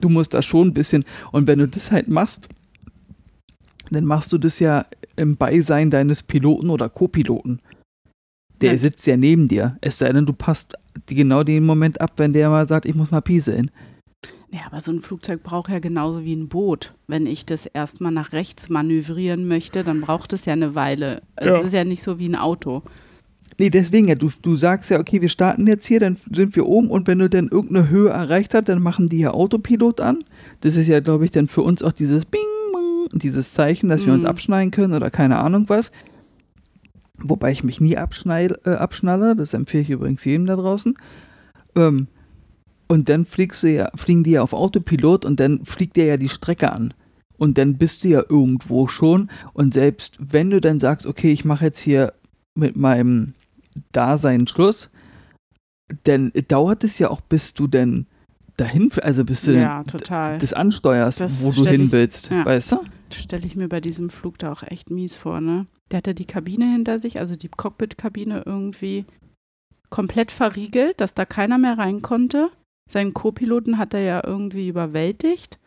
Du 0.00 0.10
musst 0.10 0.34
das 0.34 0.44
schon 0.44 0.68
ein 0.68 0.74
bisschen, 0.74 1.04
und 1.32 1.46
wenn 1.46 1.58
du 1.58 1.66
das 1.66 1.90
halt 1.90 2.08
machst, 2.08 2.48
dann 3.90 4.04
machst 4.04 4.32
du 4.32 4.38
das 4.38 4.58
ja 4.60 4.84
im 5.16 5.36
Beisein 5.36 5.90
deines 5.90 6.22
Piloten 6.22 6.68
oder 6.68 6.88
Co-Piloten. 6.90 7.60
Der 8.60 8.72
Ja. 8.72 8.78
sitzt 8.78 9.06
ja 9.06 9.16
neben 9.16 9.48
dir. 9.48 9.78
Es 9.80 9.98
sei 9.98 10.12
denn, 10.12 10.26
du 10.26 10.32
passt 10.32 10.74
genau 11.06 11.44
den 11.44 11.64
Moment 11.64 12.00
ab, 12.00 12.12
wenn 12.18 12.32
der 12.34 12.50
mal 12.50 12.68
sagt, 12.68 12.84
ich 12.84 12.94
muss 12.94 13.10
mal 13.10 13.20
pieseln. 13.22 13.70
Ja, 14.50 14.60
aber 14.66 14.80
so 14.80 14.92
ein 14.92 15.00
Flugzeug 15.00 15.42
braucht 15.42 15.70
ja 15.70 15.78
genauso 15.78 16.24
wie 16.24 16.34
ein 16.34 16.48
Boot. 16.48 16.92
Wenn 17.08 17.26
ich 17.26 17.44
das 17.46 17.66
erstmal 17.66 18.12
nach 18.12 18.32
rechts 18.32 18.68
manövrieren 18.68 19.48
möchte, 19.48 19.82
dann 19.84 20.00
braucht 20.00 20.32
es 20.32 20.44
ja 20.46 20.52
eine 20.52 20.74
Weile. 20.74 21.22
Es 21.36 21.46
Ja. 21.46 21.58
ist 21.60 21.72
ja 21.74 21.84
nicht 21.84 22.02
so 22.02 22.18
wie 22.18 22.28
ein 22.28 22.36
Auto. 22.36 22.82
Nee, 23.58 23.70
deswegen 23.70 24.08
ja, 24.08 24.14
du, 24.16 24.30
du 24.42 24.56
sagst 24.56 24.90
ja, 24.90 24.98
okay, 24.98 25.20
wir 25.20 25.28
starten 25.28 25.66
jetzt 25.66 25.86
hier, 25.86 26.00
dann 26.00 26.16
sind 26.32 26.56
wir 26.56 26.66
oben 26.66 26.88
und 26.90 27.06
wenn 27.06 27.18
du 27.20 27.28
dann 27.30 27.48
irgendeine 27.48 27.88
Höhe 27.88 28.10
erreicht 28.10 28.52
hast, 28.54 28.68
dann 28.68 28.82
machen 28.82 29.08
die 29.08 29.18
ja 29.20 29.30
Autopilot 29.32 30.00
an. 30.00 30.24
Das 30.60 30.74
ist 30.76 30.88
ja, 30.88 30.98
glaube 31.00 31.24
ich, 31.24 31.30
dann 31.30 31.46
für 31.46 31.62
uns 31.62 31.82
auch 31.82 31.92
dieses 31.92 32.24
Bing, 32.24 32.40
Bing, 32.72 33.18
dieses 33.20 33.52
Zeichen, 33.52 33.88
dass 33.88 34.04
wir 34.06 34.12
uns 34.12 34.24
Mhm. 34.24 34.28
abschneiden 34.30 34.70
können 34.72 34.94
oder 34.94 35.10
keine 35.10 35.38
Ahnung 35.38 35.68
was. 35.68 35.92
Wobei 37.18 37.52
ich 37.52 37.62
mich 37.62 37.80
nie 37.80 37.96
abschneid, 37.96 38.58
äh, 38.66 38.70
abschnalle, 38.70 39.36
das 39.36 39.54
empfehle 39.54 39.82
ich 39.84 39.90
übrigens 39.90 40.24
jedem 40.24 40.46
da 40.46 40.56
draußen. 40.56 40.94
Ähm, 41.76 42.08
und 42.88 43.08
dann 43.08 43.24
fliegst 43.26 43.62
du 43.62 43.70
ja, 43.72 43.90
fliegen 43.94 44.24
die 44.24 44.32
ja 44.32 44.42
auf 44.42 44.52
Autopilot 44.52 45.24
und 45.24 45.40
dann 45.40 45.64
fliegt 45.64 45.96
dir 45.96 46.04
ja 46.04 46.16
die 46.16 46.28
Strecke 46.28 46.72
an. 46.72 46.94
Und 47.36 47.58
dann 47.58 47.76
bist 47.78 48.04
du 48.04 48.08
ja 48.08 48.22
irgendwo 48.28 48.86
schon. 48.86 49.28
Und 49.54 49.74
selbst 49.74 50.16
wenn 50.20 50.50
du 50.50 50.60
dann 50.60 50.78
sagst, 50.78 51.06
okay, 51.06 51.32
ich 51.32 51.44
mache 51.44 51.64
jetzt 51.64 51.80
hier 51.80 52.12
mit 52.54 52.76
meinem 52.76 53.34
Dasein 53.92 54.46
Schluss, 54.46 54.90
dann 56.04 56.32
dauert 56.48 56.84
es 56.84 56.98
ja 56.98 57.10
auch, 57.10 57.20
bis 57.20 57.54
du 57.54 57.66
denn 57.66 58.06
dahin, 58.56 58.90
also 59.02 59.24
bis 59.24 59.42
du 59.42 59.52
Ja, 59.52 59.82
denn 59.82 60.38
das 60.38 60.52
ansteuerst, 60.52 61.18
Das 61.20 61.42
wo 61.42 61.50
du 61.50 61.64
hin 61.68 61.86
ich- 61.86 61.92
willst, 61.92 62.30
ja. 62.30 62.44
weißt 62.44 62.72
du? 62.72 62.76
Das 63.10 63.18
stelle 63.22 63.46
ich 63.46 63.56
mir 63.56 63.68
bei 63.68 63.80
diesem 63.80 64.10
Flug 64.10 64.38
da 64.38 64.52
auch 64.52 64.62
echt 64.62 64.90
mies 64.90 65.14
vor, 65.16 65.40
ne? 65.40 65.66
Der 65.90 65.98
hatte 65.98 66.14
die 66.14 66.24
Kabine 66.24 66.70
hinter 66.72 66.98
sich, 66.98 67.18
also 67.18 67.36
die 67.36 67.48
Cockpit-Kabine 67.48 68.42
irgendwie 68.46 69.04
komplett 69.90 70.30
verriegelt, 70.32 71.00
dass 71.00 71.14
da 71.14 71.24
keiner 71.24 71.58
mehr 71.58 71.78
rein 71.78 72.00
konnte. 72.02 72.50
Seinen 72.90 73.14
Co-Piloten 73.14 73.78
hat 73.78 73.94
er 73.94 74.00
ja 74.00 74.22
irgendwie 74.24 74.68
überwältigt. 74.68 75.58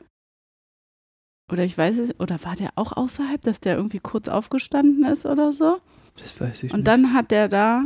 Oder 1.51 1.63
ich 1.63 1.78
weiß 1.78 1.97
es, 1.99 2.20
oder 2.20 2.43
war 2.43 2.55
der 2.55 2.72
auch 2.76 2.91
außerhalb, 2.93 3.41
dass 3.41 3.59
der 3.59 3.78
irgendwie 3.78 3.99
kurz 3.99 4.28
aufgestanden 4.28 5.05
ist 5.05 5.26
oder 5.26 5.53
so? 5.53 5.80
Das 6.18 6.39
weiß 6.39 6.63
ich 6.63 6.72
Und 6.72 6.80
nicht. 6.80 6.88
dann 6.88 7.13
hat 7.13 7.32
der 7.32 7.47
da 7.47 7.84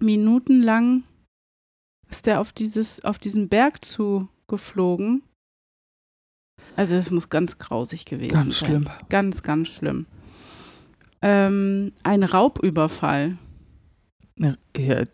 minutenlang 0.00 1.04
ist 2.08 2.26
der 2.26 2.40
auf 2.40 2.52
dieses, 2.52 3.04
auf 3.04 3.18
diesen 3.18 3.48
Berg 3.48 3.84
zugeflogen. 3.84 5.22
Also 6.76 6.94
das 6.94 7.10
muss 7.10 7.28
ganz 7.30 7.58
grausig 7.58 8.04
gewesen 8.04 8.32
Ganz 8.32 8.58
sein. 8.60 8.68
schlimm. 8.68 8.88
Ganz, 9.08 9.42
ganz 9.42 9.68
schlimm. 9.68 10.06
Ähm, 11.22 11.92
ein 12.02 12.22
Raubüberfall. 12.22 13.38
Ja, 14.38 14.54
der, 14.76 15.04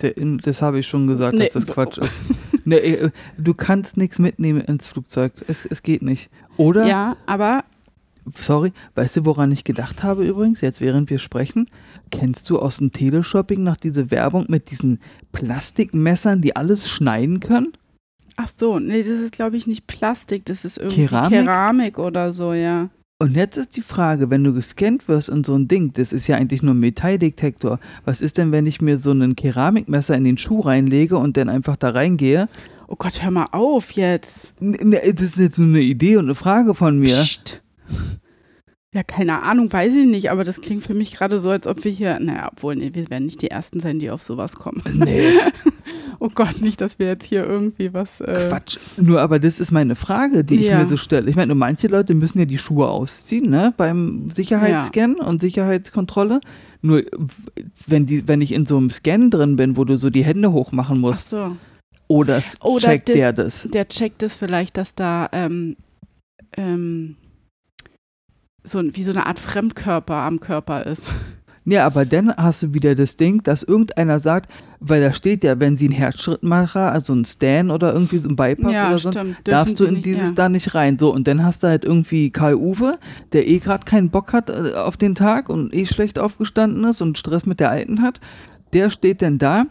das 0.42 0.60
habe 0.62 0.80
ich 0.80 0.86
schon 0.88 1.06
gesagt, 1.06 1.34
Nee. 1.36 1.44
dass 1.44 1.52
das 1.52 1.66
Quatsch 1.66 1.98
ist. 1.98 2.12
nee, 2.64 2.76
äh, 2.76 3.10
du 3.38 3.54
kannst 3.54 3.96
nichts 3.96 4.18
mitnehmen 4.18 4.60
ins 4.60 4.86
Flugzeug. 4.86 5.32
Es, 5.48 5.66
es 5.66 5.82
geht 5.82 6.02
nicht. 6.02 6.30
Oder, 6.56 6.86
Ja, 6.86 7.16
aber 7.26 7.64
sorry, 8.36 8.72
weißt 8.94 9.16
du, 9.16 9.24
woran 9.24 9.50
ich 9.52 9.64
gedacht 9.64 10.02
habe 10.02 10.26
übrigens, 10.26 10.60
jetzt 10.60 10.80
während 10.80 11.10
wir 11.10 11.18
sprechen? 11.18 11.68
Kennst 12.10 12.48
du 12.50 12.58
aus 12.58 12.76
dem 12.76 12.92
Teleshopping 12.92 13.62
noch 13.62 13.76
diese 13.76 14.10
Werbung 14.10 14.46
mit 14.48 14.70
diesen 14.70 15.00
Plastikmessern, 15.32 16.42
die 16.42 16.54
alles 16.54 16.88
schneiden 16.88 17.40
können? 17.40 17.72
ach 18.36 18.48
so, 18.56 18.78
nee, 18.78 18.98
das 18.98 19.08
ist 19.08 19.32
glaube 19.32 19.56
ich 19.56 19.66
nicht 19.66 19.86
Plastik, 19.86 20.44
das 20.46 20.64
ist 20.64 20.78
irgendwie 20.78 21.06
Keramik? 21.06 21.44
Keramik, 21.44 21.98
oder 21.98 22.32
so, 22.32 22.52
ja. 22.52 22.88
Und 23.22 23.36
jetzt 23.36 23.56
ist 23.56 23.76
die 23.76 23.82
Frage, 23.82 24.30
wenn 24.30 24.42
du 24.42 24.52
gescannt 24.52 25.06
wirst 25.06 25.28
und 25.30 25.46
so 25.46 25.54
ein 25.54 25.68
Ding, 25.68 25.92
das 25.92 26.12
ist 26.12 26.26
ja 26.26 26.34
eigentlich 26.36 26.60
nur 26.64 26.74
ein 26.74 26.80
Metalldetektor. 26.80 27.78
Was 28.04 28.20
ist 28.20 28.36
denn, 28.36 28.50
wenn 28.50 28.66
ich 28.66 28.80
mir 28.80 28.98
so 28.98 29.12
ein 29.12 29.36
Keramikmesser 29.36 30.16
in 30.16 30.24
den 30.24 30.38
Schuh 30.38 30.58
reinlege 30.58 31.16
und 31.16 31.36
dann 31.36 31.48
einfach 31.48 31.76
da 31.76 31.90
reingehe? 31.90 32.48
Oh 32.88 32.96
Gott, 32.96 33.22
hör 33.22 33.30
mal 33.30 33.46
auf 33.52 33.92
jetzt. 33.92 34.54
N- 34.60 34.72
ne, 34.90 35.00
Das 35.12 35.22
ist 35.22 35.38
jetzt 35.38 35.58
nur 35.60 35.68
eine 35.68 35.82
Idee 35.82 36.16
und 36.16 36.24
eine 36.24 36.34
Frage 36.34 36.74
von 36.74 36.98
mir. 36.98 37.14
Psst. 37.14 37.62
Ja, 38.95 39.03
keine 39.03 39.43
Ahnung, 39.43 39.72
weiß 39.72 39.95
ich 39.95 40.07
nicht, 40.07 40.30
aber 40.30 40.45
das 40.45 40.61
klingt 40.61 40.84
für 40.84 40.93
mich 40.93 41.14
gerade 41.14 41.38
so, 41.38 41.49
als 41.49 41.66
ob 41.66 41.82
wir 41.82 41.90
hier, 41.90 42.20
naja, 42.20 42.51
obwohl, 42.53 42.76
nee, 42.76 42.90
wir 42.93 43.09
werden 43.09 43.24
nicht 43.24 43.40
die 43.40 43.51
Ersten 43.51 43.80
sein, 43.80 43.99
die 43.99 44.11
auf 44.11 44.22
sowas 44.22 44.55
kommen. 44.57 44.82
Nee, 44.93 45.30
Oh 46.18 46.28
Gott, 46.32 46.61
nicht, 46.61 46.80
dass 46.80 46.99
wir 47.01 47.07
jetzt 47.09 47.24
hier 47.24 47.45
irgendwie 47.45 47.93
was. 47.95 48.20
Äh, 48.20 48.47
Quatsch. 48.49 48.76
Nur 48.97 49.20
aber 49.22 49.40
das 49.40 49.59
ist 49.59 49.72
meine 49.72 49.97
Frage, 49.97 50.45
die 50.45 50.61
ich 50.61 50.66
Ja. 50.66 50.78
mir 50.78 50.86
so 50.86 50.97
stelle. 50.97 51.28
Ich 51.28 51.34
meine, 51.36 51.55
manche 51.57 51.88
Leute 51.88 52.14
müssen 52.14 52.38
ja 52.38 52.45
die 52.45 52.59
Schuhe 52.59 52.86
ausziehen, 52.88 53.51
ne, 53.51 53.74
beim 53.76 54.30
Sicherheitsscan 54.30 55.14
und 55.16 55.40
Sicherheitskontrolle. 55.40 56.40
Nur 56.80 57.03
wenn 57.88 58.07
die, 58.07 58.28
wenn 58.28 58.40
ich 58.40 58.53
in 58.53 58.66
so 58.66 58.76
einem 58.76 58.90
Scan 58.90 59.30
drin 59.30 59.57
bin, 59.57 59.76
wo 59.76 59.84
du 59.84 59.97
so 59.97 60.11
die 60.11 60.24
Hände 60.24 60.53
hochmachen 60.53 60.97
Ach 60.99 61.01
musst, 61.01 61.28
so. 61.30 61.57
oder 62.09 62.40
Oder 62.61 62.78
checkt 62.88 63.09
das- 63.09 63.16
der 63.16 63.32
das? 63.32 63.68
Der 63.72 63.88
checkt 63.88 64.22
es 64.22 64.34
vielleicht, 64.34 64.76
dass 64.76 64.95
da 64.95 65.28
ähm, 65.32 65.76
ähm, 66.57 67.16
so 68.64 68.80
wie 68.82 69.02
so 69.02 69.10
eine 69.10 69.26
Art 69.26 69.38
Fremdkörper 69.38 70.14
am 70.14 70.40
Körper 70.40 70.86
ist. 70.86 71.12
Ja, 71.64 71.86
aber 71.86 72.04
dann 72.04 72.34
hast 72.36 72.62
du 72.64 72.74
wieder 72.74 72.96
das 72.96 73.16
Ding, 73.16 73.42
dass 73.44 73.62
irgendeiner 73.62 74.18
sagt, 74.18 74.52
weil 74.80 75.00
da 75.00 75.12
steht 75.12 75.44
ja, 75.44 75.60
wenn 75.60 75.76
sie 75.76 75.84
einen 75.84 75.94
Herzschrittmacher, 75.94 76.90
also 76.90 77.12
einen 77.12 77.24
Stan 77.24 77.70
oder 77.70 77.92
irgendwie 77.92 78.18
so 78.18 78.28
einen 78.28 78.36
Bypass 78.36 78.72
ja, 78.72 78.88
oder 78.88 78.98
so, 78.98 79.10
darfst 79.44 79.78
du 79.78 79.84
in 79.84 79.94
nicht, 79.94 80.06
dieses 80.06 80.30
ja. 80.30 80.34
da 80.34 80.48
nicht 80.48 80.74
rein. 80.74 80.98
So, 80.98 81.14
und 81.14 81.28
dann 81.28 81.44
hast 81.44 81.62
du 81.62 81.68
halt 81.68 81.84
irgendwie 81.84 82.30
Karl 82.30 82.56
Uwe, 82.56 82.98
der 83.32 83.46
eh 83.46 83.60
gerade 83.60 83.84
keinen 83.84 84.10
Bock 84.10 84.32
hat 84.32 84.50
äh, 84.50 84.74
auf 84.74 84.96
den 84.96 85.14
Tag 85.14 85.48
und 85.48 85.72
eh 85.72 85.86
schlecht 85.86 86.18
aufgestanden 86.18 86.82
ist 86.82 87.00
und 87.00 87.16
Stress 87.16 87.46
mit 87.46 87.60
der 87.60 87.70
Alten 87.70 88.02
hat. 88.02 88.18
Der 88.72 88.90
steht 88.90 89.22
dann 89.22 89.38
da 89.38 89.66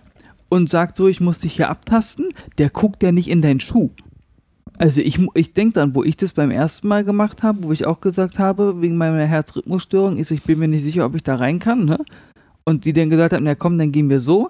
und 0.48 0.70
sagt 0.70 0.96
so, 0.96 1.10
ich 1.10 1.20
muss 1.20 1.40
dich 1.40 1.54
hier 1.56 1.70
abtasten. 1.70 2.30
Der 2.58 2.70
guckt 2.70 3.04
ja 3.04 3.12
nicht 3.12 3.30
in 3.30 3.42
deinen 3.42 3.60
Schuh. 3.60 3.90
Also 4.78 5.02
ich, 5.02 5.20
ich 5.36 5.54
denke 5.54 5.74
dann, 5.74 5.94
wo 5.94 6.04
ich 6.04 6.18
das 6.18 6.34
beim 6.34 6.50
ersten 6.50 6.88
Mal 6.88 7.04
gemacht 7.04 7.44
habe, 7.44 7.64
wo 7.64 7.72
ich 7.72 7.86
auch 7.86 8.02
gesagt 8.02 8.40
habe, 8.40 8.82
wegen 8.82 8.98
meiner 8.98 9.26
Herzrhythmusstörung, 9.26 10.18
ist, 10.18 10.32
ich 10.32 10.44
bin 10.44 10.60
mir 10.60 10.68
nicht 10.68 10.84
sicher, 10.84 11.06
ob 11.06 11.16
ich 11.16 11.24
da 11.24 11.36
rein 11.36 11.60
kann, 11.60 11.86
ne? 11.86 12.00
Und 12.64 12.86
die 12.86 12.94
dann 12.94 13.10
gesagt 13.10 13.34
haben, 13.34 13.44
na 13.44 13.56
komm, 13.56 13.78
dann 13.78 13.92
gehen 13.92 14.10
wir 14.10 14.20
so. 14.20 14.48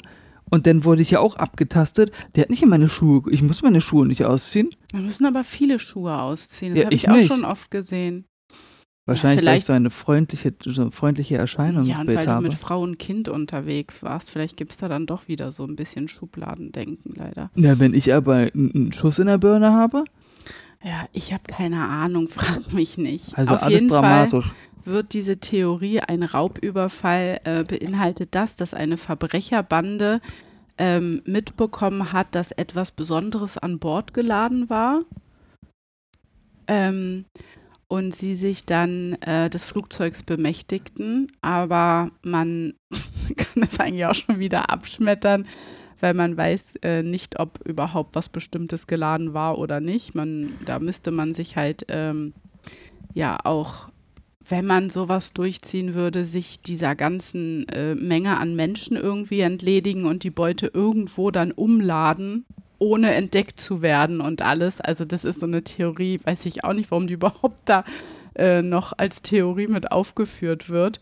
Und 0.49 0.67
dann 0.67 0.83
wurde 0.83 1.01
ich 1.01 1.11
ja 1.11 1.19
auch 1.19 1.37
abgetastet. 1.37 2.11
Der 2.35 2.43
hat 2.43 2.49
nicht 2.49 2.61
in 2.61 2.69
meine 2.69 2.89
Schuhe, 2.89 3.23
ich 3.31 3.41
muss 3.41 3.61
meine 3.61 3.79
Schuhe 3.81 4.05
nicht 4.05 4.25
ausziehen. 4.25 4.69
Da 4.91 4.99
müssen 4.99 5.25
aber 5.25 5.43
viele 5.45 5.79
Schuhe 5.79 6.17
ausziehen. 6.19 6.73
Das 6.73 6.79
Ja, 6.81 6.85
habe 6.85 6.95
ich, 6.95 7.03
ich 7.03 7.09
auch 7.09 7.13
nicht. 7.15 7.27
schon 7.27 7.45
oft 7.45 7.71
gesehen. 7.71 8.25
Wahrscheinlich, 9.05 9.45
weil 9.45 9.57
ich 9.57 9.65
so 9.65 9.73
eine 9.73 9.89
freundliche, 9.89 10.53
so 10.63 10.81
eine 10.83 10.91
freundliche 10.91 11.35
Erscheinung 11.37 11.83
Ja, 11.85 11.99
und 11.99 12.05
Bild 12.05 12.19
weil 12.19 12.25
du 12.27 12.31
habe. 12.33 12.43
mit 12.43 12.53
Frau 12.53 12.81
und 12.81 12.99
Kind 12.99 13.29
unterwegs 13.29 14.03
warst, 14.03 14.29
vielleicht 14.29 14.57
gibt 14.57 14.71
es 14.71 14.77
da 14.77 14.87
dann 14.87 15.05
doch 15.07 15.27
wieder 15.27 15.51
so 15.51 15.65
ein 15.65 15.75
bisschen 15.75 16.07
Schubladendenken, 16.07 17.13
leider. 17.15 17.49
Na, 17.55 17.79
wenn 17.79 17.93
ich 17.93 18.13
aber 18.13 18.49
einen 18.53 18.93
Schuss 18.93 19.17
in 19.19 19.25
der 19.27 19.39
Birne 19.39 19.73
habe, 19.73 20.03
Ja, 20.83 21.07
ich 21.13 21.33
habe 21.33 21.43
keine 21.47 21.83
Ahnung, 21.87 22.27
frag 22.29 22.71
mich 22.73 22.97
nicht. 22.97 23.37
also 23.37 23.55
Auf 23.55 23.63
alles 23.63 23.87
dramatisch. 23.87 24.45
Fall 24.45 24.55
wird 24.83 25.13
diese 25.13 25.37
Theorie, 25.37 25.99
ein 25.99 26.23
Raubüberfall 26.23 27.39
äh, 27.43 27.63
beinhaltet 27.63 28.29
das, 28.33 28.55
dass 28.55 28.73
eine 28.73 28.97
Verbrecherbande 28.97 30.21
ähm, 30.79 31.21
mitbekommen 31.25 32.13
hat, 32.13 32.33
dass 32.33 32.51
etwas 32.51 32.89
Besonderes 32.91 33.57
an 33.59 33.77
Bord 33.77 34.13
geladen 34.15 34.69
war. 34.71 35.01
Ähm, 36.67 37.25
und 37.91 38.15
sie 38.15 38.37
sich 38.37 38.65
dann 38.65 39.17
äh, 39.21 39.49
des 39.49 39.65
Flugzeugs 39.65 40.23
bemächtigten, 40.23 41.29
aber 41.41 42.09
man 42.21 42.75
kann 43.35 43.63
es 43.63 43.81
eigentlich 43.81 44.05
auch 44.05 44.15
schon 44.15 44.39
wieder 44.39 44.69
abschmettern, 44.69 45.45
weil 45.99 46.13
man 46.13 46.37
weiß 46.37 46.75
äh, 46.83 47.03
nicht, 47.03 47.37
ob 47.41 47.59
überhaupt 47.67 48.15
was 48.15 48.29
Bestimmtes 48.29 48.87
geladen 48.87 49.33
war 49.33 49.57
oder 49.57 49.81
nicht. 49.81 50.15
Man, 50.15 50.53
da 50.65 50.79
müsste 50.79 51.11
man 51.11 51.33
sich 51.33 51.57
halt 51.57 51.85
ähm, 51.89 52.31
ja 53.13 53.37
auch 53.43 53.89
wenn 54.47 54.65
man 54.65 54.89
sowas 54.89 55.33
durchziehen 55.33 55.93
würde, 55.93 56.25
sich 56.25 56.61
dieser 56.61 56.95
ganzen 56.95 57.67
äh, 57.69 57.95
Menge 57.95 58.37
an 58.37 58.55
Menschen 58.55 58.97
irgendwie 58.97 59.41
entledigen 59.41 60.05
und 60.05 60.23
die 60.23 60.31
Beute 60.31 60.71
irgendwo 60.73 61.29
dann 61.29 61.51
umladen, 61.51 62.45
ohne 62.81 63.13
entdeckt 63.13 63.59
zu 63.59 63.81
werden 63.83 64.21
und 64.21 64.41
alles. 64.41 64.81
Also 64.81 65.05
das 65.05 65.23
ist 65.23 65.39
so 65.39 65.45
eine 65.45 65.63
Theorie, 65.63 66.19
weiß 66.23 66.45
ich 66.47 66.63
auch 66.63 66.73
nicht, 66.73 66.89
warum 66.89 67.05
die 67.07 67.13
überhaupt 67.13 67.59
da 67.65 67.83
äh, 68.35 68.61
noch 68.63 68.93
als 68.97 69.21
Theorie 69.21 69.67
mit 69.67 69.91
aufgeführt 69.91 70.69
wird. 70.69 70.99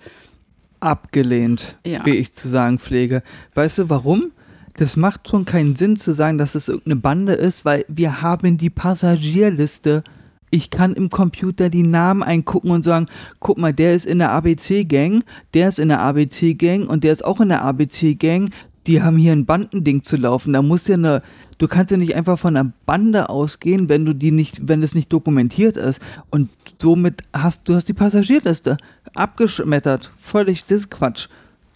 Abgelehnt, 0.82 1.78
Ja. 1.86 2.06
wie 2.06 2.16
ich 2.16 2.34
zu 2.34 2.48
sagen 2.50 2.80
pflege. 2.80 3.24
Weißt 3.54 3.78
du 3.80 3.90
warum? 3.90 4.32
Das 4.76 4.96
macht 4.96 5.28
schon 5.30 5.46
keinen 5.46 5.76
Sinn 5.76 5.96
zu 5.98 6.14
sagen, 6.14 6.38
dass 6.38 6.56
es 6.56 6.68
irgendeine 6.70 6.96
Bande 6.98 7.34
ist, 7.34 7.66
weil 7.66 7.86
wir 7.90 8.22
haben 8.22 8.58
die 8.58 8.70
Passagierliste. 8.70 10.04
Ich 10.52 10.70
kann 10.70 10.94
im 10.94 11.10
Computer 11.10 11.70
die 11.70 11.84
Namen 11.84 12.24
eingucken 12.24 12.72
und 12.72 12.84
sagen, 12.84 13.08
guck 13.40 13.58
mal, 13.58 13.74
der 13.74 13.94
ist 13.94 14.06
in 14.06 14.20
der 14.20 14.32
ABC-Gang, 14.32 15.24
der 15.54 15.70
ist 15.70 15.80
in 15.80 15.90
der 15.90 16.00
ABC-Gang 16.00 16.88
und 16.90 17.04
der 17.04 17.12
ist 17.12 17.24
auch 17.26 17.40
in 17.42 17.50
der 17.50 17.62
ABC-Gang. 17.64 18.52
Die 18.90 19.04
haben 19.04 19.18
hier 19.18 19.32
ein 19.34 19.46
Bandending 19.46 20.04
zu 20.04 20.18
laufen. 20.18 20.52
Da 20.52 20.64
muss 20.64 20.88
ja 20.88 20.96
eine, 20.96 21.22
du 21.60 21.68
kannst 21.68 21.92
ja 21.92 21.98
nicht 21.98 22.16
einfach 22.16 22.40
von 22.40 22.58
einer 22.58 22.74
Bande 22.88 23.30
ausgehen, 23.30 23.88
wenn 23.88 24.04
du 24.04 24.14
die 24.14 24.32
nicht, 24.32 24.68
wenn 24.68 24.82
es 24.82 24.96
nicht 24.96 25.14
dokumentiert 25.14 25.78
ist. 25.78 26.02
Und 26.32 26.50
somit 26.82 27.22
hast 27.32 27.70
du 27.70 27.76
hast 27.76 27.88
die 27.88 27.94
Passagierliste 27.94 28.78
abgeschmettert. 29.14 30.12
Völlig 30.18 30.66
das 30.66 30.80
ist 30.80 30.90
Quatsch. 30.92 31.28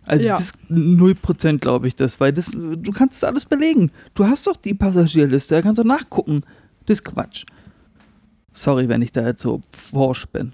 Also 0.08 0.26
Ja. 0.28 0.34
das 0.34 0.46
ist 0.48 0.58
0% 0.72 1.60
glaube 1.60 1.88
ich 1.88 1.96
das, 1.96 2.20
weil 2.20 2.34
das, 2.34 2.52
du 2.52 2.92
kannst 2.92 3.22
das 3.22 3.30
alles 3.30 3.46
belegen. 3.46 3.92
Du 4.16 4.26
hast 4.26 4.48
doch 4.48 4.58
die 4.58 4.74
Passagierliste, 4.74 5.54
da 5.56 5.62
kannst 5.62 5.80
du 5.80 5.84
nachgucken. 5.88 6.42
Das 6.88 6.98
ist 6.98 7.04
Quatsch. 7.06 7.46
Sorry, 8.54 8.90
wenn 8.90 9.02
ich 9.04 9.12
da 9.12 9.26
jetzt 9.26 9.42
so 9.44 9.62
forsch 9.72 10.26
bin. 10.28 10.54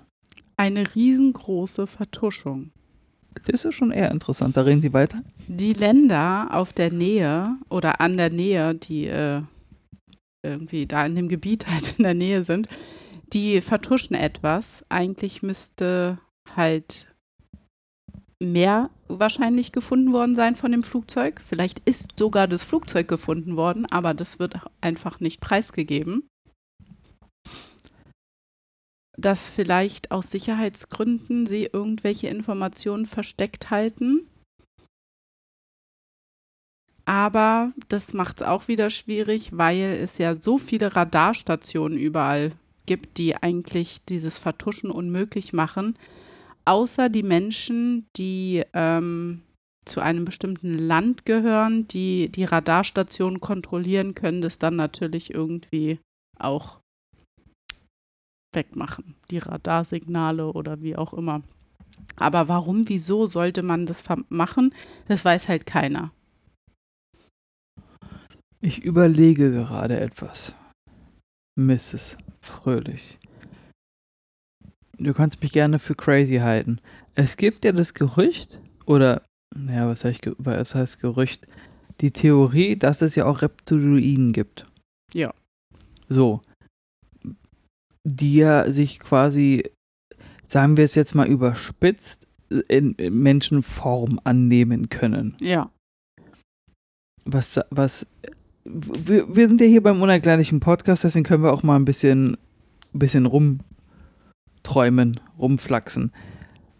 Eine 0.57 0.93
riesengroße 0.93 1.87
Vertuschung. 1.87 2.71
Das 3.45 3.65
ist 3.65 3.75
schon 3.75 3.91
eher 3.91 4.11
interessant. 4.11 4.57
Da 4.57 4.61
reden 4.61 4.81
Sie 4.81 4.93
weiter. 4.93 5.21
Die 5.47 5.73
Länder 5.73 6.49
auf 6.51 6.73
der 6.73 6.91
Nähe 6.91 7.55
oder 7.69 8.01
an 8.01 8.17
der 8.17 8.29
Nähe, 8.29 8.75
die 8.75 9.05
äh, 9.07 9.41
irgendwie 10.43 10.85
da 10.85 11.05
in 11.05 11.15
dem 11.15 11.29
Gebiet 11.29 11.67
halt 11.71 11.95
in 11.97 12.03
der 12.03 12.13
Nähe 12.13 12.43
sind, 12.43 12.67
die 13.33 13.61
vertuschen 13.61 14.15
etwas. 14.15 14.83
Eigentlich 14.89 15.43
müsste 15.43 16.19
halt 16.55 17.07
mehr 18.41 18.89
wahrscheinlich 19.07 19.71
gefunden 19.71 20.13
worden 20.13 20.35
sein 20.35 20.55
von 20.55 20.71
dem 20.71 20.83
Flugzeug. 20.83 21.41
Vielleicht 21.43 21.79
ist 21.79 22.17
sogar 22.17 22.47
das 22.47 22.63
Flugzeug 22.63 23.07
gefunden 23.07 23.57
worden, 23.57 23.85
aber 23.85 24.13
das 24.13 24.39
wird 24.39 24.55
einfach 24.81 25.19
nicht 25.19 25.41
preisgegeben. 25.41 26.28
Dass 29.19 29.49
vielleicht 29.49 30.11
aus 30.11 30.31
Sicherheitsgründen 30.31 31.45
sie 31.45 31.69
irgendwelche 31.71 32.27
Informationen 32.27 33.05
versteckt 33.05 33.69
halten. 33.69 34.27
Aber 37.05 37.73
das 37.87 38.13
macht 38.13 38.37
es 38.37 38.47
auch 38.47 38.67
wieder 38.67 38.89
schwierig, 38.89 39.49
weil 39.51 39.97
es 40.01 40.19
ja 40.19 40.39
so 40.39 40.57
viele 40.57 40.95
Radarstationen 40.95 41.97
überall 41.97 42.51
gibt, 42.85 43.17
die 43.17 43.35
eigentlich 43.35 44.05
dieses 44.05 44.37
Vertuschen 44.37 44.91
unmöglich 44.91 45.51
machen. 45.51 45.97
Außer 46.65 47.09
die 47.09 47.23
Menschen, 47.23 48.05
die 48.15 48.63
ähm, 48.73 49.41
zu 49.85 50.01
einem 50.01 50.23
bestimmten 50.23 50.77
Land 50.77 51.25
gehören, 51.25 51.87
die 51.87 52.29
die 52.29 52.43
Radarstationen 52.43 53.41
kontrollieren, 53.41 54.13
können 54.13 54.41
das 54.41 54.59
dann 54.59 54.75
natürlich 54.75 55.33
irgendwie 55.33 55.99
auch 56.37 56.78
wegmachen. 58.53 59.15
Die 59.31 59.37
Radarsignale 59.37 60.51
oder 60.51 60.81
wie 60.81 60.95
auch 60.95 61.13
immer. 61.13 61.41
Aber 62.15 62.47
warum, 62.47 62.87
wieso 62.87 63.27
sollte 63.27 63.63
man 63.63 63.85
das 63.85 64.03
machen? 64.29 64.73
Das 65.07 65.23
weiß 65.23 65.47
halt 65.47 65.65
keiner. 65.65 66.11
Ich 68.61 68.83
überlege 68.83 69.51
gerade 69.51 69.99
etwas. 69.99 70.53
Mrs. 71.55 72.17
Fröhlich. 72.41 73.19
Du 74.97 75.13
kannst 75.13 75.41
mich 75.41 75.53
gerne 75.53 75.79
für 75.79 75.95
crazy 75.95 76.37
halten. 76.37 76.81
Es 77.15 77.37
gibt 77.37 77.63
ja 77.63 77.71
das 77.71 77.93
Gerücht, 77.93 78.59
oder, 78.85 79.25
naja, 79.55 79.87
was 79.87 80.03
heißt, 80.03 80.29
was 80.37 80.75
heißt 80.75 80.99
Gerücht? 80.99 81.47
Die 82.01 82.11
Theorie, 82.11 82.77
dass 82.77 83.01
es 83.01 83.15
ja 83.15 83.25
auch 83.25 83.41
Reptiloiden 83.41 84.33
gibt. 84.33 84.65
Ja. 85.13 85.33
So. 86.09 86.41
Die 88.11 88.35
ja 88.35 88.71
sich 88.71 88.99
quasi, 88.99 89.63
sagen 90.47 90.77
wir 90.77 90.83
es 90.83 90.95
jetzt 90.95 91.13
mal 91.15 91.27
überspitzt, 91.27 92.27
in, 92.67 92.95
Menschenform 92.97 94.19
annehmen 94.23 94.89
können 94.89 95.37
Ja. 95.39 95.69
was, 97.23 97.59
was, 97.69 98.07
wir, 98.65 99.35
wir 99.35 99.47
sind 99.47 99.61
ja 99.61 99.67
hier 99.67 99.83
beim 99.83 100.01
unerklärlichen 100.01 100.59
Podcast, 100.59 101.03
deswegen 101.03 101.25
können 101.25 101.43
wir 101.43 101.53
auch 101.53 101.61
mal 101.61 101.75
ein 101.75 101.85
bisschen, 101.85 102.37
bisschen 102.91 103.27
rumträumen, 103.27 105.19
rumflaxen. 105.37 106.11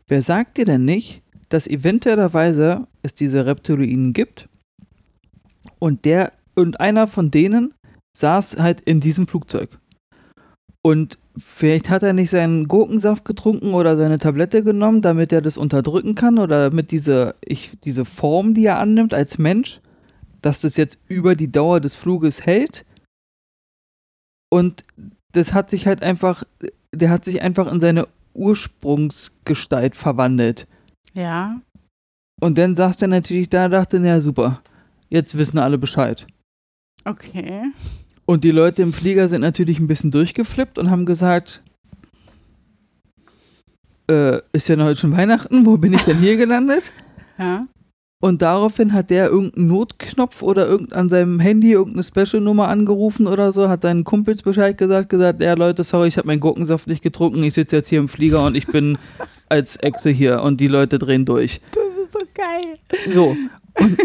Wer 0.08 0.24
sagt 0.24 0.58
dir 0.58 0.66
denn 0.66 0.86
nicht, 0.86 1.22
dass 1.50 1.68
eventuellerweise 1.68 2.88
es 3.04 3.14
diese 3.14 3.46
Reptiloiden 3.46 4.14
gibt 4.14 4.50
und 5.80 6.06
der 6.06 6.34
und 6.56 6.80
einer 6.80 7.08
von 7.08 7.30
denen 7.32 7.74
saß 8.18 8.58
halt 8.58 8.82
in 8.82 9.00
diesem 9.00 9.28
Flugzeug. 9.28 9.80
Und 10.90 11.20
vielleicht 11.38 11.92
hat 11.92 12.02
er 12.02 12.14
nicht 12.14 12.32
seinen 12.32 12.68
Gurkensaft 12.68 13.24
getrunken 13.24 13.76
oder 13.76 13.96
seine 13.96 14.18
Tablette 14.18 14.64
genommen, 14.64 15.04
damit 15.04 15.32
er 15.32 15.44
das 15.44 15.56
unterdrücken 15.56 16.16
kann 16.16 16.40
oder 16.40 16.64
damit 16.72 16.90
diese, 16.90 17.36
ich, 17.42 17.78
diese 17.84 18.06
Form, 18.06 18.56
die 18.56 18.66
er 18.66 18.80
annimmt 18.80 19.14
als 19.14 19.38
Mensch, 19.38 19.82
dass 20.42 20.62
das 20.62 20.78
jetzt 20.78 20.98
über 21.08 21.36
die 21.36 21.52
Dauer 21.52 21.80
des 21.80 21.94
Fluges 21.94 22.44
hält. 22.44 22.88
Und 24.52 24.84
das 25.32 25.54
hat 25.54 25.70
sich 25.70 25.86
halt 25.86 26.02
einfach, 26.02 26.44
der 26.92 27.12
hat 27.12 27.24
sich 27.24 27.44
einfach 27.44 27.72
in 27.72 27.80
seine 27.80 28.08
Ursprungsgestalt 28.34 29.96
verwandelt. 29.96 30.66
Ja. 31.14 31.62
Und 32.42 32.58
dann 32.58 32.76
sagt 32.76 33.04
er 33.04 33.10
natürlich, 33.10 33.50
da 33.50 33.70
dachte, 33.70 34.00
na 34.00 34.22
super, 34.22 34.64
jetzt 35.10 35.38
wissen 35.38 35.60
alle 35.60 35.78
Bescheid. 35.78 36.26
Okay. 37.06 37.66
Und 38.30 38.44
die 38.44 38.52
Leute 38.52 38.84
im 38.84 38.94
Flieger 38.94 39.28
sind 39.28 39.42
natürlich 39.42 39.80
ein 39.80 39.88
bisschen 39.88 40.12
durchgeflippt 40.12 40.78
und 40.78 40.92
haben 40.92 41.08
gesagt, 41.08 41.64
äh, 44.08 44.38
ist 44.54 44.70
ja 44.70 44.76
noch 44.76 44.86
heute 44.86 45.00
schon 45.00 45.18
Weihnachten, 45.18 45.66
wo 45.66 45.78
bin 45.78 45.94
ich 45.94 46.04
denn 46.04 46.18
hier 46.18 46.38
gelandet? 46.38 46.92
Ja. 47.40 47.66
Und 48.22 48.44
daraufhin 48.44 48.94
hat 48.94 49.10
der 49.10 49.30
irgendeinen 49.30 49.66
Notknopf 49.66 50.44
oder 50.44 50.68
irgend 50.68 50.94
an 50.94 51.10
seinem 51.10 51.40
Handy 51.40 51.72
irgendeine 51.72 52.04
Special-Nummer 52.04 52.68
angerufen 52.68 53.26
oder 53.26 53.52
so, 53.52 53.68
hat 53.68 53.82
seinen 53.82 54.04
Kumpels 54.04 54.44
Bescheid 54.44 54.78
gesagt, 54.78 55.10
gesagt, 55.10 55.42
ja 55.42 55.56
Leute, 55.56 55.84
sorry, 55.84 56.10
ich 56.10 56.18
habe 56.18 56.28
meinen 56.28 56.40
Gurkensaft 56.40 56.86
nicht 56.86 57.02
getrunken, 57.02 57.42
ich 57.42 57.56
sitze 57.56 57.78
jetzt 57.78 57.90
hier 57.90 57.98
im 57.98 58.10
Flieger 58.10 58.46
und 58.46 58.54
ich 58.54 58.68
bin 58.68 59.00
als 59.50 59.78
Echse 59.78 60.12
hier 60.12 60.44
und 60.44 60.62
die 60.62 60.68
Leute 60.68 61.00
drehen 61.00 61.26
durch. 61.26 61.62
Das 61.72 62.06
ist 62.06 62.12
so 62.12 62.20
geil. 62.36 62.74
So. 63.12 63.36
Und, 63.80 63.98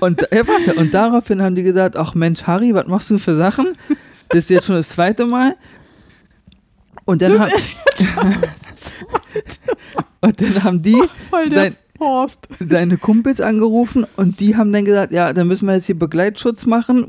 und, 0.00 0.20
ja, 0.32 0.46
warte, 0.46 0.74
und 0.74 0.94
daraufhin 0.94 1.42
haben 1.42 1.54
die 1.54 1.62
gesagt, 1.62 1.96
ach 1.96 2.14
Mensch, 2.14 2.44
Harry, 2.44 2.74
was 2.74 2.86
machst 2.86 3.10
du 3.10 3.18
für 3.18 3.36
Sachen? 3.36 3.76
Das 4.28 4.38
ist 4.40 4.50
jetzt 4.50 4.66
schon 4.66 4.76
das 4.76 4.90
zweite 4.90 5.26
Mal. 5.26 5.56
Und 7.04 7.22
dann, 7.22 7.40
haben, 7.40 7.50
und 10.20 10.40
dann 10.40 10.64
haben 10.64 10.82
die 10.82 11.02
der 11.32 11.50
sein, 11.50 11.76
seine 12.60 12.96
Kumpels 12.96 13.40
angerufen 13.40 14.06
und 14.16 14.40
die 14.40 14.56
haben 14.56 14.72
dann 14.72 14.84
gesagt, 14.84 15.12
ja, 15.12 15.32
dann 15.32 15.48
müssen 15.48 15.66
wir 15.66 15.74
jetzt 15.74 15.86
hier 15.86 15.98
Begleitschutz 15.98 16.66
machen. 16.66 17.04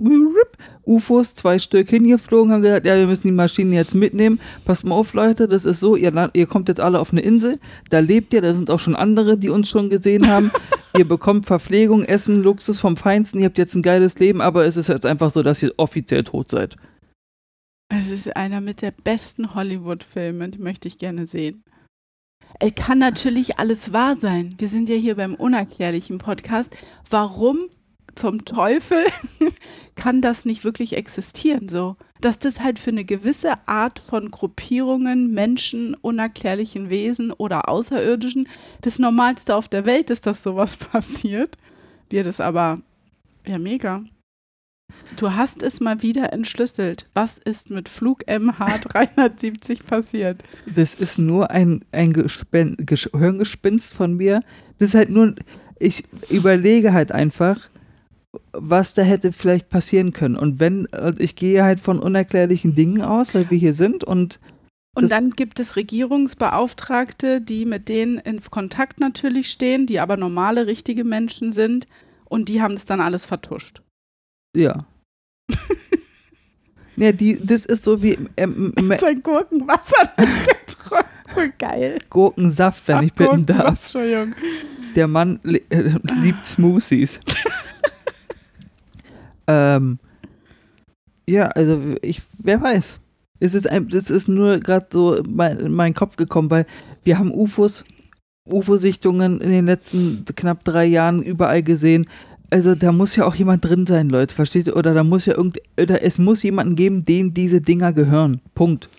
UFOs, 0.83 1.35
zwei 1.35 1.59
Stück 1.59 1.89
hingeflogen, 1.89 2.51
haben 2.51 2.63
gesagt, 2.63 2.85
ja, 2.85 2.97
wir 2.97 3.05
müssen 3.05 3.27
die 3.27 3.31
Maschinen 3.31 3.73
jetzt 3.73 3.93
mitnehmen. 3.93 4.39
Passt 4.65 4.83
mal 4.83 4.95
auf, 4.95 5.13
Leute, 5.13 5.47
das 5.47 5.65
ist 5.65 5.79
so, 5.79 5.95
ihr, 5.95 6.29
ihr 6.33 6.47
kommt 6.47 6.67
jetzt 6.67 6.81
alle 6.81 6.99
auf 6.99 7.11
eine 7.11 7.21
Insel, 7.21 7.59
da 7.89 7.99
lebt 7.99 8.33
ihr, 8.33 8.41
da 8.41 8.53
sind 8.53 8.69
auch 8.71 8.79
schon 8.79 8.95
andere, 8.95 9.37
die 9.37 9.49
uns 9.49 9.69
schon 9.69 9.89
gesehen 9.89 10.27
haben. 10.27 10.51
Ihr 10.97 11.07
bekommt 11.07 11.45
Verpflegung, 11.45 12.03
Essen, 12.03 12.41
Luxus 12.41 12.79
vom 12.79 12.97
Feinsten, 12.97 13.39
ihr 13.39 13.45
habt 13.45 13.57
jetzt 13.57 13.75
ein 13.75 13.81
geiles 13.81 14.17
Leben, 14.19 14.41
aber 14.41 14.65
es 14.65 14.77
ist 14.77 14.89
jetzt 14.89 15.05
einfach 15.05 15.31
so, 15.31 15.43
dass 15.43 15.63
ihr 15.63 15.73
offiziell 15.77 16.23
tot 16.23 16.49
seid. 16.49 16.77
Es 17.89 18.09
ist 18.09 18.35
einer 18.35 18.61
mit 18.61 18.81
der 18.81 18.91
besten 18.91 19.53
Hollywood-Filme, 19.53 20.49
die 20.49 20.59
möchte 20.59 20.87
ich 20.87 20.97
gerne 20.97 21.27
sehen. 21.27 21.63
Es 22.59 22.75
kann 22.75 22.99
natürlich 22.99 23.59
alles 23.59 23.93
wahr 23.93 24.17
sein. 24.17 24.55
Wir 24.57 24.67
sind 24.67 24.89
ja 24.89 24.95
hier 24.95 25.15
beim 25.15 25.35
unerklärlichen 25.35 26.17
Podcast. 26.17 26.75
Warum 27.09 27.69
zum 28.15 28.45
Teufel 28.45 29.03
kann 29.95 30.21
das 30.21 30.45
nicht 30.45 30.63
wirklich 30.63 30.95
existieren? 30.97 31.69
So, 31.69 31.95
dass 32.21 32.39
das 32.39 32.61
halt 32.61 32.79
für 32.79 32.91
eine 32.91 33.05
gewisse 33.05 33.67
Art 33.67 33.99
von 33.99 34.31
Gruppierungen, 34.31 35.33
Menschen, 35.33 35.95
unerklärlichen 35.95 36.89
Wesen 36.89 37.31
oder 37.31 37.67
Außerirdischen 37.67 38.47
das 38.81 38.99
Normalste 38.99 39.55
auf 39.55 39.67
der 39.67 39.85
Welt 39.85 40.09
ist, 40.09 40.27
dass 40.27 40.43
sowas 40.43 40.77
passiert. 40.77 41.57
Wir 42.09 42.23
das 42.23 42.39
aber, 42.39 42.81
ja, 43.45 43.57
mega. 43.57 44.03
Du 45.15 45.33
hast 45.33 45.63
es 45.63 45.79
mal 45.79 46.01
wieder 46.01 46.33
entschlüsselt. 46.33 47.07
Was 47.13 47.37
ist 47.37 47.69
mit 47.69 47.89
Flug 47.89 48.23
MH370 48.27 49.83
passiert? 49.87 50.43
Das 50.65 50.93
ist 50.93 51.17
nur 51.17 51.51
ein, 51.51 51.85
ein 51.91 52.13
Gespen 52.13 52.75
Ges 52.77 53.09
Hirngespinst 53.13 53.93
von 53.93 54.15
mir. 54.15 54.41
Das 54.79 54.89
ist 54.89 54.95
halt 54.95 55.09
nur, 55.09 55.35
ich 55.79 56.05
überlege 56.29 56.93
halt 56.93 57.11
einfach, 57.11 57.69
was 58.53 58.93
da 58.93 59.01
hätte 59.01 59.31
vielleicht 59.31 59.69
passieren 59.69 60.13
können. 60.13 60.35
Und 60.35 60.59
wenn, 60.59 60.87
ich 61.17 61.35
gehe 61.35 61.63
halt 61.63 61.79
von 61.79 61.99
unerklärlichen 61.99 62.75
Dingen 62.75 63.01
aus, 63.01 63.35
weil 63.35 63.49
wir 63.49 63.57
hier 63.57 63.73
sind 63.73 64.03
und 64.03 64.39
und 64.93 65.09
dann 65.09 65.31
gibt 65.31 65.61
es 65.61 65.77
Regierungsbeauftragte, 65.77 67.39
die 67.39 67.65
mit 67.65 67.87
denen 67.87 68.17
in 68.17 68.41
Kontakt 68.41 68.99
natürlich 68.99 69.49
stehen, 69.49 69.87
die 69.87 70.01
aber 70.01 70.17
normale, 70.17 70.67
richtige 70.67 71.05
Menschen 71.05 71.53
sind 71.53 71.87
und 72.25 72.49
die 72.49 72.61
haben 72.61 72.73
das 72.73 72.85
dann 72.85 72.99
alles 72.99 73.25
vertuscht. 73.25 73.83
Ja. 74.55 74.85
ja, 76.97 77.13
die, 77.13 77.39
das 77.41 77.65
ist 77.65 77.83
so 77.83 78.03
wie. 78.03 78.17
Ähm, 78.35 78.73
Sein 78.99 79.21
Gurkenwasser 79.21 80.11
getrunken. 80.17 81.07
So 81.33 81.41
geil. 81.57 81.99
Gurkensaft, 82.09 82.85
wenn 82.89 82.97
Ach, 82.97 83.03
ich 83.03 83.13
bitten 83.13 83.45
darf. 83.45 83.83
Entschuldigung. 83.83 84.35
Der 84.95 85.07
Mann 85.07 85.39
äh, 85.45 85.95
liebt 86.21 86.45
Smoothies. 86.45 87.21
Ähm, 89.47 89.99
ja, 91.27 91.47
also 91.47 91.79
ich, 92.01 92.21
wer 92.37 92.61
weiß. 92.61 92.99
Es 93.39 93.55
ist, 93.55 93.67
ein, 93.69 93.87
es 93.91 94.09
ist 94.09 94.27
nur 94.27 94.59
gerade 94.59 94.87
so 94.91 95.15
in 95.15 95.35
mein, 95.35 95.71
meinen 95.71 95.93
Kopf 95.93 96.15
gekommen, 96.15 96.51
weil 96.51 96.65
wir 97.03 97.17
haben 97.17 97.31
UFOs, 97.31 97.85
UFO-Sichtungen 98.47 99.41
in 99.41 99.49
den 99.49 99.65
letzten 99.65 100.25
knapp 100.35 100.63
drei 100.63 100.85
Jahren 100.85 101.23
überall 101.23 101.63
gesehen. 101.63 102.05
Also 102.49 102.75
da 102.75 102.91
muss 102.91 103.15
ja 103.15 103.25
auch 103.25 103.35
jemand 103.35 103.63
drin 103.65 103.87
sein, 103.87 104.09
Leute, 104.09 104.35
versteht 104.35 104.67
ihr? 104.67 104.75
Oder 104.75 104.93
da 104.93 105.03
muss 105.03 105.25
ja 105.25 105.35
irgend, 105.35 105.59
oder 105.79 106.03
es 106.03 106.17
muss 106.17 106.43
jemanden 106.43 106.75
geben, 106.75 107.05
dem 107.05 107.33
diese 107.33 107.61
Dinger 107.61 107.93
gehören. 107.93 108.41
Punkt. 108.53 108.89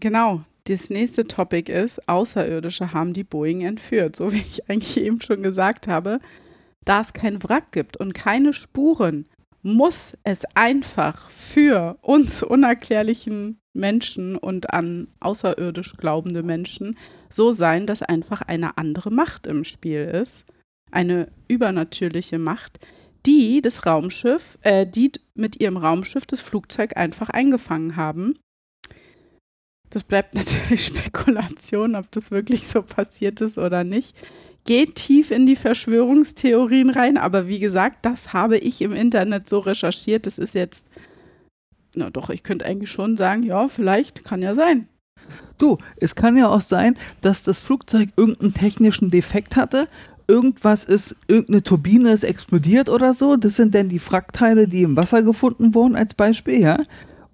Genau. 0.00 0.42
Das 0.66 0.88
nächste 0.88 1.26
Topic 1.26 1.70
ist, 1.70 2.08
Außerirdische 2.08 2.94
haben 2.94 3.12
die 3.12 3.24
Boeing 3.24 3.60
entführt. 3.60 4.16
So 4.16 4.32
wie 4.32 4.38
ich 4.38 4.70
eigentlich 4.70 4.98
eben 4.98 5.20
schon 5.20 5.42
gesagt 5.42 5.88
habe, 5.88 6.20
da 6.86 7.02
es 7.02 7.12
kein 7.12 7.42
Wrack 7.42 7.72
gibt 7.72 7.98
und 7.98 8.14
keine 8.14 8.54
Spuren, 8.54 9.26
muss 9.64 10.14
es 10.24 10.44
einfach 10.54 11.30
für 11.30 11.96
uns 12.02 12.42
unerklärlichen 12.42 13.58
Menschen 13.72 14.36
und 14.36 14.70
an 14.70 15.08
außerirdisch 15.20 15.96
glaubende 15.96 16.42
Menschen 16.42 16.98
so 17.30 17.50
sein, 17.50 17.86
dass 17.86 18.02
einfach 18.02 18.42
eine 18.42 18.76
andere 18.76 19.10
Macht 19.10 19.46
im 19.46 19.64
Spiel 19.64 20.04
ist, 20.04 20.44
eine 20.92 21.32
übernatürliche 21.48 22.38
Macht, 22.38 22.78
die 23.24 23.62
das 23.62 23.86
Raumschiff, 23.86 24.58
äh, 24.60 24.86
die 24.86 25.12
mit 25.34 25.60
ihrem 25.60 25.78
Raumschiff 25.78 26.26
das 26.26 26.42
Flugzeug 26.42 26.98
einfach 26.98 27.30
eingefangen 27.30 27.96
haben. 27.96 28.38
Das 29.88 30.04
bleibt 30.04 30.34
natürlich 30.34 30.84
Spekulation, 30.84 31.94
ob 31.94 32.10
das 32.10 32.30
wirklich 32.30 32.68
so 32.68 32.82
passiert 32.82 33.40
ist 33.40 33.56
oder 33.56 33.82
nicht. 33.82 34.14
Geht 34.64 34.94
tief 34.94 35.30
in 35.30 35.46
die 35.46 35.56
Verschwörungstheorien 35.56 36.90
rein, 36.90 37.18
aber 37.18 37.48
wie 37.48 37.58
gesagt, 37.58 37.98
das 38.02 38.32
habe 38.32 38.56
ich 38.56 38.80
im 38.80 38.92
Internet 38.92 39.48
so 39.48 39.58
recherchiert. 39.58 40.26
Das 40.26 40.38
ist 40.38 40.54
jetzt 40.54 40.86
na 41.96 42.10
doch, 42.10 42.30
ich 42.30 42.42
könnte 42.42 42.64
eigentlich 42.66 42.90
schon 42.90 43.16
sagen, 43.16 43.42
ja, 43.42 43.68
vielleicht 43.68 44.24
kann 44.24 44.42
ja 44.42 44.54
sein. 44.54 44.88
Du, 45.58 45.78
es 45.96 46.14
kann 46.14 46.36
ja 46.36 46.48
auch 46.48 46.60
sein, 46.60 46.96
dass 47.20 47.44
das 47.44 47.60
Flugzeug 47.60 48.10
irgendeinen 48.16 48.54
technischen 48.54 49.10
Defekt 49.10 49.56
hatte. 49.56 49.88
Irgendwas 50.26 50.84
ist, 50.84 51.16
irgendeine 51.28 51.62
Turbine 51.62 52.12
ist 52.12 52.24
explodiert 52.24 52.88
oder 52.88 53.14
so. 53.14 53.36
Das 53.36 53.56
sind 53.56 53.74
dann 53.74 53.88
die 53.88 53.98
Frackteile, 53.98 54.68
die 54.68 54.82
im 54.82 54.96
Wasser 54.96 55.22
gefunden 55.22 55.74
wurden, 55.74 55.96
als 55.96 56.14
Beispiel, 56.14 56.60
ja. 56.60 56.82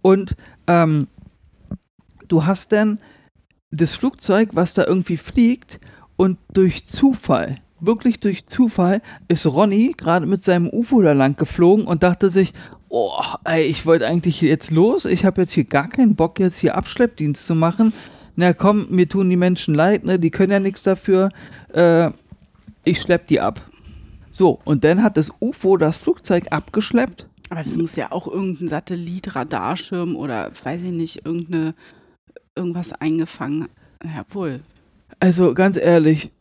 Und 0.02 0.36
ähm, 0.66 1.08
du 2.28 2.46
hast 2.46 2.72
dann 2.72 2.98
das 3.70 3.92
Flugzeug, 3.92 4.50
was 4.52 4.74
da 4.74 4.84
irgendwie 4.84 5.16
fliegt, 5.16 5.80
und 6.20 6.36
durch 6.52 6.84
Zufall, 6.84 7.56
wirklich 7.80 8.20
durch 8.20 8.44
Zufall, 8.44 9.00
ist 9.28 9.46
Ronny 9.46 9.94
gerade 9.96 10.26
mit 10.26 10.44
seinem 10.44 10.68
UFO 10.68 11.00
da 11.00 11.14
lang 11.14 11.34
geflogen 11.36 11.86
und 11.86 12.02
dachte 12.02 12.28
sich, 12.28 12.52
oh, 12.90 13.22
ey, 13.44 13.64
ich 13.64 13.86
wollte 13.86 14.06
eigentlich 14.06 14.42
jetzt 14.42 14.70
los, 14.70 15.06
ich 15.06 15.24
habe 15.24 15.40
jetzt 15.40 15.52
hier 15.52 15.64
gar 15.64 15.88
keinen 15.88 16.16
Bock, 16.16 16.38
jetzt 16.38 16.58
hier 16.58 16.74
Abschleppdienst 16.76 17.46
zu 17.46 17.54
machen. 17.54 17.94
Na 18.36 18.52
komm, 18.52 18.88
mir 18.90 19.08
tun 19.08 19.30
die 19.30 19.36
Menschen 19.36 19.74
leid, 19.74 20.04
ne, 20.04 20.18
die 20.18 20.30
können 20.30 20.52
ja 20.52 20.60
nichts 20.60 20.82
dafür. 20.82 21.30
Äh, 21.72 22.10
ich 22.84 23.00
schlepp 23.00 23.26
die 23.28 23.40
ab. 23.40 23.62
So, 24.30 24.60
und 24.66 24.84
dann 24.84 25.02
hat 25.02 25.16
das 25.16 25.32
UFO 25.40 25.78
das 25.78 25.96
Flugzeug 25.96 26.48
abgeschleppt. 26.50 27.30
Aber 27.48 27.62
das 27.62 27.78
muss 27.78 27.96
ja 27.96 28.12
auch 28.12 28.28
irgendein 28.28 28.68
Satellit-Radarschirm 28.68 30.16
oder 30.16 30.50
weiß 30.64 30.82
ich 30.82 30.92
nicht, 30.92 31.24
irgendeine, 31.24 31.74
irgendwas 32.54 32.92
eingefangen. 32.92 33.70
Jawohl. 34.04 34.60
Also 35.20 35.54
ganz 35.54 35.76
ehrlich, 35.76 36.32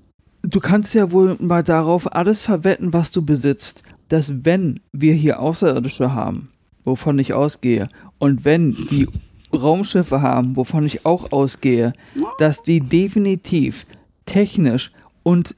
du 0.42 0.60
kannst 0.60 0.94
ja 0.94 1.12
wohl 1.12 1.36
mal 1.40 1.64
darauf 1.64 2.14
alles 2.14 2.42
verwetten, 2.42 2.94
was 2.94 3.12
du 3.12 3.24
besitzt 3.24 3.84
dass 4.10 4.44
wenn 4.44 4.82
wir 4.92 5.14
hier 5.14 5.40
Außerirdische 5.40 6.14
haben, 6.14 6.50
wovon 6.84 7.18
ich 7.20 7.34
ausgehe, 7.34 7.88
und 8.18 8.44
wenn 8.44 8.72
die 8.72 9.08
Raumschiffe 9.54 10.22
haben, 10.22 10.58
wovon 10.58 10.86
ich 10.86 11.06
auch 11.06 11.32
ausgehe, 11.32 11.94
dass 12.38 12.62
die 12.64 12.82
definitiv 12.82 13.86
technisch 14.26 14.92
und 15.24 15.56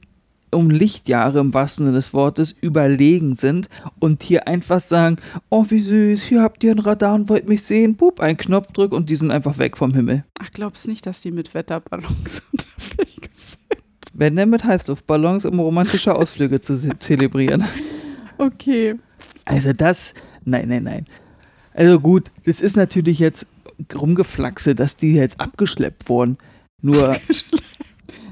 um 0.54 0.70
Lichtjahre 0.70 1.40
im 1.40 1.54
wahrsten 1.54 1.86
Sinne 1.86 1.96
des 1.96 2.12
Wortes 2.12 2.52
überlegen 2.52 3.36
sind 3.36 3.70
und 3.98 4.22
hier 4.22 4.46
einfach 4.46 4.80
sagen, 4.80 5.16
oh 5.48 5.64
wie 5.70 5.80
süß, 5.80 6.22
hier 6.22 6.42
habt 6.42 6.62
ihr 6.62 6.72
ein 6.72 6.78
Radar 6.78 7.14
und 7.14 7.30
wollt 7.30 7.48
mich 7.48 7.62
sehen, 7.62 7.96
ein 8.18 8.36
Knopfdruck 8.36 8.92
und 8.92 9.08
die 9.08 9.16
sind 9.16 9.30
einfach 9.30 9.56
weg 9.58 9.78
vom 9.78 9.94
Himmel. 9.94 10.24
Ach, 10.38 10.50
glaubst 10.52 10.86
nicht, 10.86 11.06
dass 11.06 11.22
die 11.22 11.30
mit 11.30 11.54
Wetterballons? 11.54 12.42
Wenn 14.22 14.36
denn 14.36 14.50
mit 14.50 14.62
Heißluftballons, 14.62 15.46
um 15.46 15.58
romantische 15.58 16.14
Ausflüge 16.14 16.60
zu 16.60 16.76
zelebrieren. 17.00 17.64
Okay. 18.38 18.94
Also 19.44 19.72
das, 19.72 20.14
nein, 20.44 20.68
nein, 20.68 20.84
nein. 20.84 21.06
Also 21.74 21.98
gut, 21.98 22.30
das 22.44 22.60
ist 22.60 22.76
natürlich 22.76 23.18
jetzt 23.18 23.48
rumgeflaxe, 23.92 24.76
dass 24.76 24.96
die 24.96 25.14
jetzt 25.14 25.40
abgeschleppt 25.40 26.08
wurden. 26.08 26.38
Nur. 26.80 27.16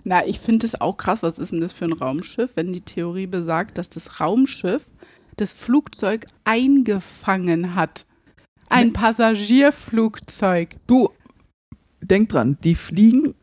Na, 0.04 0.24
ich 0.24 0.38
finde 0.38 0.66
es 0.66 0.80
auch 0.80 0.96
krass. 0.96 1.24
Was 1.24 1.40
ist 1.40 1.50
denn 1.50 1.60
das 1.60 1.72
für 1.72 1.86
ein 1.86 1.92
Raumschiff, 1.92 2.52
wenn 2.54 2.72
die 2.72 2.82
Theorie 2.82 3.26
besagt, 3.26 3.76
dass 3.76 3.90
das 3.90 4.20
Raumschiff 4.20 4.84
das 5.38 5.50
Flugzeug 5.50 6.26
eingefangen 6.44 7.74
hat? 7.74 8.06
Ein 8.68 8.86
ne 8.86 8.92
Passagierflugzeug. 8.92 10.76
Du, 10.86 11.10
denk 12.00 12.28
dran, 12.28 12.58
die 12.62 12.76
fliegen 12.76 13.34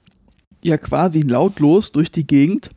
ja 0.68 0.78
quasi 0.78 1.22
lautlos 1.22 1.92
durch 1.92 2.12
die 2.12 2.28
Gegend, 2.28 2.70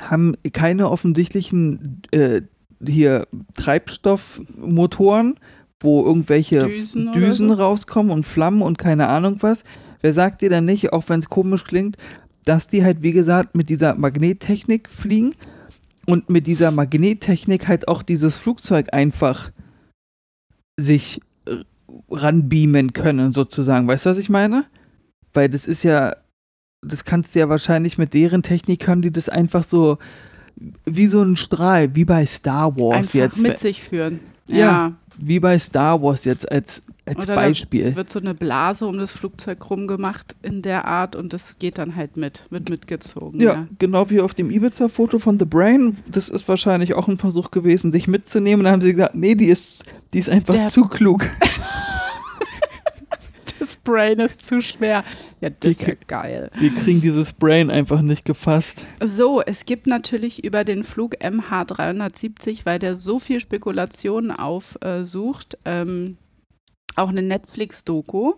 haben 0.00 0.34
keine 0.52 0.90
offensichtlichen 0.90 2.02
äh, 2.10 2.42
hier 2.84 3.26
Treibstoffmotoren, 3.54 5.38
wo 5.80 6.04
irgendwelche 6.04 6.60
Düsen, 6.60 7.12
Düsen 7.12 7.48
so? 7.48 7.54
rauskommen 7.54 8.12
und 8.12 8.26
Flammen 8.26 8.62
und 8.62 8.78
keine 8.78 9.08
Ahnung 9.08 9.38
was. 9.40 9.64
Wer 10.00 10.12
sagt 10.14 10.42
dir 10.42 10.50
dann 10.50 10.64
nicht, 10.64 10.92
auch 10.92 11.04
wenn 11.08 11.20
es 11.20 11.28
komisch 11.28 11.64
klingt, 11.64 11.96
dass 12.44 12.68
die 12.68 12.84
halt, 12.84 13.02
wie 13.02 13.12
gesagt, 13.12 13.54
mit 13.54 13.68
dieser 13.68 13.94
Magnettechnik 13.94 14.88
fliegen 14.88 15.34
und 16.06 16.30
mit 16.30 16.46
dieser 16.46 16.70
Magnettechnik 16.70 17.66
halt 17.68 17.88
auch 17.88 18.02
dieses 18.02 18.36
Flugzeug 18.36 18.92
einfach 18.92 19.50
sich 20.78 21.20
äh, 21.46 21.56
ranbeamen 22.10 22.92
können, 22.92 23.32
sozusagen. 23.32 23.88
Weißt 23.88 24.06
du, 24.06 24.10
was 24.10 24.18
ich 24.18 24.28
meine? 24.28 24.66
Weil 25.32 25.48
das 25.48 25.66
ist 25.66 25.82
ja, 25.82 26.14
das 26.82 27.04
kannst 27.04 27.34
du 27.34 27.40
ja 27.40 27.48
wahrscheinlich 27.48 27.98
mit 27.98 28.14
deren 28.14 28.42
Technik 28.42 28.80
können 28.80 29.02
die 29.02 29.12
das 29.12 29.28
einfach 29.28 29.64
so 29.64 29.98
wie 30.84 31.06
so 31.06 31.22
ein 31.22 31.36
Strahl, 31.36 31.94
wie 31.94 32.04
bei 32.04 32.24
Star 32.26 32.76
Wars 32.76 32.96
Einfach 32.96 33.14
jetzt. 33.14 33.42
mit 33.42 33.58
sich 33.58 33.82
führen. 33.82 34.20
Ja. 34.48 34.56
ja. 34.58 34.92
Wie 35.18 35.40
bei 35.40 35.58
Star 35.58 36.02
Wars 36.02 36.24
jetzt 36.24 36.50
als, 36.50 36.82
als 37.06 37.24
Oder 37.24 37.34
Beispiel. 37.34 37.96
wird 37.96 38.10
so 38.10 38.18
eine 38.18 38.34
Blase 38.34 38.86
um 38.86 38.98
das 38.98 39.12
Flugzeug 39.12 39.70
rumgemacht 39.70 40.36
in 40.42 40.60
der 40.60 40.84
Art 40.84 41.16
und 41.16 41.32
das 41.32 41.58
geht 41.58 41.78
dann 41.78 41.96
halt 41.96 42.16
mit, 42.16 42.44
wird 42.50 42.68
mitgezogen. 42.68 43.40
Ja, 43.40 43.52
ja. 43.52 43.68
genau 43.78 44.10
wie 44.10 44.20
auf 44.20 44.34
dem 44.34 44.50
Ibiza-Foto 44.50 45.18
von 45.18 45.38
The 45.38 45.46
Brain. 45.46 45.96
Das 46.06 46.28
ist 46.28 46.46
wahrscheinlich 46.48 46.94
auch 46.94 47.08
ein 47.08 47.18
Versuch 47.18 47.50
gewesen, 47.50 47.92
sich 47.92 48.08
mitzunehmen. 48.08 48.64
Da 48.64 48.72
haben 48.72 48.82
sie 48.82 48.92
gesagt, 48.92 49.14
nee, 49.14 49.34
die 49.34 49.46
ist, 49.46 49.84
die 50.12 50.18
ist 50.18 50.28
einfach 50.28 50.54
der 50.54 50.68
zu 50.68 50.84
klug. 50.84 51.26
Brain 53.84 54.20
ist 54.20 54.44
zu 54.44 54.60
schwer. 54.60 55.04
Ja, 55.40 55.50
das 55.50 55.72
ist 55.72 55.82
ja 55.82 55.94
geil. 56.06 56.50
Wir 56.58 56.74
kriegen 56.74 57.00
dieses 57.00 57.32
Brain 57.32 57.70
einfach 57.70 58.02
nicht 58.02 58.24
gefasst. 58.24 58.84
So, 59.04 59.40
es 59.40 59.64
gibt 59.64 59.86
natürlich 59.86 60.44
über 60.44 60.64
den 60.64 60.84
Flug 60.84 61.16
MH370, 61.16 62.60
weil 62.64 62.78
der 62.78 62.96
so 62.96 63.18
viel 63.18 63.40
Spekulationen 63.40 64.30
aufsucht, 64.30 65.58
ähm, 65.64 66.16
auch 66.94 67.08
eine 67.08 67.22
Netflix-Doku. 67.22 68.34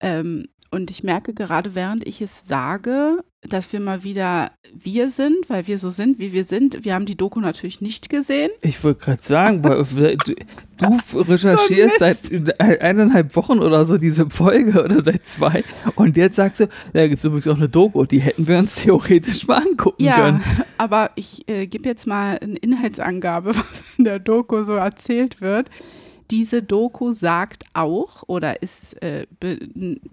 Ähm, 0.00 0.48
und 0.70 0.90
ich 0.90 1.02
merke 1.02 1.34
gerade, 1.34 1.74
während 1.74 2.06
ich 2.06 2.20
es 2.20 2.46
sage, 2.46 3.24
dass 3.42 3.72
wir 3.72 3.78
mal 3.80 4.02
wieder 4.02 4.50
wir 4.74 5.08
sind, 5.08 5.48
weil 5.48 5.66
wir 5.68 5.78
so 5.78 5.90
sind, 5.90 6.18
wie 6.18 6.32
wir 6.32 6.42
sind. 6.44 6.84
Wir 6.84 6.94
haben 6.94 7.06
die 7.06 7.16
Doku 7.16 7.40
natürlich 7.40 7.80
nicht 7.80 8.10
gesehen. 8.10 8.50
Ich 8.62 8.82
wollte 8.82 9.00
gerade 9.04 9.22
sagen, 9.22 9.62
weil, 9.64 10.16
du, 10.78 10.98
recherchierst 11.14 11.98
So 11.98 12.04
seit 12.04 12.60
eineinhalb 12.82 13.34
Wochen 13.36 13.60
oder 13.60 13.86
so 13.86 13.96
diese 13.96 14.28
Folge 14.28 14.82
oder 14.82 15.02
seit 15.02 15.28
zwei 15.28 15.62
und 15.94 16.16
jetzt 16.16 16.36
sagst 16.36 16.60
du, 16.60 16.68
da 16.92 17.06
gibt 17.06 17.18
es 17.18 17.24
übrigens 17.24 17.48
auch 17.48 17.56
eine 17.56 17.68
Doku, 17.68 18.04
die 18.04 18.20
hätten 18.20 18.46
wir 18.48 18.58
uns 18.58 18.76
theoretisch 18.76 19.46
mal 19.46 19.62
angucken 19.62 20.02
Ja, 20.02 20.16
können. 20.16 20.42
aber 20.76 21.10
ich 21.14 21.48
äh, 21.48 21.66
gebe 21.66 21.88
jetzt 21.88 22.06
mal 22.06 22.38
eine 22.38 22.56
Inhaltsangabe, 22.56 23.50
was 23.56 23.82
in 23.96 24.04
der 24.04 24.18
Doku 24.18 24.64
so 24.64 24.72
erzählt 24.72 25.40
wird. 25.40 25.70
Diese 26.30 26.62
Doku 26.62 27.12
sagt 27.12 27.64
auch 27.72 28.22
oder 28.26 28.62
ist 28.62 29.00
äh, 29.02 29.26
be, 29.40 29.58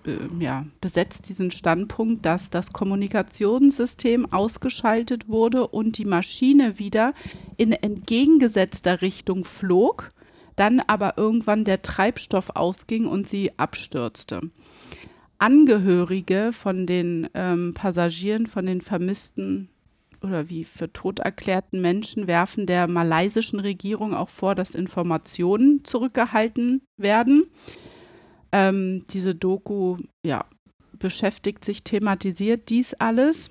äh, 0.06 0.30
ja, 0.40 0.66
besetzt 0.80 1.28
diesen 1.28 1.52
Standpunkt, 1.52 2.26
dass 2.26 2.50
das 2.50 2.72
Kommunikationssystem 2.72 4.32
ausgeschaltet 4.32 5.28
wurde 5.28 5.68
und 5.68 5.98
die 5.98 6.06
Maschine 6.06 6.80
wieder 6.80 7.14
in 7.58 7.74
entgegengesetzter 7.74 9.02
Richtung 9.02 9.44
flog, 9.44 10.12
dann 10.56 10.80
aber 10.80 11.18
irgendwann 11.18 11.66
der 11.66 11.82
Treibstoff 11.82 12.52
ausging 12.56 13.08
und 13.08 13.28
sie 13.28 13.52
abstürzte. 13.60 14.40
Angehörige 15.38 16.52
von 16.54 16.88
den 16.88 17.28
ähm, 17.34 17.74
Passagieren, 17.74 18.48
von 18.48 18.66
den 18.66 18.80
vermissten 18.80 19.68
oder 20.26 20.50
wie 20.50 20.64
für 20.64 20.92
tot 20.92 21.20
erklärten 21.20 21.82
Menschen 21.82 22.28
werfen 22.28 22.66
der 22.66 22.90
malaysischen 22.90 23.60
Regierung 23.60 24.14
auch 24.14 24.30
vor, 24.30 24.56
dass 24.56 24.76
Informationen 24.76 25.84
zurückgehalten 25.84 26.82
werden. 26.98 27.46
Ähm, 28.52 29.04
diese 29.12 29.36
Doku 29.36 29.98
ja, 30.26 30.46
beschäftigt 30.98 31.66
sich, 31.66 31.84
thematisiert 31.84 32.70
dies 32.70 32.94
alles. 32.94 33.50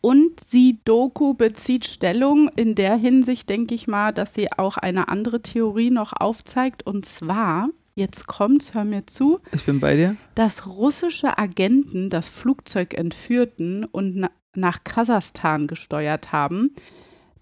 Und 0.00 0.52
die 0.52 0.80
Doku 0.84 1.34
bezieht 1.34 1.84
Stellung 1.84 2.48
in 2.56 2.74
der 2.74 2.96
Hinsicht, 2.96 3.50
denke 3.50 3.74
ich 3.74 3.86
mal, 3.86 4.12
dass 4.12 4.34
sie 4.34 4.50
auch 4.50 4.78
eine 4.78 5.08
andere 5.08 5.42
Theorie 5.42 5.90
noch 5.90 6.14
aufzeigt. 6.18 6.86
Und 6.86 7.04
zwar, 7.04 7.68
jetzt 7.96 8.26
kommt's, 8.26 8.72
hör 8.72 8.84
mir 8.84 9.06
zu, 9.06 9.40
Ich 9.52 9.66
bin 9.66 9.78
bei 9.78 9.96
dir. 9.96 10.16
dass 10.34 10.66
russische 10.66 11.36
Agenten 11.36 12.08
das 12.08 12.30
Flugzeug 12.30 12.94
entführten 12.94 13.84
und 13.84 14.26
nach 14.56 14.84
Kasachstan 14.84 15.66
gesteuert 15.66 16.32
haben. 16.32 16.74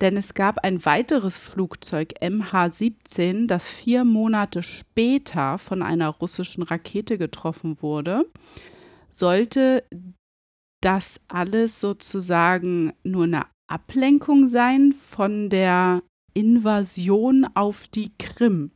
Denn 0.01 0.17
es 0.17 0.35
gab 0.35 0.59
ein 0.59 0.85
weiteres 0.85 1.39
Flugzeug 1.39 2.15
MH17, 2.21 3.47
das 3.49 3.69
vier 3.69 4.05
Monate 4.05 4.63
später 4.63 5.59
von 5.59 5.83
einer 5.83 6.09
russischen 6.09 6.63
Rakete 6.63 7.19
getroffen 7.19 7.83
wurde. 7.83 8.31
Sollte 9.11 9.85
das 10.81 11.21
alles 11.27 11.81
sozusagen 11.81 12.93
nur 13.03 13.25
eine 13.25 13.47
Ablenkung 13.69 14.49
sein 14.49 14.93
von 14.93 15.51
der 15.51 16.03
Invasion 16.33 17.45
auf 17.55 17.89
die 17.89 18.13
Krim? 18.19 18.71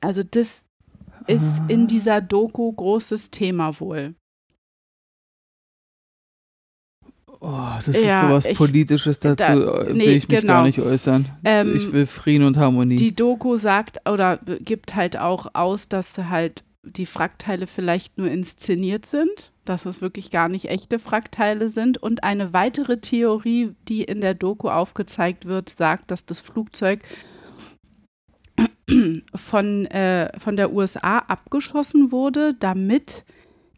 Also 0.00 0.22
das 0.22 0.64
ist 1.26 1.62
in 1.68 1.86
dieser 1.86 2.20
Doku 2.20 2.72
großes 2.72 3.30
Thema 3.30 3.80
wohl. 3.80 4.14
Oh, 7.44 7.50
das 7.84 8.00
Ja, 8.00 8.20
ist 8.20 8.28
sowas 8.28 8.44
ich- 8.46 8.56
Politisches 8.56 9.18
dazu, 9.18 9.36
da- 9.36 9.54
äh, 9.54 9.86
will 9.88 9.94
nee, 9.94 10.04
ich 10.04 10.28
mich 10.28 10.40
genau. 10.40 10.52
gar 10.52 10.62
nicht 10.62 10.78
äußern. 10.78 11.28
Ähm, 11.44 11.74
ich 11.74 11.92
will 11.92 12.06
Frieden 12.06 12.44
und 12.46 12.56
Harmonie. 12.56 12.94
Die 12.94 13.16
Doku 13.16 13.56
sagt 13.56 14.08
oder 14.08 14.38
gibt 14.60 14.94
halt 14.94 15.16
auch 15.18 15.48
aus, 15.54 15.88
dass 15.88 16.16
halt 16.18 16.62
die 16.84 17.06
Frackteile 17.06 17.66
vielleicht 17.66 18.16
nur 18.18 18.28
inszeniert 18.28 19.06
sind, 19.06 19.52
dass 19.64 19.86
es 19.86 20.00
wirklich 20.00 20.30
gar 20.30 20.48
nicht 20.48 20.66
echte 20.68 21.00
Frackteile 21.00 21.68
sind. 21.68 21.98
Und 21.98 22.22
eine 22.22 22.52
weitere 22.52 22.98
Theorie, 22.98 23.74
die 23.88 24.02
in 24.04 24.20
der 24.20 24.34
Doku 24.34 24.68
aufgezeigt 24.68 25.44
wird, 25.46 25.68
sagt, 25.70 26.12
dass 26.12 26.24
das 26.24 26.38
Flugzeug 26.40 27.00
von, 29.34 29.86
äh, 29.86 30.30
von 30.38 30.56
der 30.56 30.72
USA 30.72 31.18
abgeschossen 31.18 32.12
wurde, 32.12 32.54
damit 32.58 33.24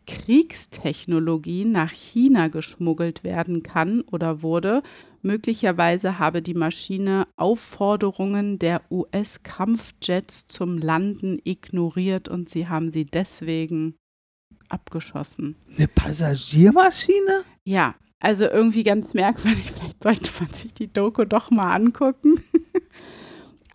Kriegstechnologie 0.07 1.65
nach 1.65 1.91
China 1.91 2.49
geschmuggelt 2.49 3.25
werden 3.25 3.63
kann 3.63 4.03
oder 4.03 4.43
wurde. 4.43 4.83
Möglicherweise 5.23 6.19
habe 6.19 6.43
die 6.43 6.55
Maschine 6.55 7.27
Aufforderungen 7.37 8.59
der 8.59 8.83
US-Kampfjets 8.91 10.47
zum 10.49 10.79
Landen 10.79 11.39
ignoriert 11.45 12.29
und 12.29 12.49
sie 12.49 12.69
haben 12.69 12.91
sie 12.91 13.07
deswegen 13.07 13.97
abgeschossen. 14.69 15.57
Eine 15.77 15.89
Passagiermaschine? 15.89 17.45
Ja, 17.65 17.95
also 18.21 18.45
irgendwie 18.45 18.85
ganz 18.85 19.15
merkwürdig. 19.15 19.71
Vielleicht 19.79 20.03
sollte 20.03 20.31
man 20.41 20.53
sich 20.53 20.75
die 20.75 20.93
Doku 20.93 21.25
doch 21.25 21.51
mal 21.51 21.75
angucken. 21.75 22.43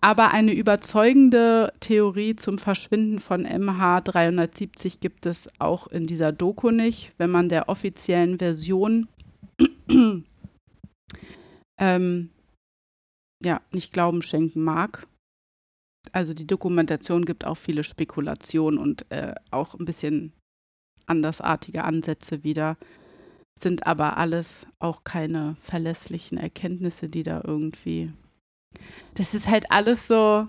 Aber 0.02 0.30
eine 0.30 0.54
überzeugende 0.54 1.74
Theorie 1.80 2.34
zum 2.34 2.56
Verschwinden 2.58 3.18
von 3.18 3.46
MH370 3.46 5.00
gibt 5.00 5.26
es 5.26 5.48
auch 5.58 5.88
in 5.88 6.06
dieser 6.06 6.32
Doku 6.32 6.70
nicht. 6.70 7.12
Wenn 7.18 7.30
man 7.30 7.50
der 7.50 7.68
offiziellen 7.68 8.38
Version 8.38 9.08
ähm, 11.78 12.30
ja, 13.42 13.60
nicht 13.72 13.92
Glauben 13.92 14.22
schenken 14.22 14.62
mag. 14.62 15.06
Also 16.12 16.32
die 16.32 16.46
Dokumentation 16.46 17.26
gibt 17.26 17.44
auch 17.44 17.56
viele 17.56 17.84
Spekulationen 17.84 18.78
und 18.78 19.04
äh, 19.10 19.34
auch 19.50 19.74
ein 19.74 19.84
bisschen 19.84 20.32
andersartige 21.06 21.84
Ansätze 21.84 22.42
wieder 22.42 22.76
sind 23.60 23.86
aber 23.86 24.16
alles 24.16 24.66
auch 24.78 25.04
keine 25.04 25.56
verlässlichen 25.60 26.38
Erkenntnisse, 26.38 27.08
die 27.08 27.22
da 27.22 27.42
irgendwie. 27.44 28.12
Das 29.14 29.34
ist 29.34 29.48
halt 29.48 29.70
alles 29.70 30.06
so 30.06 30.48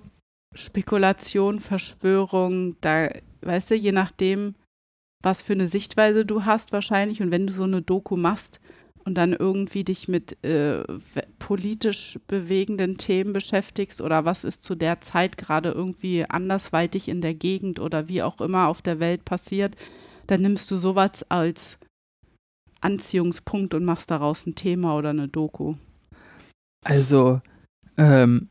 Spekulation, 0.54 1.60
Verschwörung, 1.60 2.76
da, 2.82 3.10
weißt 3.42 3.72
du, 3.72 3.76
je 3.76 3.92
nachdem, 3.92 4.56
was 5.24 5.42
für 5.42 5.54
eine 5.54 5.68
Sichtweise 5.68 6.26
du 6.26 6.46
hast 6.46 6.72
wahrscheinlich 6.72 7.22
und 7.22 7.32
wenn 7.32 7.48
du 7.48 7.54
so 7.54 7.64
eine 7.64 7.82
Doku 7.82 8.18
machst 8.18 8.60
und 9.04 9.16
dann 9.16 9.34
irgendwie 9.34 9.84
dich 9.84 10.08
mit 10.08 10.44
äh, 10.44 10.84
politisch 11.40 12.20
bewegenden 12.28 12.98
Themen 12.98 13.34
beschäftigst 13.34 14.02
oder 14.02 14.26
was 14.26 14.44
ist 14.44 14.64
zu 14.64 14.76
der 14.76 15.02
Zeit 15.02 15.38
gerade 15.38 15.70
irgendwie 15.70 16.26
andersweitig 16.28 17.08
in 17.08 17.22
der 17.22 17.34
Gegend 17.34 17.80
oder 17.80 18.08
wie 18.08 18.22
auch 18.24 18.42
immer 18.42 18.68
auf 18.68 18.82
der 18.82 19.00
Welt 19.00 19.26
passiert, 19.26 19.76
dann 20.28 20.42
nimmst 20.42 20.70
du 20.72 20.76
sowas 20.76 21.24
als 21.30 21.78
Anziehungspunkt 22.82 23.74
und 23.74 23.86
machst 23.86 24.12
daraus 24.12 24.46
ein 24.46 24.56
Thema 24.56 24.96
oder 24.98 25.10
eine 25.10 25.28
Doku. 25.28 25.76
Also, 26.84 27.42
ähm, 27.98 28.48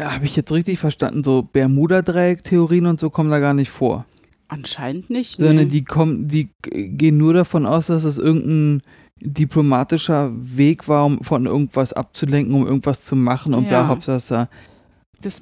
habe 0.00 0.24
ich 0.24 0.34
jetzt 0.36 0.50
richtig 0.52 0.78
verstanden, 0.78 1.22
so 1.22 1.42
Bermuda-Dreieck-Theorien 1.42 2.86
und 2.86 2.98
so 3.00 3.10
kommen 3.10 3.30
da 3.30 3.38
gar 3.38 3.54
nicht 3.54 3.70
vor. 3.70 4.04
Anscheinend 4.48 5.10
nicht. 5.10 5.38
Sondern 5.38 5.56
nee. 5.56 5.66
die 5.66 5.84
kommen, 5.84 6.28
die 6.28 6.50
gehen 6.62 7.16
nur 7.16 7.34
davon 7.34 7.66
aus, 7.66 7.86
dass 7.86 8.04
es 8.04 8.18
irgendein 8.18 8.82
diplomatischer 9.20 10.32
Weg 10.34 10.88
war, 10.88 11.06
um 11.06 11.22
von 11.22 11.46
irgendwas 11.46 11.92
abzulenken, 11.92 12.54
um 12.54 12.66
irgendwas 12.66 13.02
zu 13.02 13.14
machen 13.16 13.54
und 13.54 13.64
Ja. 13.64 13.68
bla, 13.68 13.88
Hauptsache, 13.88 14.16
das 14.16 14.30
ja, 14.30 14.48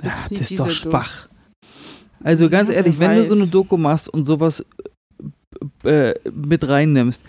das 0.02 0.30
ist 0.30 0.58
doch 0.60 0.66
Do- 0.66 0.70
schwach. 0.72 1.28
Also 2.22 2.50
ganz 2.50 2.68
Ja, 2.68 2.76
ehrlich, 2.76 2.98
wenn 2.98 3.16
du 3.16 3.26
so 3.26 3.34
eine 3.34 3.44
weiß. 3.44 3.50
Doku 3.50 3.78
machst 3.78 4.08
und 4.08 4.24
sowas 4.24 4.66
äh, 5.84 6.12
mit 6.30 6.68
reinnimmst, 6.68 7.24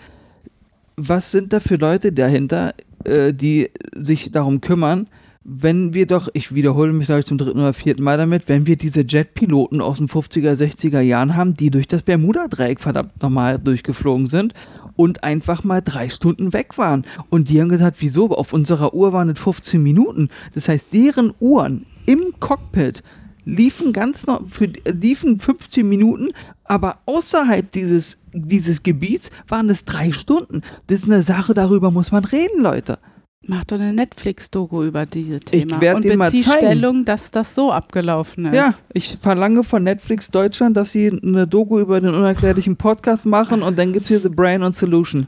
was 0.96 1.32
sind 1.32 1.52
da 1.52 1.60
für 1.60 1.76
Leute 1.76 2.12
dahinter, 2.12 2.74
äh, 3.04 3.32
die 3.32 3.70
sich 3.96 4.30
darum 4.30 4.60
kümmern, 4.60 5.08
wenn 5.44 5.92
wir 5.92 6.06
doch, 6.06 6.28
ich 6.34 6.54
wiederhole 6.54 6.92
mich 6.92 7.06
glaube 7.06 7.20
ich 7.20 7.26
zum 7.26 7.38
dritten 7.38 7.58
oder 7.58 7.72
vierten 7.72 8.04
Mal 8.04 8.16
damit, 8.16 8.48
wenn 8.48 8.66
wir 8.66 8.76
diese 8.76 9.02
Jetpiloten 9.02 9.80
aus 9.80 9.98
den 9.98 10.08
50er, 10.08 10.54
60er 10.54 11.00
Jahren 11.00 11.34
haben, 11.34 11.54
die 11.54 11.70
durch 11.70 11.88
das 11.88 12.02
Bermuda-Dreieck 12.02 12.80
verdammt 12.80 13.20
nochmal 13.20 13.58
durchgeflogen 13.58 14.28
sind 14.28 14.54
und 14.94 15.24
einfach 15.24 15.64
mal 15.64 15.80
drei 15.80 16.10
Stunden 16.10 16.52
weg 16.52 16.78
waren. 16.78 17.04
Und 17.28 17.48
die 17.48 17.60
haben 17.60 17.68
gesagt, 17.68 17.96
wieso? 18.00 18.30
Auf 18.30 18.52
unserer 18.52 18.94
Uhr 18.94 19.12
waren 19.12 19.30
es 19.30 19.38
15 19.40 19.82
Minuten. 19.82 20.28
Das 20.54 20.68
heißt, 20.68 20.86
deren 20.92 21.34
Uhren 21.40 21.86
im 22.06 22.34
Cockpit 22.38 23.02
liefen 23.44 23.92
ganz 23.92 24.26
noch, 24.26 24.48
für, 24.48 24.66
liefen 24.66 25.40
15 25.40 25.88
Minuten, 25.88 26.28
aber 26.64 26.98
außerhalb 27.06 27.70
dieses, 27.72 28.22
dieses 28.32 28.84
Gebiets 28.84 29.30
waren 29.48 29.68
es 29.70 29.84
drei 29.84 30.12
Stunden. 30.12 30.62
Das 30.86 31.00
ist 31.00 31.06
eine 31.06 31.22
Sache, 31.22 31.52
darüber 31.52 31.90
muss 31.90 32.12
man 32.12 32.24
reden, 32.24 32.62
Leute. 32.62 32.98
Mach 33.44 33.64
doch 33.64 33.76
eine 33.76 33.92
Netflix-Doku 33.92 34.84
über 34.84 35.04
dieses 35.04 35.40
Thema. 35.40 35.80
werd 35.80 35.96
und 35.96 36.04
dir 36.04 36.16
mal 36.16 36.30
zeigen. 36.30 36.42
Stellung, 36.42 37.04
dass 37.04 37.32
das 37.32 37.54
so 37.56 37.72
abgelaufen 37.72 38.46
ist. 38.46 38.54
Ja, 38.54 38.74
ich 38.92 39.16
verlange 39.20 39.64
von 39.64 39.82
Netflix 39.82 40.30
Deutschland, 40.30 40.76
dass 40.76 40.92
sie 40.92 41.08
eine 41.10 41.48
Doku 41.48 41.80
über 41.80 42.00
den 42.00 42.14
unerklärlichen 42.14 42.76
Podcast 42.76 43.26
machen 43.26 43.62
und 43.62 43.78
dann 43.78 43.92
gibt 43.92 44.04
es 44.04 44.08
hier 44.08 44.20
The 44.20 44.28
Brain 44.28 44.62
und 44.62 44.76
Solution. 44.76 45.26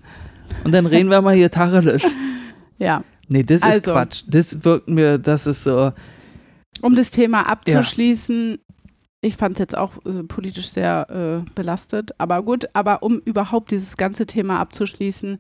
Und 0.62 0.73
dann 0.73 0.87
reden 0.87 1.11
wir 1.11 1.21
mal 1.23 1.35
hier 1.35 1.51
Tacheles. 1.51 2.03
ja. 2.79 3.03
Nee, 3.29 3.43
das 3.43 3.57
ist 3.57 3.65
Also. 3.65 3.93
Quatsch. 3.93 4.23
Das 4.29 4.65
wirkt 4.65 4.89
mir, 4.89 5.19
das 5.19 5.47
ist 5.47 5.65
so. 5.65 5.93
Um 6.83 6.95
das 6.95 7.11
Thema 7.11 7.49
abzuschließen, 7.49 8.59
Ich 9.23 9.37
fand 9.37 9.55
es 9.55 9.59
jetzt 9.59 9.77
auch 9.77 9.93
äh, 10.05 10.23
politisch 10.23 10.69
sehr 10.69 11.43
äh, 11.47 11.51
belastet. 11.55 12.12
Aber 12.19 12.43
gut, 12.43 12.67
aber 12.75 13.03
um 13.03 13.19
überhaupt 13.21 13.71
dieses 13.71 13.97
ganze 13.97 14.27
Thema 14.27 14.61
abzuschließen, 14.61 15.39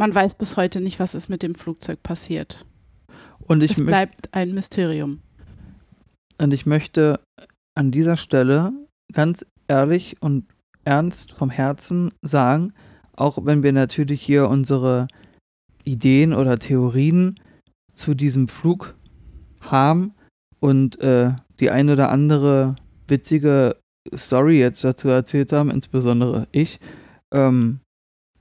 man 0.00 0.14
weiß 0.14 0.36
bis 0.36 0.56
heute 0.56 0.80
nicht, 0.80 0.98
was 0.98 1.14
ist 1.14 1.28
mit 1.28 1.42
dem 1.42 1.54
Flugzeug 1.54 2.02
passiert. 2.02 2.64
Und 3.38 3.62
ich, 3.62 3.72
Es 3.72 3.84
bleibt 3.84 4.32
ein 4.32 4.54
Mysterium. 4.54 5.20
und 6.38 6.54
ich 6.54 6.64
möchte 6.64 7.20
an 7.74 7.90
dieser 7.90 8.16
Stelle 8.16 8.72
ganz 9.12 9.44
ehrlich 9.68 10.16
und 10.20 10.46
ernst 10.84 11.32
vom 11.32 11.50
Herzen 11.50 12.08
sagen, 12.22 12.72
auch 13.12 13.44
wenn 13.44 13.62
wir 13.62 13.74
natürlich 13.74 14.22
hier 14.22 14.48
unsere 14.48 15.06
Ideen 15.84 16.32
oder 16.32 16.58
Theorien 16.58 17.38
zu 17.92 18.14
diesem 18.14 18.48
Flug 18.48 18.94
haben 19.60 20.14
und 20.60 20.98
äh, 21.00 21.32
die 21.58 21.68
ein 21.68 21.90
oder 21.90 22.10
andere 22.10 22.76
witzige 23.06 23.76
Story 24.16 24.58
jetzt 24.58 24.82
dazu 24.82 25.08
erzählt 25.08 25.52
haben, 25.52 25.70
insbesondere 25.70 26.48
ich, 26.52 26.80
ähm, 27.34 27.80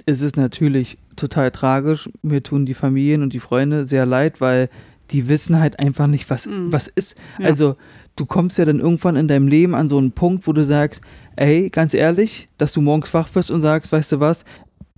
ist 0.10 0.22
es 0.22 0.36
natürlich 0.36 0.98
total 1.16 1.52
tragisch. 1.52 2.10
Mir 2.22 2.44
tun 2.44 2.66
die 2.66 2.74
Familien 2.74 3.22
und 3.24 3.34
die 3.34 3.40
Freunde 3.40 3.86
sehr 3.86 4.06
leid, 4.06 4.42
weil 4.42 4.70
die 5.12 5.28
wissen 5.28 5.60
halt 5.60 5.80
einfach 5.80 6.08
nicht, 6.08 6.30
was, 6.30 6.46
Mhm. 6.46 6.72
was 6.72 6.88
ist. 6.88 7.18
Ja. 7.40 7.46
Also 7.48 7.76
du 8.16 8.26
kommst 8.26 8.58
ja 8.58 8.66
dann 8.66 8.80
irgendwann 8.80 9.16
in 9.16 9.28
deinem 9.28 9.48
Leben 9.48 9.74
an 9.76 9.88
so 9.90 9.98
einen 9.98 10.12
Punkt, 10.12 10.46
wo 10.48 10.54
du 10.54 10.66
sagst, 10.66 11.02
ey, 11.36 11.70
ganz 11.70 11.94
ehrlich, 11.94 12.48
dass 12.58 12.74
du 12.74 12.82
morgens 12.82 13.14
wach 13.14 13.34
wirst 13.34 13.50
und 13.50 13.62
sagst, 13.62 13.92
weißt 13.92 14.12
du 14.12 14.20
was, 14.20 14.46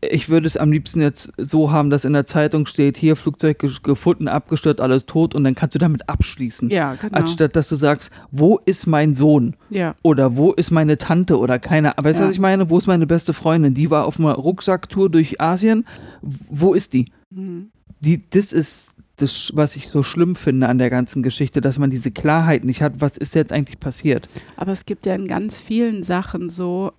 ich 0.01 0.29
würde 0.29 0.47
es 0.47 0.57
am 0.57 0.71
liebsten 0.71 0.99
jetzt 1.01 1.31
so 1.37 1.71
haben, 1.71 1.89
dass 1.89 2.05
in 2.05 2.13
der 2.13 2.25
Zeitung 2.25 2.65
steht, 2.65 2.97
hier 2.97 3.15
Flugzeug 3.15 3.59
ge- 3.59 3.71
gefunden, 3.83 4.27
abgestürzt, 4.27 4.81
alles 4.81 5.05
tot 5.05 5.35
und 5.35 5.43
dann 5.43 5.53
kannst 5.55 5.75
du 5.75 5.79
damit 5.79 6.09
abschließen. 6.09 6.69
Ja, 6.71 6.95
genau. 6.95 7.17
Anstatt 7.17 7.55
dass 7.55 7.69
du 7.69 7.75
sagst, 7.75 8.11
wo 8.31 8.59
ist 8.65 8.87
mein 8.87 9.13
Sohn? 9.13 9.55
ja, 9.69 9.95
Oder 10.01 10.35
wo 10.37 10.51
ist 10.53 10.71
meine 10.71 10.97
Tante 10.97 11.37
oder 11.37 11.59
keine, 11.59 11.97
aber 11.97 12.09
weißt 12.09 12.19
du, 12.19 12.23
Ja. 12.23 12.27
was 12.29 12.33
ich 12.33 12.39
meine? 12.41 12.69
Wo 12.69 12.77
ist 12.77 12.87
meine 12.87 13.05
beste 13.07 13.33
Freundin? 13.33 13.73
Die 13.73 13.91
war 13.91 14.05
auf 14.05 14.19
einer 14.19 14.33
Rucksacktour 14.33 15.09
durch 15.09 15.39
Asien. 15.39 15.85
Wo 16.21 16.73
ist 16.73 16.93
die? 16.93 17.05
mhm. 17.29 17.69
die, 17.99 18.23
das 18.29 18.53
ist 18.53 18.89
das, 19.17 19.51
was 19.53 19.75
ich 19.75 19.87
so 19.89 20.01
schlimm 20.01 20.35
finde 20.35 20.67
an 20.67 20.79
der 20.79 20.89
ganzen 20.89 21.21
Geschichte, 21.21 21.61
dass 21.61 21.77
man 21.77 21.91
diese 21.91 22.09
Klarheit 22.09 22.63
nicht 22.63 22.81
hat, 22.81 22.93
was 23.01 23.17
ist 23.17 23.35
jetzt 23.35 23.51
eigentlich 23.51 23.79
passiert. 23.79 24.27
aber 24.57 24.71
es 24.71 24.85
gibt 24.85 25.05
ja 25.05 25.13
in 25.13 25.27
ganz 25.27 25.57
vielen 25.59 26.01
Sachen 26.01 26.49
so, 26.49 26.91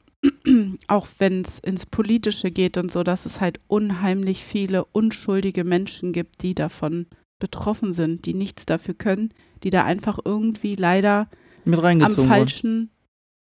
auch 0.89 1.07
wenn 1.19 1.43
es 1.43 1.59
ins 1.59 1.87
Politische 1.87 2.51
geht 2.51 2.77
und 2.77 2.91
so, 2.93 3.03
dass 3.03 3.27
es 3.27 3.41
halt 3.41 3.61
unheimlich 3.67 4.45
viele 4.45 4.85
unschuldige 4.85 5.65
Menschen 5.65 6.13
gibt, 6.13 6.43
die 6.43 6.55
davon 6.55 7.07
betroffen 7.41 7.93
sind, 7.93 8.25
die 8.27 8.35
nichts 8.35 8.67
dafür 8.67 8.95
können, 8.95 9.35
die 9.65 9.71
da 9.71 9.85
einfach 9.85 10.19
irgendwie 10.25 10.75
leider 10.75 11.29
Mit 11.65 11.79
am 11.79 11.85
reingezogen 11.85 12.17
worden. 12.19 12.29
falschen, 12.29 12.91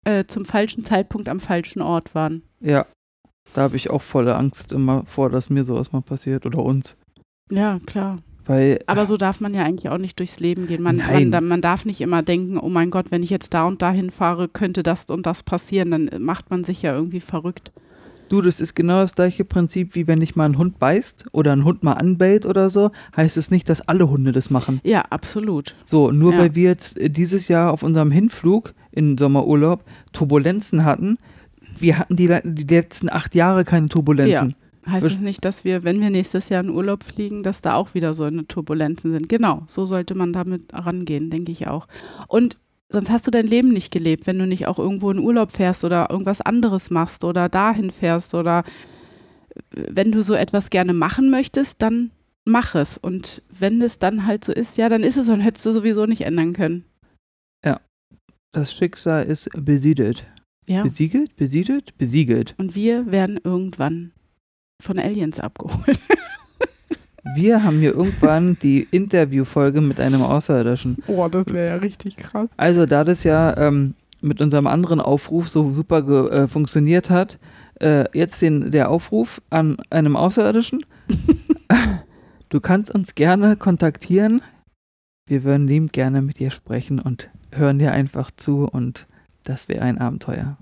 äh, 0.05 0.24
zum 0.26 0.45
falschen 0.45 0.85
Zeitpunkt 0.85 1.28
am 1.28 1.41
falschen 1.41 1.83
Ort 1.83 2.14
waren. 2.14 2.43
Ja, 2.61 2.87
da 3.55 3.62
habe 3.62 3.76
ich 3.76 3.91
auch 3.91 4.03
volle 4.03 4.37
Angst 4.37 4.72
immer 4.72 5.05
vor, 5.07 5.30
dass 5.30 5.51
mir 5.51 5.64
sowas 5.64 5.93
mal 5.93 6.03
passiert 6.03 6.47
oder 6.47 6.59
uns. 6.59 6.97
Ja, 7.51 7.78
klar. 7.87 8.18
Weil, 8.47 8.80
Aber 8.86 9.07
so 9.07 9.16
darf 9.16 9.40
man 9.40 9.55
ja 9.55 9.62
eigentlich 9.64 9.88
auch 9.88 9.99
nicht 9.99 10.18
durchs 10.18 10.40
Leben 10.40 10.66
gehen. 10.66 10.82
Man, 10.82 10.97
man, 11.30 11.47
man 11.47 11.61
darf 11.61 11.84
nicht 11.84 12.01
immer 12.01 12.22
denken, 12.22 12.59
oh 12.59 12.68
mein 12.68 12.90
Gott, 12.90 13.07
wenn 13.11 13.22
ich 13.22 13.30
jetzt 13.30 13.55
da 13.55 13.64
und 13.66 13.82
dahin 13.82 14.11
fahre, 14.11 14.49
könnte 14.49 14.82
das 14.82 15.05
und 15.07 15.26
das 15.26 15.43
passieren. 15.43 15.90
Dann 15.93 16.11
macht 16.18 16.51
man 16.51 16.64
sich 16.64 16.82
ja 16.82 16.93
irgendwie 16.95 17.20
verrückt. 17.20 17.72
du, 18.28 18.40
das 18.40 18.61
ist 18.61 18.74
genau 18.74 19.01
das 19.03 19.14
gleiche 19.14 19.45
Prinzip, 19.45 19.95
wie 19.95 20.07
wenn 20.07 20.20
dich 20.20 20.34
mal 20.36 20.47
ein 20.47 20.57
Hund 20.59 20.78
beißt 20.78 21.26
oder 21.32 21.53
ein 21.53 21.64
Hund 21.64 21.82
mal 21.82 21.93
anbellt 21.93 22.47
oder 22.47 22.70
so, 22.70 22.90
heißt 23.16 23.36
es 23.36 23.51
nicht, 23.51 23.68
dass 23.68 23.82
alle 23.86 24.09
Hunde 24.09 24.32
das 24.32 24.49
machen. 24.51 24.80
Ja, 24.84 25.03
absolut. 25.11 25.74
So, 25.84 26.11
nur 26.11 26.32
Ja. 26.32 26.38
weil 26.38 26.55
wir 26.55 26.70
jetzt 26.70 26.99
äh, 26.99 27.11
dieses 27.11 27.49
Jahr 27.49 27.70
auf 27.72 27.82
unserem 27.82 28.11
Hinflug 28.11 28.72
in 28.90 29.18
Sommerurlaub 29.18 29.84
Turbulenzen 30.12 30.84
hatten, 30.84 31.18
wir 31.78 31.99
hatten 31.99 32.16
die, 32.16 32.28
die 32.45 32.74
letzten 32.74 33.09
acht 33.11 33.34
Jahre 33.34 33.64
keine 33.64 33.88
Turbulenzen. 33.88 34.55
Heißt 34.87 35.07
es 35.07 35.20
nicht, 35.20 35.45
dass 35.45 35.64
wir, 35.64 35.85
wenn 35.85 36.01
wir 36.01 36.11
nächstes 36.11 36.49
Jahr 36.49 36.64
in 36.64 36.70
Urlaub 36.70 37.05
fliegen, 37.05 37.43
dass 37.43 37.61
da 37.61 37.74
auch 37.74 37.95
wieder 37.95 38.14
so 38.14 38.24
eine 38.24 38.47
Turbulenzen 38.47 39.12
sind? 39.12 39.28
Genau, 39.28 39.62
so 39.66 39.87
sollte 39.87 40.16
man 40.16 40.33
damit 40.33 40.72
rangehen, 40.72 41.30
denke 41.30 41.53
ich 41.53 41.68
auch. 41.68 41.87
Und 42.26 42.57
sonst 42.89 43.11
hast 43.11 43.26
du 43.26 43.30
dein 43.30 43.47
Leben 43.47 43.68
nicht 43.68 43.93
gelebt, 43.93 44.26
wenn 44.26 44.39
du 44.39 44.47
nicht 44.47 44.66
auch 44.66 44.78
irgendwo 44.78 45.11
in 45.11 45.18
Urlaub 45.18 45.53
fährst 45.53 45.85
oder 45.85 46.11
irgendwas 46.11 46.41
anderes 46.41 46.91
machst 46.91 47.22
oder 47.24 47.49
dahin 47.49 47.91
fährst 47.91 48.35
oder 48.35 48.64
äh, 49.55 49.85
wenn 49.91 50.11
du 50.11 50.22
so 50.22 50.35
etwas 50.35 50.70
gerne 50.70 50.93
machen 50.93 51.30
möchtest, 51.30 51.80
dann 51.80 52.11
mach 52.45 52.74
es. 52.74 52.99
Und 52.99 53.43
wenn 53.51 53.80
es 53.80 53.99
dann 53.99 54.26
halt 54.26 54.45
so 54.45 54.53
ist, 54.53 54.76
ja, 54.78 54.89
dann 54.89 55.05
ist 55.05 55.16
es 55.16 55.26
dann 55.26 55.41
hättest 55.41 55.64
du 55.64 55.72
sowieso 55.72 56.07
nicht 56.07 56.22
ändern 56.22 56.55
können. 56.55 56.85
Das 58.53 58.74
Schicksal 58.74 59.24
ist 59.24 59.49
besiedelt. 59.57 60.26
Ja. 60.66 60.83
Besiegelt? 60.83 61.37
Besiedelt? 61.37 61.97
Besiegelt. 61.97 62.55
Und 62.59 62.74
wir 62.74 63.11
werden 63.11 63.41
irgendwann 63.43 64.12
von 64.83 64.99
Aliens 64.99 65.41
abgeholt. 65.41 66.01
Wir 67.35 67.62
haben 67.62 67.78
hier 67.78 67.95
irgendwann 67.95 68.59
die 68.62 68.87
Interviewfolge 68.91 69.80
mit 69.80 70.01
einem 70.01 70.22
Außerirdischen. 70.22 70.99
Oh, 71.07 71.28
das 71.28 71.47
wäre 71.47 71.68
ja 71.68 71.76
richtig 71.76 72.16
krass. 72.16 72.51
Also, 72.57 72.85
da 72.85 73.05
das 73.05 73.22
ja 73.24 73.57
ähm, 73.57 73.95
mit 74.20 74.41
unserem 74.41 74.66
anderen 74.66 75.01
Aufruf 75.01 75.49
so 75.49 75.72
super 75.72 76.30
äh, 76.30 76.49
funktioniert 76.49 77.11
hat, 77.11 77.39
äh, 77.80 78.07
jetzt 78.12 78.43
den, 78.43 78.70
der 78.70 78.91
Aufruf 78.91 79.41
an 79.51 79.78
einem 79.91 80.16
Außerirdischen. 80.16 80.85
du 82.49 82.61
kannst 82.61 82.93
uns 82.93 83.14
gerne 83.14 83.57
kontaktieren. 83.57 84.43
Wir 85.26 85.45
würden 85.45 85.68
liebend 85.68 85.93
gerne 85.93 86.22
mit 86.22 86.39
dir 86.41 86.51
sprechen 86.51 86.99
und 86.99 87.30
hören 87.53 87.78
dir 87.78 87.93
einfach 87.93 88.30
zu 88.30 88.68
und 88.68 89.07
das 89.45 89.68
wäre 89.68 89.83
ein 89.83 89.99
Abenteuer. 89.99 90.57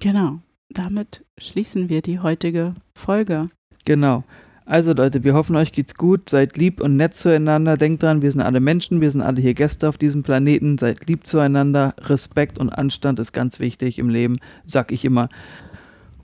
Genau. 0.00 0.40
Damit 0.74 1.24
schließen 1.38 1.88
wir 1.88 2.02
die 2.02 2.20
heutige 2.20 2.74
Folge. 2.94 3.50
Genau. 3.84 4.24
Also 4.64 4.92
Leute, 4.92 5.24
wir 5.24 5.34
hoffen, 5.34 5.56
euch 5.56 5.72
geht's 5.72 5.94
gut. 5.94 6.30
Seid 6.30 6.56
lieb 6.56 6.80
und 6.80 6.96
nett 6.96 7.14
zueinander. 7.14 7.76
Denkt 7.76 8.02
dran, 8.02 8.22
wir 8.22 8.30
sind 8.30 8.40
alle 8.40 8.60
Menschen, 8.60 9.00
wir 9.00 9.10
sind 9.10 9.20
alle 9.20 9.40
hier 9.40 9.54
Gäste 9.54 9.88
auf 9.88 9.98
diesem 9.98 10.22
Planeten. 10.22 10.78
Seid 10.78 11.06
lieb 11.06 11.26
zueinander. 11.26 11.94
Respekt 12.00 12.58
und 12.58 12.70
Anstand 12.70 13.18
ist 13.18 13.32
ganz 13.32 13.58
wichtig 13.58 13.98
im 13.98 14.08
Leben, 14.08 14.38
sag 14.64 14.92
ich 14.92 15.04
immer. 15.04 15.28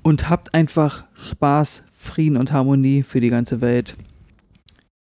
Und 0.02 0.30
habt 0.30 0.54
einfach 0.54 1.04
Spaß, 1.14 1.84
Frieden 1.92 2.36
und 2.36 2.52
Harmonie 2.52 3.02
für 3.02 3.20
die 3.20 3.30
ganze 3.30 3.60
Welt. 3.60 3.96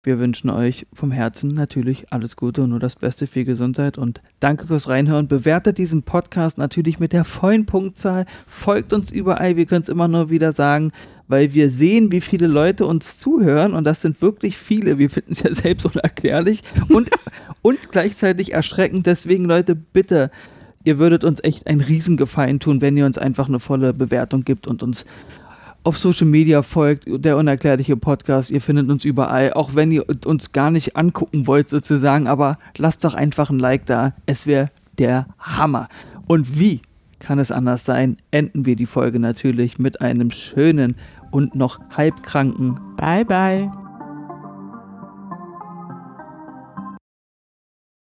Wir 0.04 0.18
wünschen 0.18 0.50
euch 0.50 0.84
vom 0.92 1.12
Herzen 1.12 1.54
natürlich 1.54 2.06
alles 2.10 2.34
Gute 2.34 2.64
und 2.64 2.70
nur 2.70 2.80
das 2.80 2.96
Beste 2.96 3.28
für 3.28 3.44
Gesundheit 3.44 3.98
und 3.98 4.20
danke 4.40 4.66
fürs 4.66 4.88
Reinhören. 4.88 5.28
Bewertet 5.28 5.78
diesen 5.78 6.02
Podcast 6.02 6.58
natürlich 6.58 6.98
mit 6.98 7.12
der 7.12 7.24
vollen 7.24 7.66
Punktzahl. 7.66 8.26
Folgt 8.48 8.92
uns 8.92 9.12
überall, 9.12 9.56
wir 9.56 9.64
können 9.64 9.82
es 9.82 9.88
immer 9.88 10.08
nur 10.08 10.28
wieder 10.28 10.50
sagen, 10.50 10.90
weil 11.28 11.54
wir 11.54 11.70
sehen, 11.70 12.10
wie 12.10 12.20
viele 12.20 12.48
Leute 12.48 12.84
uns 12.84 13.16
zuhören 13.16 13.74
und 13.74 13.84
das 13.84 14.00
sind 14.00 14.20
wirklich 14.20 14.58
viele. 14.58 14.98
Wir 14.98 15.08
finden 15.08 15.30
es 15.34 15.44
ja 15.44 15.54
selbst 15.54 15.86
unerklärlich 15.86 16.64
und, 16.88 17.08
und 17.62 17.78
gleichzeitig 17.92 18.54
erschreckend. 18.54 19.06
Deswegen, 19.06 19.44
Leute, 19.44 19.76
bitte, 19.76 20.32
ihr 20.82 20.98
würdet 20.98 21.22
uns 21.22 21.38
echt 21.44 21.68
einen 21.68 21.80
Riesengefallen 21.80 22.58
tun, 22.58 22.80
wenn 22.80 22.96
ihr 22.96 23.06
uns 23.06 23.18
einfach 23.18 23.46
eine 23.46 23.60
volle 23.60 23.94
Bewertung 23.94 24.42
gibt 24.42 24.66
und 24.66 24.82
uns 24.82 25.06
auf 25.84 25.98
Social 25.98 26.26
Media 26.26 26.62
folgt, 26.62 27.04
der 27.06 27.36
unerklärliche 27.36 27.96
Podcast. 27.96 28.50
Ihr 28.50 28.60
findet 28.60 28.88
uns 28.88 29.04
überall, 29.04 29.52
auch 29.52 29.74
wenn 29.74 29.90
ihr 29.90 30.04
uns 30.24 30.52
gar 30.52 30.70
nicht 30.70 30.96
angucken 30.96 31.46
wollt 31.46 31.68
sozusagen, 31.68 32.26
aber 32.26 32.58
lasst 32.76 33.04
doch 33.04 33.14
einfach 33.14 33.50
ein 33.50 33.58
Like 33.58 33.86
da. 33.86 34.12
Es 34.26 34.46
wäre 34.46 34.70
der 34.98 35.26
Hammer. 35.38 35.88
Und 36.26 36.58
wie 36.58 36.82
kann 37.18 37.38
es 37.38 37.50
anders 37.50 37.84
sein? 37.84 38.16
Enden 38.30 38.66
wir 38.66 38.76
die 38.76 38.86
Folge 38.86 39.18
natürlich 39.18 39.78
mit 39.78 40.00
einem 40.00 40.30
schönen 40.30 40.96
und 41.30 41.54
noch 41.54 41.80
halbkranken 41.96 42.78
Bye, 42.96 43.24
bye. 43.24 43.81